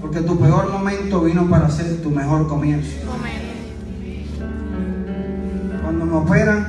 Porque 0.00 0.20
tu 0.20 0.40
peor 0.40 0.70
momento 0.70 1.20
vino 1.22 1.48
para 1.48 1.70
ser 1.70 2.02
tu 2.02 2.10
mejor 2.10 2.48
comienzo. 2.48 2.96
Me 6.12 6.18
operan, 6.18 6.66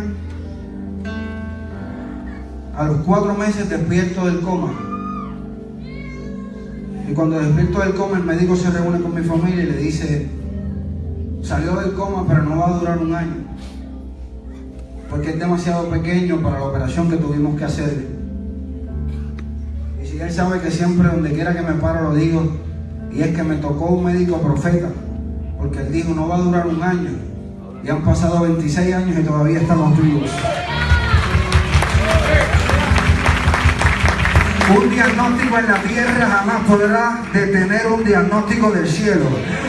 a 2.77 2.85
los 2.85 2.95
cuatro 3.01 3.33
meses 3.33 3.69
despierto 3.69 4.25
del 4.25 4.39
coma. 4.39 4.71
Y 7.09 7.13
cuando 7.13 7.39
despierto 7.39 7.79
del 7.81 7.93
coma, 7.93 8.19
el 8.19 8.23
médico 8.23 8.55
se 8.55 8.71
reúne 8.71 9.01
con 9.01 9.13
mi 9.13 9.21
familia 9.21 9.63
y 9.63 9.67
le 9.67 9.77
dice, 9.79 10.29
salió 11.41 11.75
del 11.75 11.91
coma, 11.91 12.23
pero 12.25 12.43
no 12.43 12.57
va 12.57 12.69
a 12.69 12.79
durar 12.79 12.99
un 12.99 13.13
año. 13.13 13.33
Porque 15.09 15.31
es 15.31 15.39
demasiado 15.39 15.89
pequeño 15.89 16.37
para 16.41 16.59
la 16.59 16.65
operación 16.65 17.09
que 17.09 17.17
tuvimos 17.17 17.57
que 17.57 17.65
hacer. 17.65 18.07
Y 20.01 20.07
si 20.07 20.21
él 20.21 20.31
sabe 20.31 20.61
que 20.61 20.71
siempre 20.71 21.09
donde 21.09 21.33
quiera 21.33 21.53
que 21.53 21.63
me 21.63 21.73
paro 21.81 22.03
lo 22.03 22.15
digo, 22.15 22.49
y 23.11 23.19
es 23.19 23.35
que 23.35 23.43
me 23.43 23.57
tocó 23.57 23.87
un 23.87 24.05
médico 24.05 24.37
profeta, 24.37 24.87
porque 25.57 25.79
él 25.79 25.91
dijo, 25.91 26.13
no 26.13 26.29
va 26.29 26.37
a 26.37 26.41
durar 26.41 26.65
un 26.65 26.81
año. 26.81 27.32
Y 27.83 27.89
han 27.89 28.01
pasado 28.01 28.41
26 28.41 28.95
años 28.95 29.19
y 29.19 29.23
todavía 29.23 29.59
estamos 29.59 30.01
vivos. 30.01 30.29
Un 34.73 34.89
diagnóstico 34.89 35.57
en 35.59 35.67
la 35.67 35.81
tierra 35.81 36.29
jamás 36.29 36.61
podrá 36.65 37.21
detener 37.33 37.87
un 37.87 38.05
diagnóstico 38.05 38.71
del 38.71 38.87
cielo. 38.87 39.25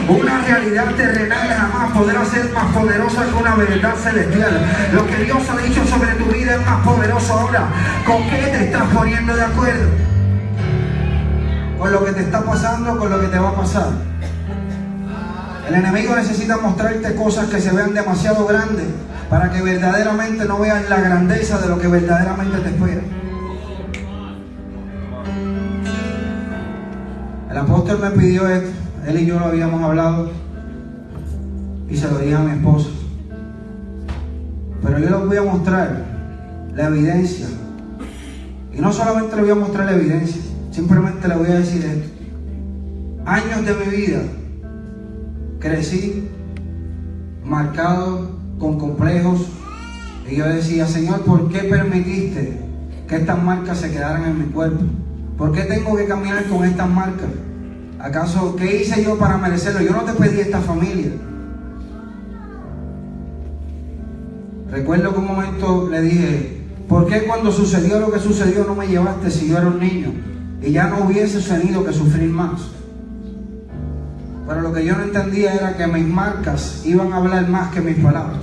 Una 0.08 0.38
realidad 0.42 0.94
terrenal 0.94 1.48
jamás 1.48 1.92
podrá 1.92 2.24
ser 2.24 2.52
más 2.52 2.72
poderosa 2.72 3.24
que 3.24 3.34
una 3.34 3.56
verdad 3.56 3.94
celestial. 3.96 4.64
Lo 4.92 5.06
que 5.08 5.16
Dios 5.24 5.42
ha 5.50 5.56
dicho 5.56 5.84
sobre 5.84 6.12
tu 6.12 6.26
vida 6.26 6.54
es 6.54 6.64
más 6.64 6.86
poderoso 6.86 7.32
ahora. 7.32 7.68
¿Con 8.06 8.22
qué 8.30 8.36
te 8.36 8.64
estás 8.66 8.84
poniendo 8.94 9.34
de 9.34 9.42
acuerdo? 9.42 9.90
¿Con 11.80 11.90
lo 11.90 12.04
que 12.04 12.12
te 12.12 12.20
está 12.20 12.44
pasando 12.44 12.96
con 12.96 13.10
lo 13.10 13.20
que 13.20 13.26
te 13.26 13.38
va 13.40 13.48
a 13.48 13.56
pasar? 13.56 13.88
El 15.68 15.74
enemigo 15.76 16.14
necesita 16.14 16.58
mostrarte 16.58 17.14
cosas 17.14 17.48
que 17.48 17.58
se 17.58 17.72
vean 17.72 17.94
demasiado 17.94 18.46
grandes 18.46 18.84
para 19.30 19.50
que 19.50 19.62
verdaderamente 19.62 20.44
no 20.44 20.58
veas 20.58 20.88
la 20.90 21.00
grandeza 21.00 21.58
de 21.58 21.68
lo 21.68 21.78
que 21.78 21.88
verdaderamente 21.88 22.58
te 22.58 22.68
espera. 22.68 23.00
El 27.50 27.56
apóstol 27.56 27.98
me 28.00 28.10
pidió 28.10 28.46
esto, 28.48 28.70
él 29.06 29.20
y 29.20 29.26
yo 29.26 29.38
lo 29.38 29.46
habíamos 29.46 29.82
hablado 29.82 30.30
y 31.88 31.96
se 31.96 32.10
lo 32.10 32.18
dije 32.18 32.34
a 32.34 32.40
mi 32.40 32.50
esposa. 32.52 32.90
Pero 34.82 34.98
yo 34.98 35.10
les 35.18 35.26
voy 35.26 35.36
a 35.38 35.42
mostrar 35.42 36.04
la 36.74 36.88
evidencia. 36.88 37.46
Y 38.70 38.80
no 38.80 38.92
solamente 38.92 39.36
le 39.36 39.42
voy 39.42 39.50
a 39.52 39.54
mostrar 39.54 39.86
la 39.86 39.92
evidencia, 39.92 40.42
simplemente 40.72 41.26
le 41.26 41.36
voy 41.36 41.50
a 41.50 41.54
decir 41.54 41.84
esto. 41.86 42.08
Años 43.24 43.64
de 43.64 43.74
mi 43.74 43.96
vida 43.96 44.20
crecí 45.64 46.28
marcado 47.42 48.38
con 48.58 48.78
complejos 48.78 49.46
y 50.30 50.36
yo 50.36 50.46
decía, 50.46 50.86
Señor, 50.86 51.22
¿por 51.22 51.48
qué 51.48 51.60
permitiste 51.60 52.60
que 53.08 53.16
estas 53.16 53.42
marcas 53.42 53.78
se 53.78 53.90
quedaran 53.90 54.24
en 54.24 54.38
mi 54.40 54.44
cuerpo? 54.52 54.84
¿Por 55.38 55.52
qué 55.52 55.62
tengo 55.62 55.96
que 55.96 56.04
caminar 56.04 56.44
con 56.48 56.66
estas 56.66 56.88
marcas? 56.88 57.28
¿Acaso 57.98 58.54
qué 58.56 58.82
hice 58.82 59.02
yo 59.02 59.18
para 59.18 59.38
merecerlo? 59.38 59.80
Yo 59.80 59.92
no 59.92 60.02
te 60.02 60.12
pedí 60.12 60.40
esta 60.40 60.60
familia. 60.60 61.12
Recuerdo 64.70 65.14
que 65.14 65.18
un 65.18 65.26
momento 65.26 65.88
le 65.90 66.02
dije, 66.02 66.62
¿por 66.88 67.06
qué 67.06 67.24
cuando 67.24 67.50
sucedió 67.50 68.00
lo 68.00 68.12
que 68.12 68.18
sucedió 68.18 68.64
no 68.64 68.74
me 68.74 68.86
llevaste 68.86 69.30
si 69.30 69.48
yo 69.48 69.56
era 69.56 69.68
un 69.68 69.80
niño? 69.80 70.12
Y 70.62 70.72
ya 70.72 70.88
no 70.88 71.06
hubiese 71.06 71.40
tenido 71.40 71.84
que 71.84 71.92
sufrir 71.94 72.28
más. 72.28 72.73
Pero 74.46 74.60
lo 74.60 74.72
que 74.72 74.84
yo 74.84 74.96
no 74.96 75.04
entendía 75.04 75.54
era 75.54 75.76
que 75.76 75.86
mis 75.86 76.06
marcas 76.06 76.82
iban 76.84 77.12
a 77.12 77.16
hablar 77.16 77.48
más 77.48 77.72
que 77.72 77.80
mis 77.80 77.96
palabras. 77.96 78.40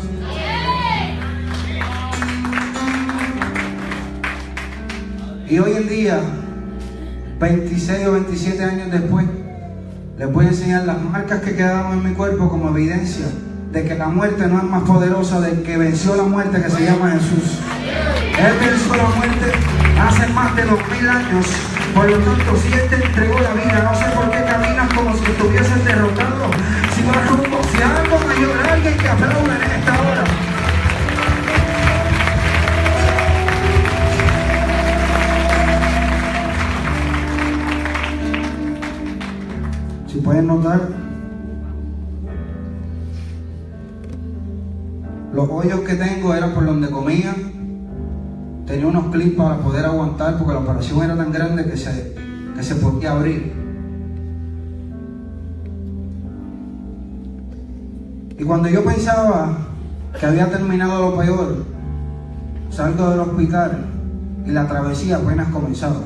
Y 5.47 5.59
hoy 5.59 5.73
en 5.73 5.87
día 5.87 6.19
26 7.39 8.07
o 8.07 8.11
27 8.13 8.63
años 8.63 8.91
después, 8.91 9.25
les 10.17 10.31
voy 10.31 10.45
a 10.45 10.49
enseñar 10.49 10.85
las 10.85 11.01
marcas 11.01 11.41
que 11.41 11.55
quedaron 11.55 11.93
en 11.93 12.09
mi 12.09 12.15
cuerpo 12.15 12.49
como 12.49 12.69
evidencia 12.69 13.25
de 13.71 13.83
que 13.83 13.95
la 13.95 14.07
muerte 14.07 14.47
no 14.47 14.57
es 14.57 14.63
más 14.63 14.83
poderosa 14.83 15.39
del 15.39 15.63
que 15.63 15.77
venció 15.77 16.15
la 16.15 16.23
muerte 16.23 16.61
que 16.61 16.69
se 16.69 16.85
llama 16.85 17.11
Jesús. 17.11 17.59
Él 18.37 18.53
venció 18.59 18.95
la 18.95 19.09
muerte 19.15 19.51
hace 19.99 20.27
más 20.33 20.55
de 20.55 20.63
dos 20.63 20.79
mil 20.89 21.09
años. 21.09 21.45
Por 21.93 22.09
lo 22.09 22.17
tanto, 22.17 22.55
si 22.57 22.73
Él 22.73 22.87
te 22.89 22.95
entregó 22.95 23.39
la 23.39 23.53
vida, 23.53 23.89
no 23.91 23.97
sé 23.97 24.05
por 24.15 24.29
qué 24.31 24.50
como 24.89 25.15
si 25.15 25.23
estuvieses 25.25 25.85
derrotado. 25.85 26.51
Si 26.95 27.03
vas 27.03 27.29
rumbo, 27.29 27.59
si 27.71 27.81
algo 27.81 28.17
alguien 28.71 28.97
que 28.97 29.07
aplaude 29.07 29.55
en 29.55 29.71
esta 29.71 30.01
hora. 30.01 30.23
pueden 40.23 40.47
notar, 40.47 40.79
Los 45.33 45.49
hoyos 45.49 45.79
que 45.81 45.95
tengo 45.95 46.33
eran 46.33 46.51
por 46.51 46.65
donde 46.65 46.89
comía. 46.89 47.33
Tenía 48.65 48.85
unos 48.85 49.05
clips 49.05 49.37
para 49.37 49.57
poder 49.59 49.85
aguantar 49.85 50.37
porque 50.37 50.53
la 50.53 50.59
operación 50.59 51.03
era 51.03 51.15
tan 51.15 51.31
grande 51.31 51.63
que 51.65 51.77
se, 51.77 52.15
que 52.53 52.61
se 52.61 52.75
podía 52.75 53.13
abrir. 53.13 53.50
Y 58.41 58.43
cuando 58.43 58.69
yo 58.69 58.83
pensaba 58.83 59.55
que 60.19 60.25
había 60.25 60.49
terminado 60.49 61.11
lo 61.11 61.17
peor, 61.19 61.63
salgo 62.71 63.11
del 63.11 63.19
hospital 63.19 63.85
y 64.47 64.49
la 64.49 64.67
travesía 64.67 65.17
apenas 65.17 65.49
comenzaba. 65.49 66.01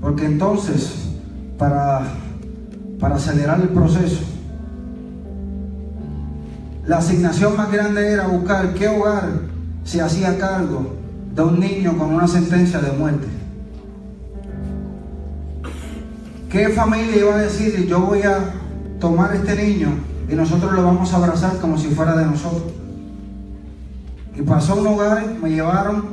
Porque 0.00 0.26
entonces, 0.26 1.10
para, 1.56 2.02
para 2.98 3.14
acelerar 3.14 3.60
el 3.60 3.68
proceso, 3.68 4.20
la 6.86 6.98
asignación 6.98 7.56
más 7.56 7.70
grande 7.70 8.14
era 8.14 8.26
buscar 8.26 8.74
qué 8.74 8.88
hogar 8.88 9.28
se 9.84 10.02
hacía 10.02 10.38
cargo 10.38 10.96
de 11.36 11.42
un 11.42 11.60
niño 11.60 11.96
con 11.96 12.12
una 12.12 12.26
sentencia 12.26 12.80
de 12.80 12.90
muerte. 12.90 13.28
¿Qué 16.50 16.70
familia 16.70 17.16
iba 17.16 17.34
a 17.36 17.38
decir, 17.38 17.86
yo 17.86 18.00
voy 18.00 18.22
a 18.22 18.38
tomar 18.98 19.36
este 19.36 19.54
niño 19.54 20.09
y 20.30 20.34
nosotros 20.34 20.72
lo 20.72 20.84
vamos 20.84 21.12
a 21.12 21.16
abrazar 21.16 21.58
como 21.58 21.76
si 21.76 21.88
fuera 21.88 22.14
de 22.14 22.24
nosotros? 22.24 22.72
Y 24.36 24.42
pasó 24.42 24.76
un 24.76 24.86
hogar, 24.86 25.24
me 25.42 25.50
llevaron, 25.50 26.04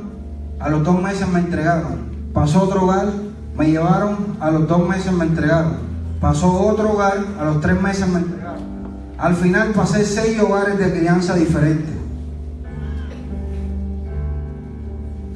a 0.58 0.68
los 0.68 0.82
dos 0.82 1.00
meses 1.00 1.28
me 1.28 1.38
entregaron. 1.38 2.08
Pasó 2.34 2.62
otro 2.62 2.82
hogar, 2.82 3.06
me 3.56 3.70
llevaron, 3.70 4.36
a 4.40 4.50
los 4.50 4.66
dos 4.66 4.88
meses 4.88 5.12
me 5.12 5.24
entregaron. 5.24 5.76
Pasó 6.20 6.50
otro 6.50 6.92
hogar, 6.92 7.24
a 7.38 7.44
los 7.44 7.60
tres 7.60 7.80
meses 7.80 8.08
me 8.08 8.18
entregaron. 8.18 8.62
Al 9.18 9.36
final 9.36 9.68
pasé 9.68 10.04
seis 10.04 10.38
hogares 10.40 10.78
de 10.78 10.92
crianza 10.98 11.34
diferentes. 11.34 11.94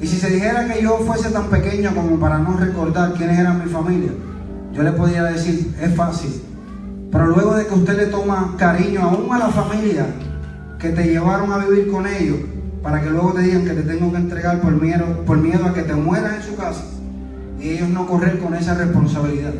Y 0.01 0.07
si 0.07 0.17
se 0.17 0.29
dijera 0.29 0.67
que 0.67 0.83
yo 0.83 0.97
fuese 1.05 1.29
tan 1.29 1.49
pequeño 1.49 1.95
como 1.95 2.19
para 2.19 2.37
no 2.37 2.57
recordar 2.57 3.13
quiénes 3.13 3.39
eran 3.39 3.63
mi 3.63 3.71
familia, 3.71 4.11
yo 4.73 4.83
le 4.83 4.91
podría 4.91 5.23
decir, 5.23 5.73
es 5.81 5.95
fácil. 5.95 6.52
Pero 7.13 7.27
luego 7.27 7.53
de 7.53 7.67
que 7.67 7.73
usted 7.75 7.95
le 7.95 8.07
toma 8.07 8.55
cariño 8.57 9.03
aún 9.03 9.31
a 9.31 9.37
la 9.37 9.49
familia 9.49 10.07
que 10.79 10.89
te 10.89 11.03
llevaron 11.03 11.53
a 11.53 11.59
vivir 11.59 11.91
con 11.91 12.07
ellos, 12.07 12.39
para 12.81 13.01
que 13.01 13.11
luego 13.11 13.33
te 13.33 13.43
digan 13.43 13.65
que 13.65 13.73
te 13.73 13.83
tengo 13.83 14.11
que 14.11 14.17
entregar 14.17 14.59
por 14.59 14.73
miedo, 14.73 15.05
por 15.25 15.37
miedo 15.37 15.63
a 15.65 15.73
que 15.73 15.83
te 15.83 15.93
mueras 15.93 16.37
en 16.37 16.41
su 16.41 16.55
casa 16.57 16.83
y 17.59 17.69
ellos 17.69 17.89
no 17.89 18.07
correr 18.07 18.39
con 18.39 18.55
esa 18.55 18.73
responsabilidad. 18.73 19.53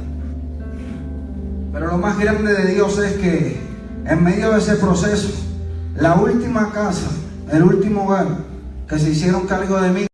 Pero 1.71 1.87
lo 1.87 1.97
más 1.99 2.17
grande 2.19 2.53
de 2.53 2.73
Dios 2.73 2.97
es 2.97 3.13
que 3.13 3.61
en 4.05 4.23
medio 4.23 4.51
de 4.51 4.57
ese 4.57 4.75
proceso, 4.75 5.29
la 5.95 6.15
última 6.15 6.71
casa, 6.73 7.07
el 7.51 7.63
último 7.63 8.05
hogar 8.05 8.27
que 8.89 8.97
se 8.97 9.11
hicieron 9.11 9.45
cargo 9.45 9.79
de 9.79 9.89
mí, 9.91 10.07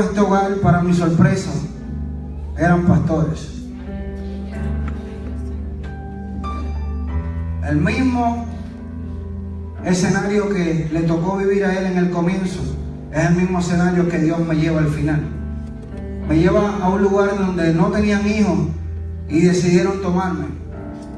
este 0.00 0.20
hogar, 0.20 0.56
para 0.56 0.82
mi 0.82 0.92
sorpresa, 0.92 1.50
eran 2.58 2.86
pastores. 2.86 3.60
El 7.68 7.76
mismo 7.76 8.46
escenario 9.84 10.48
que 10.48 10.88
le 10.92 11.02
tocó 11.02 11.36
vivir 11.36 11.64
a 11.64 11.78
él 11.78 11.86
en 11.86 11.98
el 11.98 12.10
comienzo 12.10 12.60
es 13.12 13.24
el 13.26 13.34
mismo 13.36 13.60
escenario 13.60 14.08
que 14.08 14.18
Dios 14.18 14.38
me 14.40 14.56
lleva 14.56 14.80
al 14.80 14.88
final. 14.88 15.20
Me 16.28 16.38
lleva 16.38 16.78
a 16.82 16.88
un 16.88 17.02
lugar 17.02 17.38
donde 17.38 17.72
no 17.74 17.86
tenían 17.88 18.26
hijos 18.28 18.58
y 19.28 19.40
decidieron 19.40 20.00
tomarme. 20.02 20.46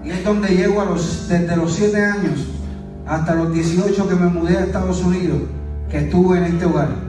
Y 0.05 0.11
es 0.11 0.25
donde 0.25 0.49
llego 0.49 0.81
a 0.81 0.85
los, 0.85 1.29
desde 1.29 1.57
los 1.57 1.73
7 1.75 1.97
años 2.05 2.49
hasta 3.07 3.35
los 3.35 3.53
18 3.53 4.09
que 4.09 4.15
me 4.15 4.27
mudé 4.27 4.57
a 4.57 4.65
Estados 4.65 5.03
Unidos, 5.03 5.39
que 5.91 5.99
estuve 5.99 6.39
en 6.39 6.45
este 6.45 6.65
hogar. 6.65 7.02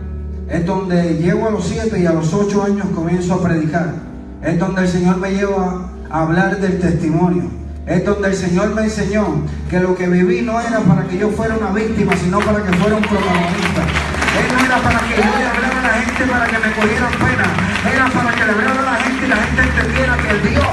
Es 0.54 0.66
donde 0.66 1.18
llego 1.18 1.48
a 1.48 1.52
los 1.52 1.68
7 1.68 2.00
y 2.00 2.06
a 2.06 2.14
los 2.14 2.34
8 2.34 2.64
años 2.64 2.88
comienzo 2.96 3.34
a 3.34 3.44
predicar. 3.44 3.96
Es 4.42 4.58
donde 4.60 4.84
el 4.84 4.88
Señor 4.88 5.18
me 5.18 5.32
lleva 5.32 5.90
a 6.10 6.22
hablar 6.22 6.62
del 6.62 6.80
testimonio 6.80 7.50
es 7.86 8.06
donde 8.06 8.30
el 8.30 8.36
Señor 8.36 8.74
me 8.74 8.84
enseñó 8.84 9.44
que 9.70 9.78
lo 9.80 9.94
que 9.96 10.08
viví 10.08 10.42
no 10.42 10.60
era 10.60 10.80
para 10.80 11.04
que 11.04 11.18
yo 11.18 11.30
fuera 11.32 11.58
una 11.58 11.72
víctima, 11.72 12.16
sino 12.16 12.40
para 12.40 12.64
que 12.64 12.72
fuera 12.78 12.96
un 12.96 13.04
protagonista. 13.04 13.84
Él 14.40 14.48
no 14.56 14.66
era 14.66 14.78
para 14.78 15.00
que 15.00 15.16
yo 15.18 15.24
le 15.38 15.46
hablara 15.46 15.80
a 15.80 15.84
la 15.84 15.94
gente 16.00 16.24
para 16.24 16.46
que 16.48 16.58
me 16.60 16.72
cogieran 16.74 17.12
pena. 17.12 17.48
Era 17.94 18.08
para 18.08 18.32
que 18.32 18.46
le 18.46 18.52
hablara 18.52 18.80
a 18.80 18.92
la 18.94 18.96
gente 19.04 19.26
y 19.26 19.28
la 19.28 19.36
gente 19.36 19.62
entendiera 19.64 20.18
que 20.18 20.30
el 20.30 20.42
Dios 20.50 20.73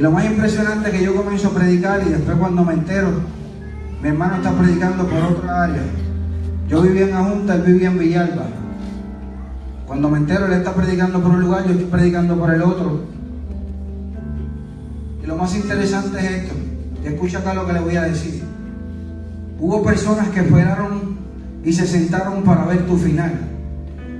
Y 0.00 0.02
lo 0.02 0.12
más 0.12 0.24
impresionante 0.24 0.88
es 0.88 0.94
que 0.96 1.04
yo 1.04 1.14
comienzo 1.14 1.48
a 1.48 1.50
predicar 1.50 2.00
y 2.06 2.08
después 2.08 2.34
cuando 2.38 2.64
me 2.64 2.72
entero, 2.72 3.10
mi 4.00 4.08
hermano 4.08 4.36
está 4.36 4.50
predicando 4.50 5.04
por 5.06 5.18
otra 5.18 5.64
área. 5.64 5.82
Yo 6.70 6.80
vivía 6.80 7.06
en 7.06 7.14
Ajunta, 7.14 7.56
él 7.56 7.62
vivía 7.64 7.90
en 7.90 7.98
Villalba. 7.98 8.44
Cuando 9.86 10.08
me 10.08 10.16
entero, 10.16 10.46
él 10.46 10.54
está 10.54 10.72
predicando 10.72 11.20
por 11.20 11.32
un 11.32 11.42
lugar, 11.42 11.66
yo 11.66 11.72
estoy 11.72 11.84
predicando 11.84 12.34
por 12.34 12.48
el 12.48 12.62
otro. 12.62 13.02
Y 15.22 15.26
lo 15.26 15.36
más 15.36 15.54
interesante 15.54 16.18
es 16.18 16.30
esto. 16.44 16.54
Y 17.04 17.06
escucha 17.06 17.40
acá 17.40 17.52
lo 17.52 17.66
que 17.66 17.74
le 17.74 17.80
voy 17.80 17.96
a 17.96 18.02
decir. 18.04 18.42
Hubo 19.58 19.82
personas 19.82 20.28
que 20.28 20.40
esperaron 20.40 21.18
y 21.62 21.74
se 21.74 21.86
sentaron 21.86 22.42
para 22.42 22.64
ver 22.64 22.86
tu 22.86 22.96
final. 22.96 23.49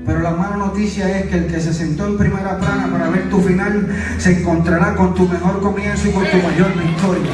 Pero 0.07 0.21
la 0.21 0.31
mala 0.31 0.57
noticia 0.57 1.19
es 1.19 1.27
que 1.27 1.37
el 1.37 1.47
que 1.47 1.61
se 1.61 1.75
sentó 1.75 2.07
en 2.07 2.17
primera 2.17 2.59
plana 2.59 2.89
para 2.91 3.11
ver 3.11 3.29
tu 3.29 3.41
final 3.41 3.87
se 4.19 4.41
encontrará 4.41 4.95
con 4.95 5.15
tu 5.15 5.29
mejor 5.29 5.61
comienzo 5.61 6.09
y 6.09 6.13
con 6.13 6.25
tu 6.25 6.37
mayor 6.39 6.73
victoria. 6.75 7.31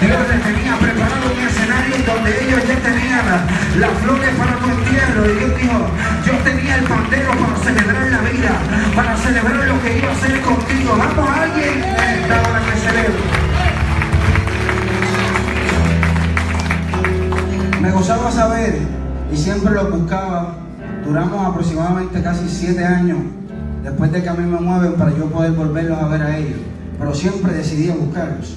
Dios 0.00 0.18
les 0.28 0.42
tenía 0.42 0.76
preparado 0.76 1.32
un 1.32 1.40
escenario 1.46 1.96
donde 2.06 2.44
ellos 2.44 2.60
ya 2.66 2.76
tenían 2.82 3.24
las 3.78 3.90
flores 4.02 4.30
para 4.36 4.56
tu 4.58 4.68
entierro. 4.68 5.30
Y 5.30 5.34
Dios 5.38 5.56
dijo, 5.60 5.78
yo 6.26 6.32
tenía 6.44 6.76
el 6.76 6.84
pandero 6.84 7.30
para 7.30 7.56
celebrar 7.56 8.10
la 8.10 8.20
vida, 8.30 8.52
para 8.96 9.16
celebrar 9.16 9.68
lo 9.68 9.82
que 9.82 9.98
iba 9.98 10.08
a 10.08 10.12
hacer 10.12 10.40
contigo. 10.40 10.96
Vamos 10.98 11.28
a 11.28 11.42
alguien 11.42 11.84
esta 11.84 12.40
hora 12.42 12.60
que 12.66 12.74
celebro. 12.78 13.22
Me 17.80 17.90
gozaba 17.92 18.30
saber 18.32 18.78
y 19.32 19.36
siempre 19.36 19.72
lo 19.72 19.90
buscaba 19.90 20.67
Duramos 21.04 21.46
aproximadamente 21.46 22.22
casi 22.22 22.48
siete 22.48 22.84
años 22.84 23.18
después 23.82 24.12
de 24.12 24.22
que 24.22 24.28
a 24.28 24.34
mí 24.34 24.44
me 24.44 24.60
mueven 24.60 24.94
para 24.94 25.16
yo 25.16 25.26
poder 25.26 25.52
volverlos 25.52 25.98
a 25.98 26.08
ver 26.08 26.22
a 26.22 26.36
ellos. 26.36 26.58
Pero 26.98 27.14
siempre 27.14 27.52
decidí 27.52 27.90
buscarlos. 27.90 28.56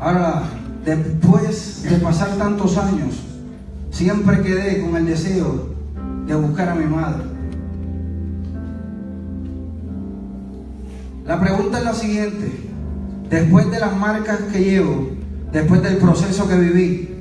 Ahora, 0.00 0.42
después 0.84 1.82
de 1.88 1.96
pasar 1.98 2.30
tantos 2.36 2.76
años, 2.76 3.22
siempre 3.90 4.42
quedé 4.42 4.80
con 4.80 4.96
el 4.96 5.06
deseo 5.06 5.68
de 6.26 6.34
buscar 6.34 6.68
a 6.68 6.74
mi 6.74 6.84
madre. 6.84 7.22
La 11.26 11.38
pregunta 11.40 11.78
es 11.78 11.84
la 11.84 11.94
siguiente. 11.94 12.52
Después 13.28 13.70
de 13.70 13.80
las 13.80 13.94
marcas 13.96 14.38
que 14.52 14.64
llevo, 14.64 15.10
después 15.52 15.82
del 15.82 15.98
proceso 15.98 16.48
que 16.48 16.56
viví, 16.56 17.17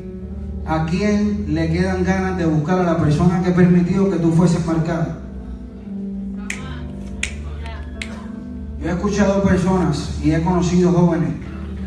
¿A 0.68 0.86
quién 0.86 1.46
le 1.48 1.72
quedan 1.72 2.04
ganas 2.04 2.38
de 2.38 2.46
buscar 2.46 2.80
a 2.80 2.84
la 2.84 2.98
persona 2.98 3.42
que 3.42 3.52
permitió 3.52 4.12
que 4.12 4.18
tú 4.18 4.34
fueses 4.34 4.66
marcado? 4.66 5.16
Yo 8.82 8.90
he 8.90 8.92
escuchado 8.92 9.44
personas 9.44 10.20
y 10.22 10.32
he 10.32 10.42
conocido 10.42 10.92
jóvenes 10.92 11.30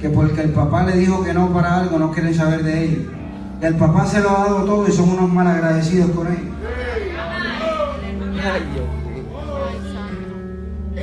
que 0.01 0.09
porque 0.09 0.41
el 0.41 0.51
papá 0.51 0.85
le 0.85 0.97
dijo 0.97 1.22
que 1.22 1.35
no 1.35 1.53
para 1.53 1.76
algo 1.76 1.99
no 1.99 2.11
quieren 2.11 2.35
saber 2.35 2.62
de 2.62 2.85
ellos. 2.85 3.03
El 3.61 3.76
papá 3.76 4.07
se 4.07 4.20
lo 4.20 4.31
ha 4.31 4.45
dado 4.45 4.64
todo 4.64 4.89
y 4.89 4.93
son 4.93 5.11
unos 5.11 5.31
malagradecidos 5.31 6.11
con 6.12 6.28
él. 6.28 6.51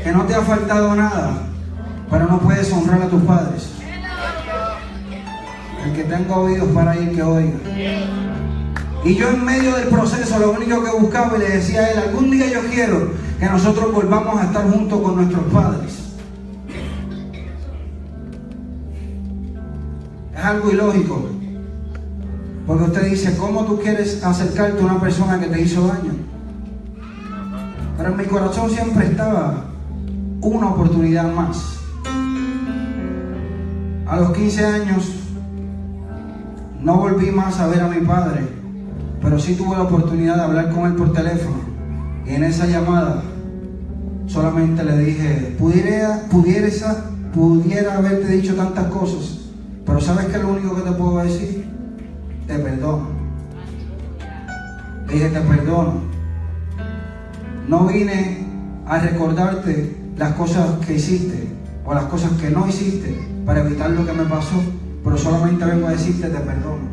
Que 0.04 0.12
no 0.12 0.24
te 0.24 0.34
ha 0.34 0.42
faltado 0.42 0.96
nada, 0.96 1.44
pero 2.10 2.26
no 2.26 2.40
puedes 2.40 2.74
honrar 2.74 3.04
a 3.04 3.08
tus 3.08 3.22
padres. 3.22 3.77
Que 5.94 6.04
tenga 6.04 6.38
oídos 6.38 6.68
para 6.70 6.96
ir, 6.96 7.16
que 7.16 7.24
oiga. 7.24 7.58
Y 9.04 9.16
yo 9.16 9.30
en 9.30 9.44
medio 9.44 9.76
del 9.76 9.88
proceso 9.88 10.38
lo 10.38 10.52
único 10.52 10.84
que 10.84 10.92
buscaba 10.92 11.38
y 11.38 11.40
le 11.40 11.50
decía 11.50 11.82
a 11.82 11.92
él, 11.92 12.00
algún 12.00 12.30
día 12.30 12.52
yo 12.52 12.60
quiero 12.70 13.12
que 13.40 13.46
nosotros 13.46 13.94
volvamos 13.94 14.40
a 14.40 14.46
estar 14.46 14.70
juntos 14.70 15.02
con 15.02 15.16
nuestros 15.16 15.44
padres. 15.46 16.00
Es 20.36 20.44
algo 20.44 20.72
ilógico. 20.72 21.30
Porque 22.68 22.84
usted 22.84 23.10
dice, 23.10 23.38
¿cómo 23.38 23.66
tú 23.66 23.80
quieres 23.80 24.24
acercarte 24.24 24.82
a 24.82 24.86
una 24.86 25.00
persona 25.00 25.40
que 25.40 25.48
te 25.48 25.62
hizo 25.62 25.88
daño? 25.88 26.14
Pero 27.98 28.10
en 28.10 28.18
mi 28.18 28.26
corazón 28.26 28.70
siempre 28.70 29.08
estaba 29.08 29.66
una 30.42 30.70
oportunidad 30.70 31.34
más. 31.34 31.80
A 34.06 34.18
los 34.18 34.32
15 34.32 34.66
años 34.66 35.27
no 36.88 36.96
volví 36.96 37.32
más 37.32 37.60
a 37.60 37.68
ver 37.68 37.82
a 37.82 37.90
mi 37.90 38.00
padre, 38.06 38.48
pero 39.22 39.38
sí 39.38 39.56
tuve 39.56 39.76
la 39.76 39.84
oportunidad 39.84 40.38
de 40.38 40.42
hablar 40.44 40.72
con 40.74 40.86
él 40.86 40.96
por 40.96 41.12
teléfono. 41.12 41.58
Y 42.26 42.34
en 42.34 42.46
esa 42.46 42.66
llamada 42.66 43.24
solamente 44.26 44.86
le 44.86 44.98
dije, 45.00 45.54
pudiera, 45.60 46.22
pudiera, 46.32 46.70
pudiera 47.34 47.98
haberte 47.98 48.30
dicho 48.30 48.56
tantas 48.56 48.86
cosas, 48.86 49.38
pero 49.86 50.00
¿sabes 50.00 50.28
qué 50.28 50.38
lo 50.38 50.54
único 50.54 50.78
que 50.78 50.84
te 50.84 50.92
puedo 50.94 51.18
decir? 51.18 51.68
Te 52.48 52.58
perdono. 52.58 53.10
Dije, 55.10 55.28
te 55.28 55.42
perdono. 55.42 55.94
No 57.68 57.86
vine 57.86 58.48
a 58.86 58.98
recordarte 59.00 59.94
las 60.16 60.32
cosas 60.36 60.70
que 60.86 60.94
hiciste 60.94 61.50
o 61.84 61.94
las 61.94 62.06
cosas 62.06 62.32
que 62.40 62.50
no 62.50 62.66
hiciste 62.66 63.14
para 63.46 63.60
evitar 63.60 63.90
lo 63.90 64.06
que 64.06 64.14
me 64.14 64.24
pasó, 64.24 64.56
pero 65.08 65.18
solamente 65.18 65.64
vengo 65.64 65.88
a 65.88 65.92
decirte 65.92 66.28
te 66.28 66.38
perdono. 66.38 66.86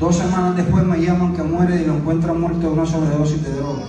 Dos 0.00 0.16
semanas 0.16 0.56
después 0.56 0.84
me 0.84 1.00
llaman 1.00 1.32
que 1.32 1.44
muere 1.44 1.80
y 1.80 1.86
lo 1.86 1.94
encuentran 1.94 2.40
muerto 2.40 2.58
de 2.58 2.66
una 2.66 2.84
sobredosis 2.84 3.40
de 3.44 3.52
droga. 3.52 3.84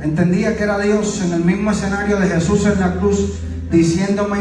Entendía 0.00 0.56
que 0.56 0.62
era 0.62 0.78
Dios 0.78 1.20
en 1.22 1.32
el 1.32 1.44
mismo 1.44 1.72
escenario 1.72 2.16
de 2.20 2.28
Jesús 2.28 2.64
en 2.66 2.78
la 2.78 2.94
cruz 2.94 3.40
diciéndome, 3.72 4.38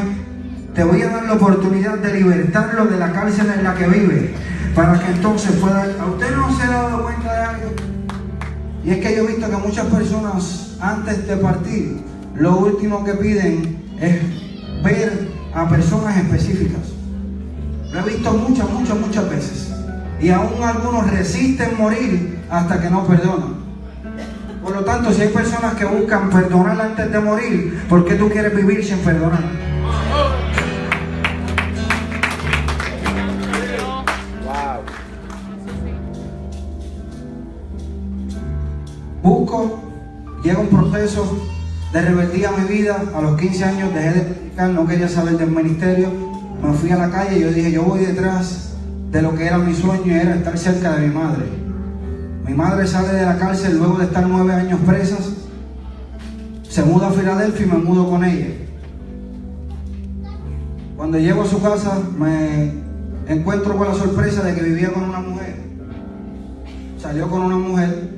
te 0.76 0.84
voy 0.84 1.02
a 1.02 1.10
dar 1.10 1.24
la 1.26 1.34
oportunidad 1.34 1.98
de 1.98 2.14
libertarlo 2.14 2.86
de 2.86 3.00
la 3.00 3.12
cárcel 3.12 3.48
en 3.58 3.64
la 3.64 3.74
que 3.74 3.88
vive, 3.88 4.36
para 4.76 5.00
que 5.00 5.12
entonces 5.12 5.54
pueda... 5.54 5.88
¿A 6.00 6.06
usted 6.06 6.36
no 6.36 6.56
se 6.56 6.64
ha 6.64 6.70
dado 6.70 7.02
cuenta 7.02 7.34
de 7.34 7.40
algo? 7.40 7.70
Y 8.86 8.92
es 8.92 8.98
que 9.00 9.16
yo 9.16 9.24
he 9.24 9.28
visto 9.28 9.50
que 9.50 9.58
muchas 9.58 9.88
personas 9.88 10.78
antes 10.80 11.28
de 11.28 11.36
partir, 11.38 11.98
lo 12.36 12.58
último 12.60 13.04
que 13.04 13.14
piden 13.14 13.82
es 14.00 14.22
ver 14.84 15.27
a 15.58 15.68
personas 15.68 16.16
específicas. 16.16 16.82
Lo 17.92 18.00
he 18.00 18.04
visto 18.04 18.32
muchas, 18.32 18.70
muchas, 18.70 19.00
muchas 19.00 19.28
veces. 19.28 19.74
Y 20.22 20.30
aún 20.30 20.62
algunos 20.62 21.10
resisten 21.10 21.76
morir 21.76 22.40
hasta 22.48 22.80
que 22.80 22.90
no 22.92 23.08
perdonan. 23.08 23.56
Por 24.62 24.76
lo 24.76 24.86
tanto, 24.86 25.12
si 25.12 25.24
hay 25.24 25.30
personas 25.30 25.74
que 25.74 25.86
buscan 25.86 26.30
perdonar 26.30 26.80
antes 26.80 27.12
de 27.12 27.20
morir, 27.20 27.84
¿por 27.90 28.06
qué 28.06 28.16
tú 28.16 28.30
quieres 28.30 28.56
vivir 28.56 28.86
sin 28.86 29.00
perdonar? 29.00 29.44
Busco, 39.24 39.82
llega 40.44 40.60
un 40.60 40.68
proceso 40.68 41.57
de 41.94 42.02
rebeldía 42.02 42.50
a 42.50 42.58
mi 42.58 42.68
vida. 42.68 43.02
A 43.16 43.22
los 43.22 43.40
15 43.40 43.64
años 43.64 43.94
dejé 43.94 44.12
de 44.12 44.22
predicar, 44.22 44.70
no 44.70 44.86
quería 44.88 45.08
saber 45.08 45.38
del 45.38 45.52
ministerio. 45.52 46.10
Me 46.62 46.74
fui 46.74 46.92
a 46.92 46.98
la 46.98 47.10
calle 47.10 47.38
y 47.38 47.42
yo 47.42 47.52
dije, 47.52 47.72
yo 47.72 47.84
voy 47.84 48.00
detrás 48.00 48.74
de 49.12 49.22
lo 49.22 49.36
que 49.36 49.46
era 49.46 49.58
mi 49.58 49.74
sueño 49.74 50.06
y 50.06 50.20
era 50.20 50.36
estar 50.36 50.58
cerca 50.58 50.96
de 50.96 51.08
mi 51.08 51.14
madre. 51.14 51.46
Mi 52.46 52.54
madre 52.54 52.88
sale 52.88 53.14
de 53.14 53.26
la 53.26 53.38
cárcel 53.38 53.78
luego 53.78 53.98
de 53.98 54.06
estar 54.06 54.26
nueve 54.28 54.54
años 54.54 54.80
presas. 54.86 55.34
Se 56.68 56.84
muda 56.84 57.08
a 57.08 57.12
Filadelfia 57.12 57.66
y 57.66 57.70
me 57.70 57.78
mudo 57.78 58.10
con 58.10 58.24
ella. 58.24 58.48
Cuando 60.96 61.20
llego 61.20 61.44
a 61.44 61.46
su 61.46 61.62
casa 61.62 62.00
me 62.18 62.74
encuentro 63.28 63.78
con 63.78 63.88
la 63.88 63.94
sorpresa 63.94 64.44
de 64.44 64.56
que 64.56 64.62
vivía 64.62 64.92
con 64.92 65.04
una 65.04 65.20
mujer. 65.20 65.56
Salió 67.00 67.30
con 67.30 67.42
una 67.42 67.58
mujer 67.58 68.10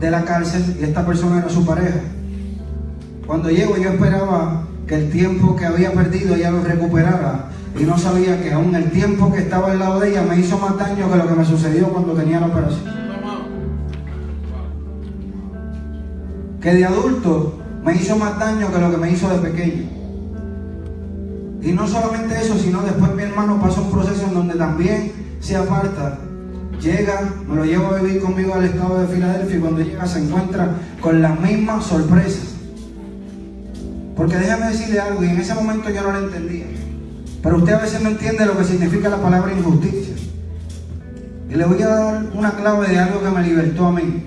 de 0.00 0.10
la 0.10 0.24
cárcel 0.24 0.76
y 0.80 0.84
esta 0.84 1.06
persona 1.06 1.38
era 1.38 1.48
su 1.48 1.64
pareja. 1.64 2.00
Cuando 3.30 3.48
llego 3.48 3.76
yo 3.76 3.90
esperaba 3.90 4.64
que 4.88 4.96
el 4.96 5.08
tiempo 5.08 5.54
que 5.54 5.64
había 5.64 5.92
perdido 5.92 6.34
ella 6.34 6.50
lo 6.50 6.64
recuperara 6.64 7.44
y 7.78 7.84
no 7.84 7.96
sabía 7.96 8.42
que 8.42 8.52
aún 8.52 8.74
el 8.74 8.90
tiempo 8.90 9.32
que 9.32 9.38
estaba 9.38 9.70
al 9.70 9.78
lado 9.78 10.00
de 10.00 10.10
ella 10.10 10.22
me 10.22 10.36
hizo 10.40 10.58
más 10.58 10.76
daño 10.76 11.08
que 11.08 11.16
lo 11.16 11.28
que 11.28 11.34
me 11.36 11.44
sucedió 11.44 11.90
cuando 11.90 12.14
tenía 12.14 12.40
la 12.40 12.48
operación. 12.48 12.90
que 16.60 16.74
de 16.74 16.84
adulto 16.84 17.54
me 17.84 17.94
hizo 17.94 18.16
más 18.16 18.36
daño 18.36 18.72
que 18.72 18.80
lo 18.80 18.90
que 18.90 18.96
me 18.96 19.12
hizo 19.12 19.28
de 19.28 19.48
pequeño. 19.48 19.84
Y 21.62 21.70
no 21.70 21.86
solamente 21.86 22.36
eso, 22.36 22.58
sino 22.58 22.82
después 22.82 23.14
mi 23.14 23.22
hermano 23.22 23.62
pasa 23.62 23.80
un 23.80 23.92
proceso 23.92 24.26
en 24.26 24.34
donde 24.34 24.54
también 24.54 25.12
se 25.38 25.54
aparta, 25.54 26.18
llega, 26.82 27.32
me 27.48 27.54
lo 27.54 27.64
llevo 27.64 27.94
a 27.94 28.00
vivir 28.00 28.20
conmigo 28.20 28.54
al 28.54 28.64
estado 28.64 28.98
de 28.98 29.06
Filadelfia 29.06 29.56
y 29.56 29.60
cuando 29.60 29.82
llega 29.82 30.04
se 30.04 30.18
encuentra 30.18 30.74
con 31.00 31.22
las 31.22 31.38
mismas 31.38 31.84
sorpresas. 31.84 32.49
Porque 34.20 34.36
déjame 34.36 34.66
decirle 34.66 35.00
algo, 35.00 35.24
y 35.24 35.30
en 35.30 35.40
ese 35.40 35.54
momento 35.54 35.88
yo 35.88 36.02
no 36.02 36.12
lo 36.12 36.18
entendía. 36.18 36.66
Pero 37.42 37.56
usted 37.56 37.72
a 37.72 37.78
veces 37.78 38.02
no 38.02 38.10
entiende 38.10 38.44
lo 38.44 38.58
que 38.58 38.64
significa 38.64 39.08
la 39.08 39.16
palabra 39.16 39.50
injusticia. 39.50 40.14
Y 41.48 41.54
le 41.54 41.64
voy 41.64 41.80
a 41.80 41.88
dar 41.88 42.24
una 42.34 42.50
clave 42.50 42.88
de 42.88 42.98
algo 42.98 43.22
que 43.22 43.30
me 43.30 43.42
libertó 43.42 43.86
a 43.86 43.92
mí. 43.92 44.22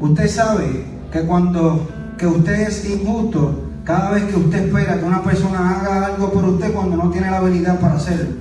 Usted 0.00 0.26
sabe 0.26 0.84
que 1.12 1.20
cuando 1.20 1.88
que 2.18 2.26
usted 2.26 2.54
es 2.54 2.90
injusto, 2.90 3.70
cada 3.84 4.10
vez 4.10 4.24
que 4.24 4.36
usted 4.36 4.64
espera 4.64 4.98
que 4.98 5.04
una 5.04 5.22
persona 5.22 5.78
haga 5.78 6.06
algo 6.06 6.32
por 6.32 6.44
usted 6.46 6.72
cuando 6.72 6.96
no 6.96 7.08
tiene 7.10 7.30
la 7.30 7.36
habilidad 7.36 7.78
para 7.78 7.94
hacerlo. 7.94 8.34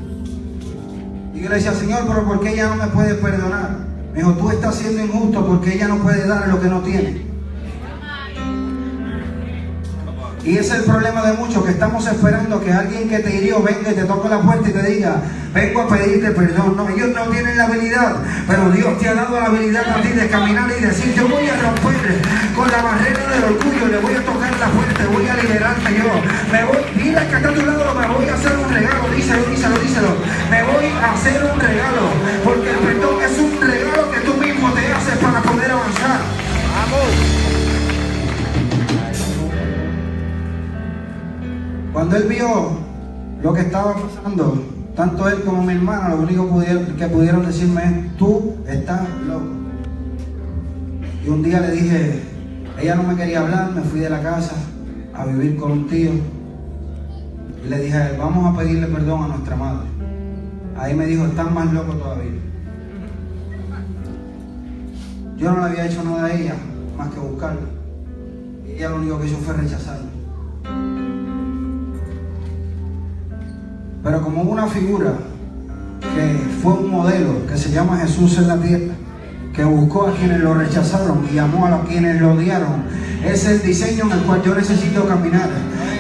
Y 1.36 1.42
yo 1.42 1.50
le 1.50 1.56
decía, 1.58 1.74
Señor, 1.74 2.06
pero 2.08 2.26
¿por 2.26 2.40
qué 2.40 2.54
ella 2.54 2.70
no 2.70 2.84
me 2.84 2.88
puede 2.88 3.14
perdonar? 3.14 3.78
Me 4.12 4.22
dijo, 4.22 4.32
tú 4.32 4.50
estás 4.50 4.74
siendo 4.74 5.06
injusto 5.06 5.46
porque 5.46 5.76
ella 5.76 5.88
no 5.88 6.00
puede 6.00 6.28
dar 6.28 6.48
lo 6.48 6.60
que 6.60 6.68
no 6.68 6.80
tiene. 6.80 7.33
Y 10.46 10.58
es 10.58 10.70
el 10.72 10.84
problema 10.84 11.22
de 11.22 11.34
muchos, 11.34 11.64
que 11.64 11.72
estamos 11.72 12.06
esperando 12.06 12.60
que 12.62 12.72
alguien 12.74 13.08
que 13.08 13.20
te 13.20 13.34
hirió 13.34 13.64
venga 13.64 13.92
y 13.92 13.96
te 13.96 14.04
toque 14.04 14.28
la 14.28 14.42
puerta 14.42 14.68
y 14.68 14.74
te 14.74 14.84
diga, 14.84 15.22
vengo 15.54 15.82
a 15.84 15.88
pedirte 15.88 16.32
perdón. 16.32 16.76
No, 16.76 16.90
ellos 16.90 17.10
no 17.16 17.24
tienen 17.32 17.56
la 17.56 17.64
habilidad, 17.64 18.16
pero 18.46 18.70
Dios 18.72 19.00
te 19.00 19.08
ha 19.08 19.14
dado 19.14 19.40
la 19.40 19.46
habilidad 19.46 19.90
a 19.90 20.02
ti 20.02 20.10
de 20.10 20.28
caminar 20.28 20.70
y 20.78 20.82
decir, 20.84 21.14
yo 21.16 21.30
voy 21.30 21.48
a 21.48 21.56
romper 21.62 22.20
con 22.54 22.70
la 22.70 22.82
barrera 22.82 23.26
del 23.30 23.44
orgullo, 23.56 23.88
le 23.88 23.98
voy 24.00 24.16
a 24.16 24.22
tocar 24.26 24.52
la 24.60 24.68
puerta, 24.68 25.06
voy 25.14 25.28
a 25.30 25.36
liberarme 25.36 25.94
yo. 25.96 26.12
Me 26.52 26.64
voy, 26.66 26.84
mira 26.94 27.28
que 27.30 27.36
está 27.38 27.50
a 27.50 27.54
tu 27.54 27.66
lado, 27.66 27.96
me 27.96 28.08
voy 28.08 28.28
a 28.28 28.34
hacer 28.34 28.58
un 28.58 28.74
regalo, 28.74 29.10
díselo, 29.16 29.46
díselo, 29.46 29.80
díselo. 29.80 30.10
Me 30.52 30.64
voy 30.64 30.86
a 30.92 31.14
hacer 31.14 31.42
un 31.42 31.58
regalo, 31.58 32.04
porque 32.44 32.70
el 32.70 32.78
perdón 32.80 33.16
es 33.24 33.40
un 33.40 33.62
regalo 33.62 34.12
que 34.12 34.20
tú 34.20 34.34
mismo 34.34 34.74
te 34.74 34.92
haces 34.92 35.18
para 35.24 35.42
poder 35.42 35.72
avanzar. 35.72 36.20
Vamos. 36.76 37.33
Cuando 41.94 42.16
él 42.18 42.24
vio 42.28 42.72
lo 43.44 43.54
que 43.54 43.62
estaba 43.62 43.94
pasando, 43.94 44.64
tanto 44.96 45.30
él 45.30 45.44
como 45.44 45.62
mi 45.64 45.74
hermana, 45.74 46.10
lo 46.10 46.22
único 46.22 46.60
que 46.98 47.08
pudieron 47.08 47.46
decirme 47.46 47.84
es, 47.84 48.18
tú 48.18 48.56
estás 48.68 49.02
loco. 49.28 49.46
Y 51.24 51.30
un 51.30 51.44
día 51.44 51.60
le 51.62 51.72
dije, 51.72 52.24
ella 52.82 52.96
no 52.96 53.04
me 53.04 53.16
quería 53.16 53.42
hablar, 53.42 53.72
me 53.74 53.82
fui 53.82 54.00
de 54.00 54.10
la 54.10 54.24
casa 54.24 54.56
a 55.14 55.26
vivir 55.26 55.56
con 55.56 55.72
un 55.72 55.88
tío. 55.88 56.12
Y 57.64 57.70
le 57.70 57.80
dije, 57.80 58.18
vamos 58.18 58.54
a 58.54 58.58
pedirle 58.58 58.88
perdón 58.88 59.24
a 59.24 59.28
nuestra 59.28 59.56
madre. 59.56 59.88
Ahí 60.76 60.96
me 60.96 61.06
dijo, 61.06 61.26
estás 61.26 61.52
más 61.52 61.72
loco 61.72 61.94
todavía. 61.94 62.32
Yo 65.38 65.52
no 65.52 65.60
le 65.60 65.66
había 65.66 65.86
hecho 65.86 66.04
nada 66.04 66.26
a 66.26 66.34
ella, 66.34 66.56
más 66.98 67.10
que 67.10 67.20
buscarla. 67.20 67.62
Y 68.66 68.72
ella 68.72 68.90
lo 68.90 68.96
único 68.96 69.20
que 69.20 69.28
hizo 69.28 69.38
fue 69.38 69.54
rechazarme. 69.54 70.13
Pero 74.04 74.22
como 74.22 74.42
una 74.42 74.68
figura 74.68 75.14
que 76.02 76.38
fue 76.62 76.74
un 76.74 76.92
modelo 76.92 77.48
que 77.48 77.58
se 77.58 77.72
llama 77.72 77.98
Jesús 78.00 78.38
en 78.38 78.50
la 78.50 78.58
tierra, 78.58 78.94
que 79.56 79.64
buscó 79.64 80.08
a 80.08 80.16
quienes 80.16 80.42
lo 80.42 80.54
rechazaron 80.56 81.26
y 81.34 81.38
amó 81.38 81.68
a 81.68 81.86
quienes 81.86 82.20
lo 82.20 82.34
odiaron, 82.34 82.84
es 83.24 83.46
el 83.46 83.62
diseño 83.62 84.06
en 84.06 84.12
el 84.12 84.20
cual 84.24 84.42
yo 84.44 84.56
necesito 84.56 85.08
caminar. 85.08 85.50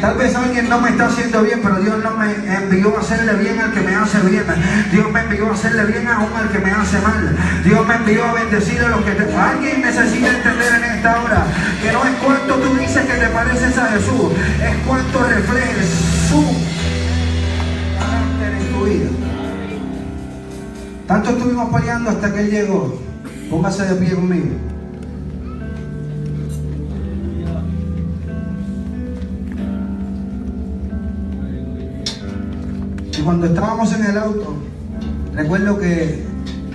Tal 0.01 0.17
vez 0.17 0.35
alguien 0.35 0.67
no 0.67 0.81
me 0.81 0.89
está 0.89 1.05
haciendo 1.05 1.43
bien, 1.43 1.61
pero 1.63 1.79
Dios 1.79 1.95
no 2.03 2.11
me 2.17 2.33
envió 2.57 2.97
a 2.97 2.99
hacerle 2.99 3.35
bien 3.35 3.57
al 3.57 3.71
que 3.71 3.79
me 3.79 3.95
hace 3.95 4.19
bien. 4.29 4.43
Dios 4.91 5.09
me 5.09 5.21
envió 5.21 5.47
a 5.47 5.53
hacerle 5.53 5.85
bien 5.85 6.05
aún 6.09 6.33
al 6.35 6.49
que 6.51 6.59
me 6.59 6.71
hace 6.71 6.99
mal. 6.99 7.37
Dios 7.63 7.87
me 7.87 7.95
envió 7.95 8.25
a 8.25 8.33
bendecir 8.33 8.81
a 8.81 8.89
los 8.89 9.01
que 9.05 9.11
te... 9.11 9.33
Alguien 9.33 9.81
necesita 9.81 10.27
entender 10.27 10.73
en 10.75 10.83
esta 10.97 11.23
hora 11.23 11.45
que 11.81 11.93
no 11.93 12.03
es 12.03 12.11
cuánto 12.21 12.55
tú 12.55 12.75
dices 12.75 13.05
que 13.05 13.13
te 13.13 13.27
pareces 13.27 13.77
a 13.77 13.85
Jesús, 13.85 14.33
es 14.61 14.75
cuánto 14.85 15.23
reflejes 15.23 15.87
su 16.27 16.62
tanto 21.07 21.29
estuvimos 21.29 21.73
peleando 21.73 22.09
hasta 22.09 22.33
que 22.33 22.39
Él 22.41 22.49
llegó. 22.49 22.99
Póngase 23.49 23.85
de 23.85 23.95
pie 23.95 24.15
conmigo. 24.15 24.47
Y 33.17 33.21
cuando 33.21 33.45
estábamos 33.45 33.93
en 33.93 34.05
el 34.05 34.17
auto, 34.17 34.55
recuerdo 35.35 35.77
que, 35.77 36.23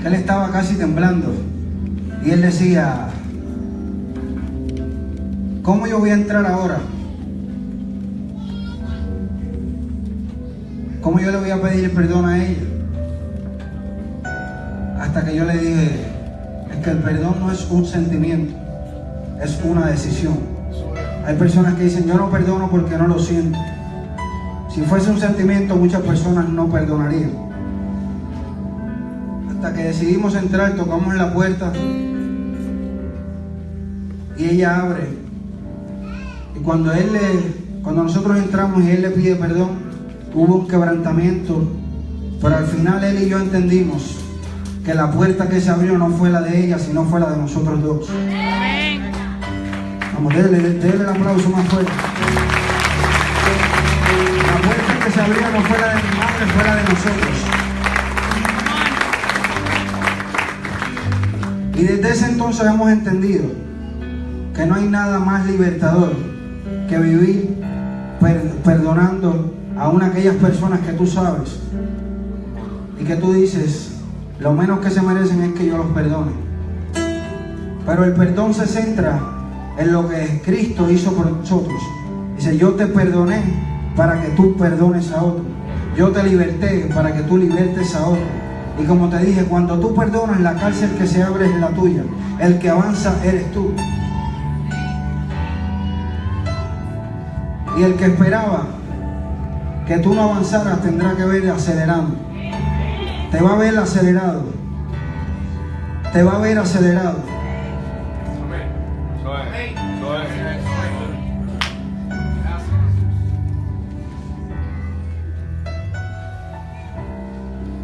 él 0.05 0.15
estaba 0.15 0.53
casi 0.53 0.77
temblando 0.77 1.35
y 2.25 2.31
él 2.31 2.41
decía, 2.41 3.09
¿cómo 5.63 5.89
yo 5.89 5.99
voy 5.99 6.11
a 6.11 6.15
entrar 6.15 6.47
ahora? 6.47 6.79
¿Cómo 11.01 11.21
yo 11.21 11.31
le 11.31 11.39
voy 11.39 11.51
a 11.51 11.63
pedir 11.63 11.95
perdón 11.95 12.27
a 12.27 12.45
ella? 12.45 12.59
Hasta 15.01 15.25
que 15.25 15.37
yo 15.37 15.45
le 15.45 15.57
dije, 15.57 16.07
es 16.73 16.77
que 16.85 16.91
el 16.91 16.99
perdón 16.99 17.37
no 17.41 17.53
es 17.53 17.71
un 17.71 17.87
sentimiento, 17.87 18.55
es 19.41 19.61
una 19.65 19.87
decisión. 19.87 20.39
Hay 21.25 21.37
personas 21.37 21.75
que 21.75 21.85
dicen, 21.85 22.07
yo 22.07 22.15
no 22.15 22.31
perdono 22.31 22.69
porque 22.69 22.97
no 22.97 23.07
lo 23.07 23.19
siento. 23.19 23.59
Si 24.75 24.83
fuese 24.83 25.11
un 25.11 25.21
sentimiento, 25.21 25.77
muchas 25.77 26.03
personas 26.03 26.49
no 26.49 26.69
perdonarían. 26.69 27.33
Hasta 29.51 29.73
que 29.75 29.85
decidimos 29.85 30.35
entrar, 30.35 30.75
tocamos 30.75 31.15
la 31.15 31.33
puerta 31.33 31.73
y 34.37 34.45
ella 34.45 34.81
abre. 34.81 35.09
Y 36.57 36.59
cuando 36.61 36.93
él 36.93 37.13
le, 37.13 37.83
cuando 37.83 38.03
nosotros 38.03 38.37
entramos 38.37 38.83
y 38.83 38.91
él 38.91 39.03
le 39.03 39.11
pide 39.11 39.37
perdón, 39.37 39.88
hubo 40.39 40.55
un 40.55 40.69
quebrantamiento, 40.69 41.69
pero 42.41 42.57
al 42.57 42.67
final 42.67 43.03
él 43.03 43.25
y 43.25 43.29
yo 43.29 43.41
entendimos 43.41 44.17
que 44.85 44.95
la 44.95 45.11
puerta 45.11 45.49
que 45.49 45.61
se 45.61 45.69
abrió 45.69 45.99
no 45.99 46.11
fue 46.11 46.31
la 46.31 46.41
de 46.41 46.65
ella, 46.65 46.79
sino 46.79 47.05
fue 47.05 47.19
la 47.19 47.31
de 47.31 47.39
nosotros 47.39 47.83
dos. 47.83 48.09
Vamos, 50.15 50.35
déle, 50.35 50.61
déle 50.61 51.03
el 51.03 51.09
aplauso 51.09 51.51
más 51.51 51.67
fuerte. 51.67 51.91
La 54.47 54.57
puerta 54.63 55.05
que 55.05 55.11
se 55.11 55.21
abrió 55.21 55.51
no 55.51 55.61
fue 55.61 55.79
la 55.79 55.89
de 55.89 55.95
mi 55.95 56.19
madre, 56.19 56.47
fue 56.55 56.65
la 56.65 56.77
de 56.77 56.83
nosotros. 56.85 57.37
Y 61.75 61.83
desde 61.83 62.11
ese 62.11 62.27
entonces 62.27 62.65
hemos 62.67 62.91
entendido 62.91 63.45
que 64.55 64.67
no 64.67 64.77
hay 64.77 64.85
nada 64.85 65.19
más 65.19 65.45
libertador 65.47 66.13
que 66.89 66.99
vivir 66.99 67.57
perdonando 68.65 69.58
a 69.79 69.89
una 69.89 70.07
de 70.07 70.11
aquellas 70.11 70.37
personas 70.37 70.81
que 70.81 70.93
tú 70.93 71.07
sabes 71.07 71.61
y 73.01 73.05
que 73.05 73.15
tú 73.17 73.33
dices, 73.33 74.01
lo 74.41 74.53
menos 74.53 74.81
que 74.81 74.91
se 74.91 75.01
merecen 75.01 75.43
es 75.43 75.53
que 75.53 75.67
yo 75.67 75.77
los 75.77 75.87
perdone. 75.89 76.33
Pero 77.87 78.05
el 78.05 78.13
perdón 78.13 78.53
se 78.53 78.67
centra 78.67 79.21
en 79.79 79.93
lo 79.93 80.09
que 80.09 80.43
Cristo 80.45 80.91
hizo 80.91 81.13
por 81.13 81.31
nosotros. 81.31 81.81
Dice, 82.37 82.57
yo 82.59 82.75
te 82.75 82.87
perdoné 82.87 83.41
para 83.97 84.21
que 84.21 84.29
tú 84.31 84.57
perdones 84.57 85.13
a 85.13 85.23
otro. 85.23 85.45
Yo 85.97 86.09
te 86.09 86.23
liberté 86.25 86.91
para 86.95 87.15
que 87.15 87.23
tú 87.23 87.39
libertes 87.39 87.95
a 87.95 88.07
otro. 88.09 88.27
Y 88.81 88.85
como 88.85 89.09
te 89.09 89.19
dije, 89.19 89.45
cuando 89.45 89.79
tú 89.79 89.95
perdonas, 89.95 90.41
la 90.41 90.55
cárcel 90.55 90.91
que 90.99 91.07
se 91.07 91.23
abre 91.23 91.47
es 91.47 91.61
la 91.61 91.69
tuya. 91.69 92.03
El 92.41 92.59
que 92.59 92.69
avanza 92.69 93.15
eres 93.25 93.51
tú. 93.53 93.73
Y 97.77 97.83
el 97.85 97.95
que 97.95 98.07
esperaba 98.07 98.78
que 99.89 99.99
tú 100.01 100.15
no 100.15 100.23
avanzaras 100.25 100.83
tendrá 100.83 101.17
que 101.17 101.25
ver 101.25 101.49
acelerando. 101.51 102.15
Te 103.31 103.41
va 103.41 103.55
a 103.55 103.57
ver 103.57 103.79
acelerado. 103.79 104.43
Te 106.13 106.23
va 106.23 106.37
a 106.37 106.39
ver 106.39 106.59
acelerado. 106.59 107.17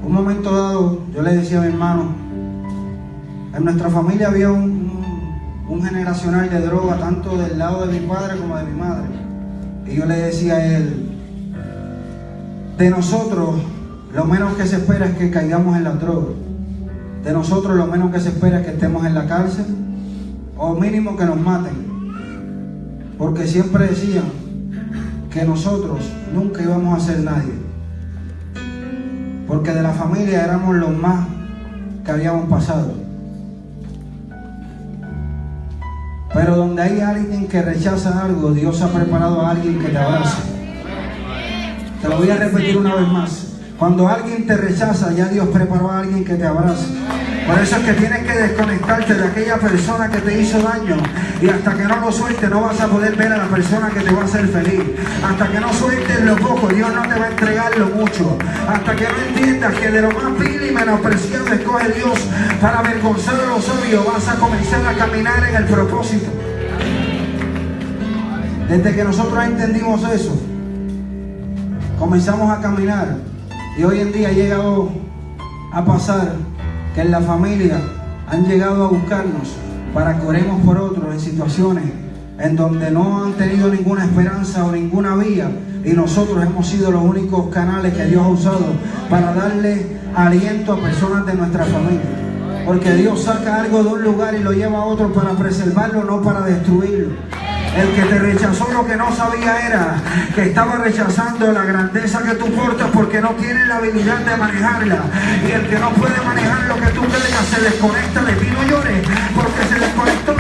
Un 0.03 0.13
momento 0.13 0.55
dado, 0.55 1.01
yo 1.15 1.23
le 1.23 1.37
decía 1.37 1.59
a 1.59 1.63
mi 1.63 1.69
hermano, 1.69 2.15
en 3.57 3.65
nuestra 3.65 3.89
familia 3.89 4.29
había 4.29 4.53
un, 4.53 4.93
un, 5.67 5.83
generacional 5.83 6.51
de 6.51 6.61
droga, 6.61 6.99
tanto 6.99 7.39
del 7.39 7.59
lado 7.59 7.87
de 7.87 7.99
mi 7.99 8.07
padre 8.07 8.39
como 8.39 8.59
de 8.59 8.65
mi 8.65 8.79
madre. 8.79 9.07
Y 9.87 9.97
yo 9.97 10.05
le 10.05 10.17
decía 10.17 10.57
a 10.57 10.65
él, 10.67 11.04
de 12.77 12.91
nosotros 12.91 13.57
lo 14.15 14.25
menos 14.25 14.55
que 14.55 14.67
se 14.67 14.77
espera 14.77 15.07
es 15.07 15.17
que 15.17 15.31
caigamos 15.31 15.77
en 15.77 15.85
la 15.85 15.93
droga. 15.93 16.33
De 17.25 17.33
nosotros 17.33 17.77
lo 17.77 17.87
menos 17.87 18.13
que 18.13 18.21
se 18.21 18.29
espera 18.29 18.61
es 18.61 18.67
que 18.67 18.73
estemos 18.73 19.05
en 19.05 19.15
la 19.15 19.27
cárcel 19.27 19.67
o 20.57 20.75
mínimo 20.75 21.17
que 21.17 21.25
nos 21.25 21.41
maten. 21.41 23.15
Porque 23.19 23.47
siempre 23.47 23.89
decían 23.89 24.25
que 25.33 25.45
nosotros 25.45 26.01
nunca 26.33 26.63
íbamos 26.63 26.97
a 26.97 27.05
ser 27.05 27.25
nadie. 27.25 27.55
Porque 29.49 29.73
de 29.73 29.83
la 29.83 29.93
familia 29.93 30.45
éramos 30.45 30.77
los 30.77 30.97
más 30.97 31.27
que 32.05 32.13
habíamos 32.13 32.49
pasado. 32.49 32.93
Pero 36.33 36.57
donde 36.57 36.83
hay 36.83 37.01
alguien 37.01 37.49
que 37.49 37.63
rechaza 37.63 38.25
algo, 38.25 38.53
Dios 38.53 38.81
ha 38.83 38.89
preparado 38.89 39.41
a 39.41 39.51
alguien 39.51 39.79
que 39.79 39.89
te 39.89 39.99
abrace. 39.99 40.54
Te 42.05 42.11
lo 42.11 42.19
voy 42.19 42.29
a 42.29 42.37
repetir 42.37 42.77
una 42.77 42.97
vez 42.97 43.09
más. 43.09 43.47
Cuando 43.79 44.07
alguien 44.07 44.47
te 44.47 44.55
rechaza, 44.59 45.11
ya 45.15 45.25
Dios 45.25 45.49
preparó 45.49 45.91
a 45.91 46.01
alguien 46.01 46.23
que 46.23 46.35
te 46.35 46.45
abrace. 46.45 46.85
Por 47.47 47.59
eso 47.59 47.77
es 47.77 47.83
que 47.83 47.93
tienes 47.95 48.27
que 48.27 48.39
desconectarte 48.41 49.15
de 49.15 49.25
aquella 49.25 49.57
persona 49.57 50.11
que 50.11 50.19
te 50.19 50.43
hizo 50.43 50.61
daño. 50.61 50.99
Y 51.41 51.49
hasta 51.49 51.73
que 51.73 51.85
no 51.85 51.97
lo 52.01 52.13
sueltes, 52.13 52.51
no 52.51 52.61
vas 52.61 52.79
a 52.79 52.89
poder 52.89 53.17
ver 53.17 53.33
a 53.33 53.39
la 53.39 53.47
persona 53.47 53.89
que 53.89 54.01
te 54.01 54.11
va 54.11 54.21
a 54.21 54.25
hacer 54.27 54.47
feliz. 54.49 54.83
Hasta 55.27 55.49
que 55.51 55.59
no 55.59 55.73
sueltes 55.73 56.21
lo 56.21 56.37
poco, 56.37 56.69
Dios 56.69 56.95
no 56.95 57.01
te 57.09 57.19
va 57.19 57.25
a 57.25 57.31
entregar 57.31 57.79
lo 57.79 57.87
mucho. 57.87 58.37
Hasta 58.69 58.95
que 58.95 59.05
no 59.05 59.19
entiendas 59.27 59.73
que 59.73 59.91
de 59.91 60.03
lo 60.03 60.11
más 60.11 60.39
vil 60.39 60.67
y 60.69 60.75
menospreciado 60.75 61.47
escoge 61.55 61.89
Dios 61.89 62.19
para 62.61 62.81
avergonzar 62.81 63.35
a 63.41 63.47
los 63.47 63.65
sabios, 63.65 64.05
vas 64.05 64.29
a 64.29 64.35
comenzar 64.35 64.87
a 64.87 64.93
caminar 64.93 65.43
en 65.49 65.57
el 65.57 65.65
propósito. 65.65 66.31
Desde 68.69 68.95
que 68.95 69.05
nosotros 69.05 69.43
entendimos 69.43 70.03
eso, 70.13 70.39
comenzamos 71.99 72.51
a 72.51 72.61
caminar. 72.61 73.17
Y 73.79 73.85
hoy 73.85 74.01
en 74.01 74.13
día 74.13 74.29
ha 74.29 74.33
llegado 74.33 74.89
a 75.73 75.85
pasar 75.85 76.35
que 76.95 77.01
en 77.01 77.11
la 77.11 77.21
familia 77.21 77.81
han 78.29 78.45
llegado 78.45 78.85
a 78.85 78.89
buscarnos 78.89 79.57
para 79.93 80.19
que 80.19 80.27
oremos 80.27 80.61
por 80.63 80.79
otros 80.79 81.13
en 81.13 81.21
situaciones 81.21 81.85
en 82.39 82.57
donde 82.57 82.91
no 82.91 83.25
han 83.25 83.33
tenido 83.35 83.69
ninguna 83.69 84.05
esperanza 84.05 84.65
o 84.65 84.73
ninguna 84.73 85.15
vía 85.17 85.51
y 85.85 85.91
nosotros 85.93 86.43
hemos 86.45 86.67
sido 86.67 86.91
los 86.91 87.03
únicos 87.03 87.49
canales 87.49 87.95
que 87.95 88.07
Dios 88.07 88.23
ha 88.23 88.29
usado 88.29 88.67
para 89.09 89.33
darle 89.35 89.87
aliento 90.15 90.73
a 90.73 90.81
personas 90.81 91.27
de 91.27 91.35
nuestra 91.35 91.65
familia. 91.65 92.01
Porque 92.65 92.95
Dios 92.95 93.23
saca 93.23 93.61
algo 93.61 93.83
de 93.83 93.89
un 93.91 94.03
lugar 94.03 94.35
y 94.35 94.43
lo 94.43 94.53
lleva 94.53 94.79
a 94.79 94.85
otro 94.85 95.13
para 95.13 95.33
preservarlo, 95.33 96.05
no 96.05 96.23
para 96.23 96.41
destruirlo. 96.41 97.15
El 97.77 97.93
que 97.93 98.03
te 98.03 98.19
rechazó 98.19 98.69
lo 98.73 98.87
que 98.87 98.97
no 98.97 99.15
sabía 99.15 99.67
era 99.67 99.97
que 100.35 100.43
estaba 100.43 100.77
rechazando 100.77 101.51
la 101.53 101.65
grandeza 101.65 102.23
que 102.23 102.35
tú 102.37 102.51
portas 102.53 102.89
porque 102.93 103.21
no 103.21 103.31
tiene 103.31 103.67
la 103.67 103.77
habilidad 103.79 104.19
de 104.19 104.37
manejarla. 104.37 105.01
Y 105.47 105.51
el 105.51 105.69
que 105.69 105.79
no 105.81 105.91
puede 105.91 106.21
manejar 106.25 106.67
lo 106.69 106.77
que 106.77 106.87
tú 106.93 107.03
cargas 107.03 107.47
se 107.53 107.61
desconecta 107.61 108.23
de 108.23 108.33
ti, 108.35 108.47
no 108.53 108.63
llores 108.71 109.09
porque 109.35 109.63
se 109.69 109.81
desconectó. 109.81 110.35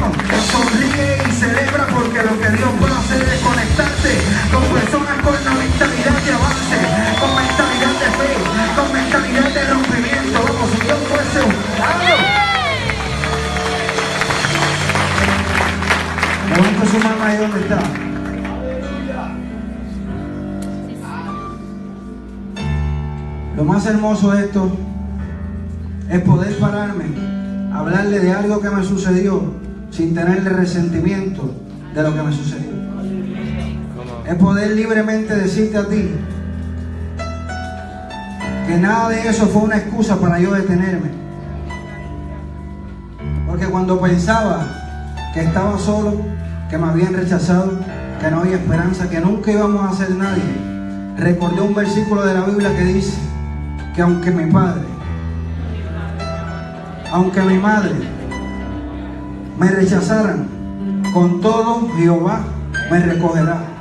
Sonríe 0.52 1.22
y 1.28 1.32
celebra 1.32 1.86
porque 1.88 2.22
lo 2.22 2.40
que 2.40 2.50
Dios 2.56 2.70
puede 2.78 2.94
hacer 2.94 3.22
es 3.22 3.40
conectarte 3.40 4.10
con 4.52 4.62
Lo 23.56 23.64
más 23.64 23.86
hermoso 23.86 24.30
de 24.30 24.44
esto 24.44 24.70
es 26.10 26.20
poder 26.20 26.56
pararme, 26.58 27.04
hablarle 27.72 28.20
de 28.20 28.32
algo 28.32 28.60
que 28.60 28.70
me 28.70 28.84
sucedió 28.84 29.54
sin 29.90 30.14
tenerle 30.14 30.50
resentimiento 30.50 31.52
de 31.94 32.02
lo 32.02 32.14
que 32.14 32.22
me 32.22 32.32
sucedió. 32.32 32.70
Es 34.26 34.34
poder 34.36 34.72
libremente 34.72 35.34
decirte 35.34 35.78
a 35.78 35.88
ti 35.88 36.10
que 38.66 38.76
nada 38.76 39.08
de 39.08 39.28
eso 39.28 39.46
fue 39.46 39.62
una 39.62 39.78
excusa 39.78 40.16
para 40.20 40.38
yo 40.38 40.52
detenerme. 40.52 41.10
Porque 43.48 43.66
cuando 43.66 44.00
pensaba 44.00 44.66
que 45.32 45.42
estaba 45.42 45.78
solo, 45.78 46.20
que 46.74 46.78
me 46.78 46.88
habían 46.88 47.14
rechazado, 47.14 47.78
que 48.20 48.30
no 48.32 48.40
había 48.40 48.56
esperanza, 48.56 49.08
que 49.08 49.20
nunca 49.20 49.52
íbamos 49.52 49.92
a 49.92 49.96
ser 49.96 50.10
nadie. 50.16 50.42
Recordé 51.16 51.60
un 51.60 51.72
versículo 51.72 52.26
de 52.26 52.34
la 52.34 52.40
Biblia 52.40 52.76
que 52.76 52.82
dice 52.82 53.16
que 53.94 54.02
aunque 54.02 54.32
mi 54.32 54.50
padre, 54.50 54.82
aunque 57.12 57.40
mi 57.42 57.58
madre 57.58 57.92
me 59.56 59.70
rechazaran, 59.70 60.48
con 61.12 61.40
todo 61.40 61.88
Jehová 61.96 62.40
me 62.90 62.98
recogerá. 62.98 63.73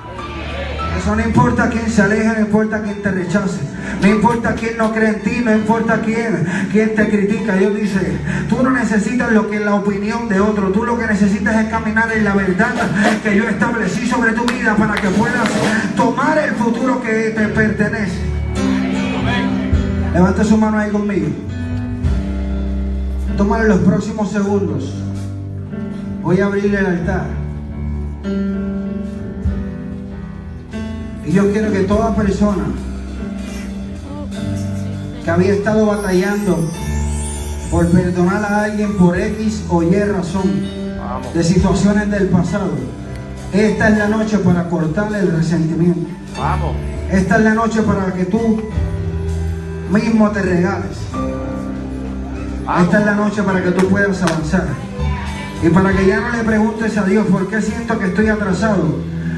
Eso 0.97 1.15
no 1.15 1.21
importa 1.21 1.69
quién 1.69 1.89
se 1.89 2.01
aleja, 2.01 2.33
no 2.33 2.41
importa 2.41 2.81
quién 2.81 3.01
te 3.01 3.11
rechace, 3.11 3.59
no 4.01 4.07
importa 4.07 4.53
quién 4.53 4.77
no 4.77 4.93
cree 4.93 5.09
en 5.09 5.21
ti, 5.21 5.41
no 5.43 5.53
importa 5.53 6.01
quién, 6.01 6.45
quién 6.71 6.95
te 6.95 7.09
critica. 7.09 7.55
Dios 7.55 7.75
dice, 7.75 8.17
tú 8.47 8.63
no 8.63 8.69
necesitas 8.69 9.31
lo 9.31 9.49
que 9.49 9.57
es 9.57 9.65
la 9.65 9.75
opinión 9.75 10.29
de 10.29 10.39
otro, 10.39 10.69
tú 10.69 10.85
lo 10.85 10.97
que 10.97 11.07
necesitas 11.07 11.55
es 11.63 11.69
caminar 11.69 12.11
en 12.11 12.23
la 12.23 12.35
verdad 12.35 12.73
que 13.21 13.35
yo 13.35 13.47
establecí 13.49 14.07
sobre 14.07 14.31
tu 14.31 14.45
vida 14.45 14.75
para 14.75 14.93
que 14.95 15.09
puedas 15.09 15.49
tomar 15.95 16.37
el 16.37 16.51
futuro 16.55 17.01
que 17.01 17.33
te 17.35 17.47
pertenece. 17.49 18.19
Levanta 20.13 20.43
su 20.43 20.57
mano 20.57 20.77
ahí 20.77 20.91
conmigo. 20.91 21.27
Tómale 23.35 23.67
los 23.67 23.79
próximos 23.79 24.31
segundos. 24.31 24.93
Voy 26.21 26.39
a 26.39 26.45
abrirle 26.45 26.79
el 26.79 26.85
altar. 26.85 27.25
Y 31.25 31.31
yo 31.31 31.51
quiero 31.51 31.71
que 31.71 31.83
toda 31.83 32.15
persona 32.15 32.65
que 35.23 35.31
había 35.31 35.53
estado 35.53 35.85
batallando 35.85 36.69
por 37.71 37.87
perdonar 37.89 38.43
a 38.43 38.63
alguien 38.65 38.97
por 38.97 39.17
X 39.17 39.63
o 39.69 39.83
Y 39.83 39.95
razón 39.95 40.83
de 41.33 41.43
situaciones 41.43 42.11
del 42.11 42.27
pasado, 42.27 42.71
esta 43.53 43.89
es 43.89 43.97
la 43.97 44.07
noche 44.07 44.37
para 44.39 44.67
cortarle 44.67 45.19
el 45.19 45.31
resentimiento. 45.31 46.09
Vamos. 46.37 46.75
Esta 47.11 47.37
es 47.37 47.43
la 47.43 47.53
noche 47.53 47.81
para 47.83 48.11
que 48.13 48.25
tú 48.25 48.63
mismo 49.91 50.29
te 50.31 50.41
regales. 50.41 50.97
Esta 52.81 52.99
es 52.99 53.05
la 53.05 53.13
noche 53.13 53.43
para 53.43 53.63
que 53.63 53.71
tú 53.71 53.87
puedas 53.89 54.21
avanzar. 54.23 54.67
Y 55.61 55.69
para 55.69 55.93
que 55.93 56.05
ya 56.07 56.19
no 56.19 56.31
le 56.31 56.43
preguntes 56.43 56.97
a 56.97 57.03
Dios 57.03 57.27
por 57.27 57.47
qué 57.47 57.61
siento 57.61 57.97
que 57.99 58.07
estoy 58.07 58.27
atrasado, 58.27 58.97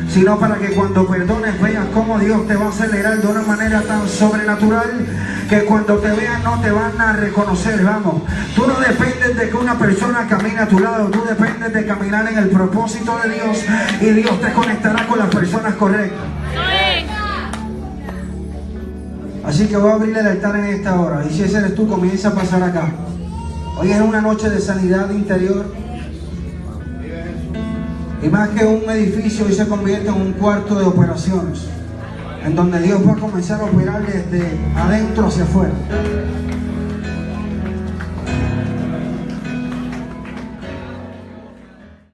sino 0.10 0.40
para 0.40 0.56
que 0.56 0.72
cuando 0.72 1.06
perdones 1.08 1.62
veas 1.62 1.86
cómo 1.94 2.20
Dios 2.20 2.48
te 2.48 2.56
va 2.56 2.66
a 2.66 2.70
acelerar 2.70 3.22
de 3.22 3.28
una 3.28 3.42
manera 3.42 3.82
tan 3.82 4.08
sobrenatural 4.08 5.06
que 5.50 5.66
cuando 5.66 5.98
te 5.98 6.12
vean 6.12 6.44
no 6.44 6.60
te 6.62 6.72
van 6.72 7.00
a 7.00 7.14
reconocer, 7.14 7.84
vamos. 7.84 8.24
Tú 8.56 8.66
no 8.68 8.80
dependes 8.80 9.38
de 9.38 9.50
que 9.50 9.56
una 9.56 9.78
persona 9.78 10.28
camine 10.28 10.60
a 10.60 10.68
tu 10.68 10.80
lado, 10.80 11.10
tú 11.10 11.24
dependes 11.28 11.74
de 11.74 11.86
caminar 11.86 12.28
en 12.32 12.38
el 12.38 12.50
propósito 12.50 13.18
de 13.24 13.34
Dios 13.34 13.64
y 14.02 14.06
Dios 14.06 14.42
te 14.42 14.52
conectará 14.54 15.08
con 15.08 15.20
las 15.20 15.30
personas 15.30 15.76
correctas. 15.76 16.26
Así 19.46 19.68
que 19.68 19.78
voy 19.78 19.92
a 19.92 19.94
abrir 19.94 20.18
el 20.18 20.26
altar 20.26 20.56
en 20.56 20.66
esta 20.66 21.00
hora. 21.00 21.24
Y 21.30 21.34
si 21.34 21.44
ese 21.44 21.60
eres 21.60 21.76
tú, 21.76 21.88
comienza 21.88 22.30
a 22.30 22.34
pasar 22.34 22.64
acá. 22.64 22.90
Hoy 23.78 23.92
es 23.92 24.02
una 24.02 24.22
noche 24.22 24.50
de 24.50 24.60
sanidad 24.60 25.10
interior. 25.12 25.85
Y 28.26 28.28
más 28.28 28.50
que 28.50 28.66
un 28.66 28.90
edificio, 28.90 29.46
hoy 29.46 29.54
se 29.54 29.68
convierte 29.68 30.08
en 30.08 30.16
un 30.16 30.34
cuarto 30.34 30.80
de 30.80 30.86
operaciones. 30.86 31.66
En 32.44 32.56
donde 32.56 32.82
Dios 32.82 33.08
va 33.08 33.14
a 33.14 33.18
comenzar 33.18 33.62
a 33.62 33.66
operar 33.66 34.04
desde 34.04 34.50
adentro 34.76 35.28
hacia 35.28 35.44
afuera. 35.44 35.74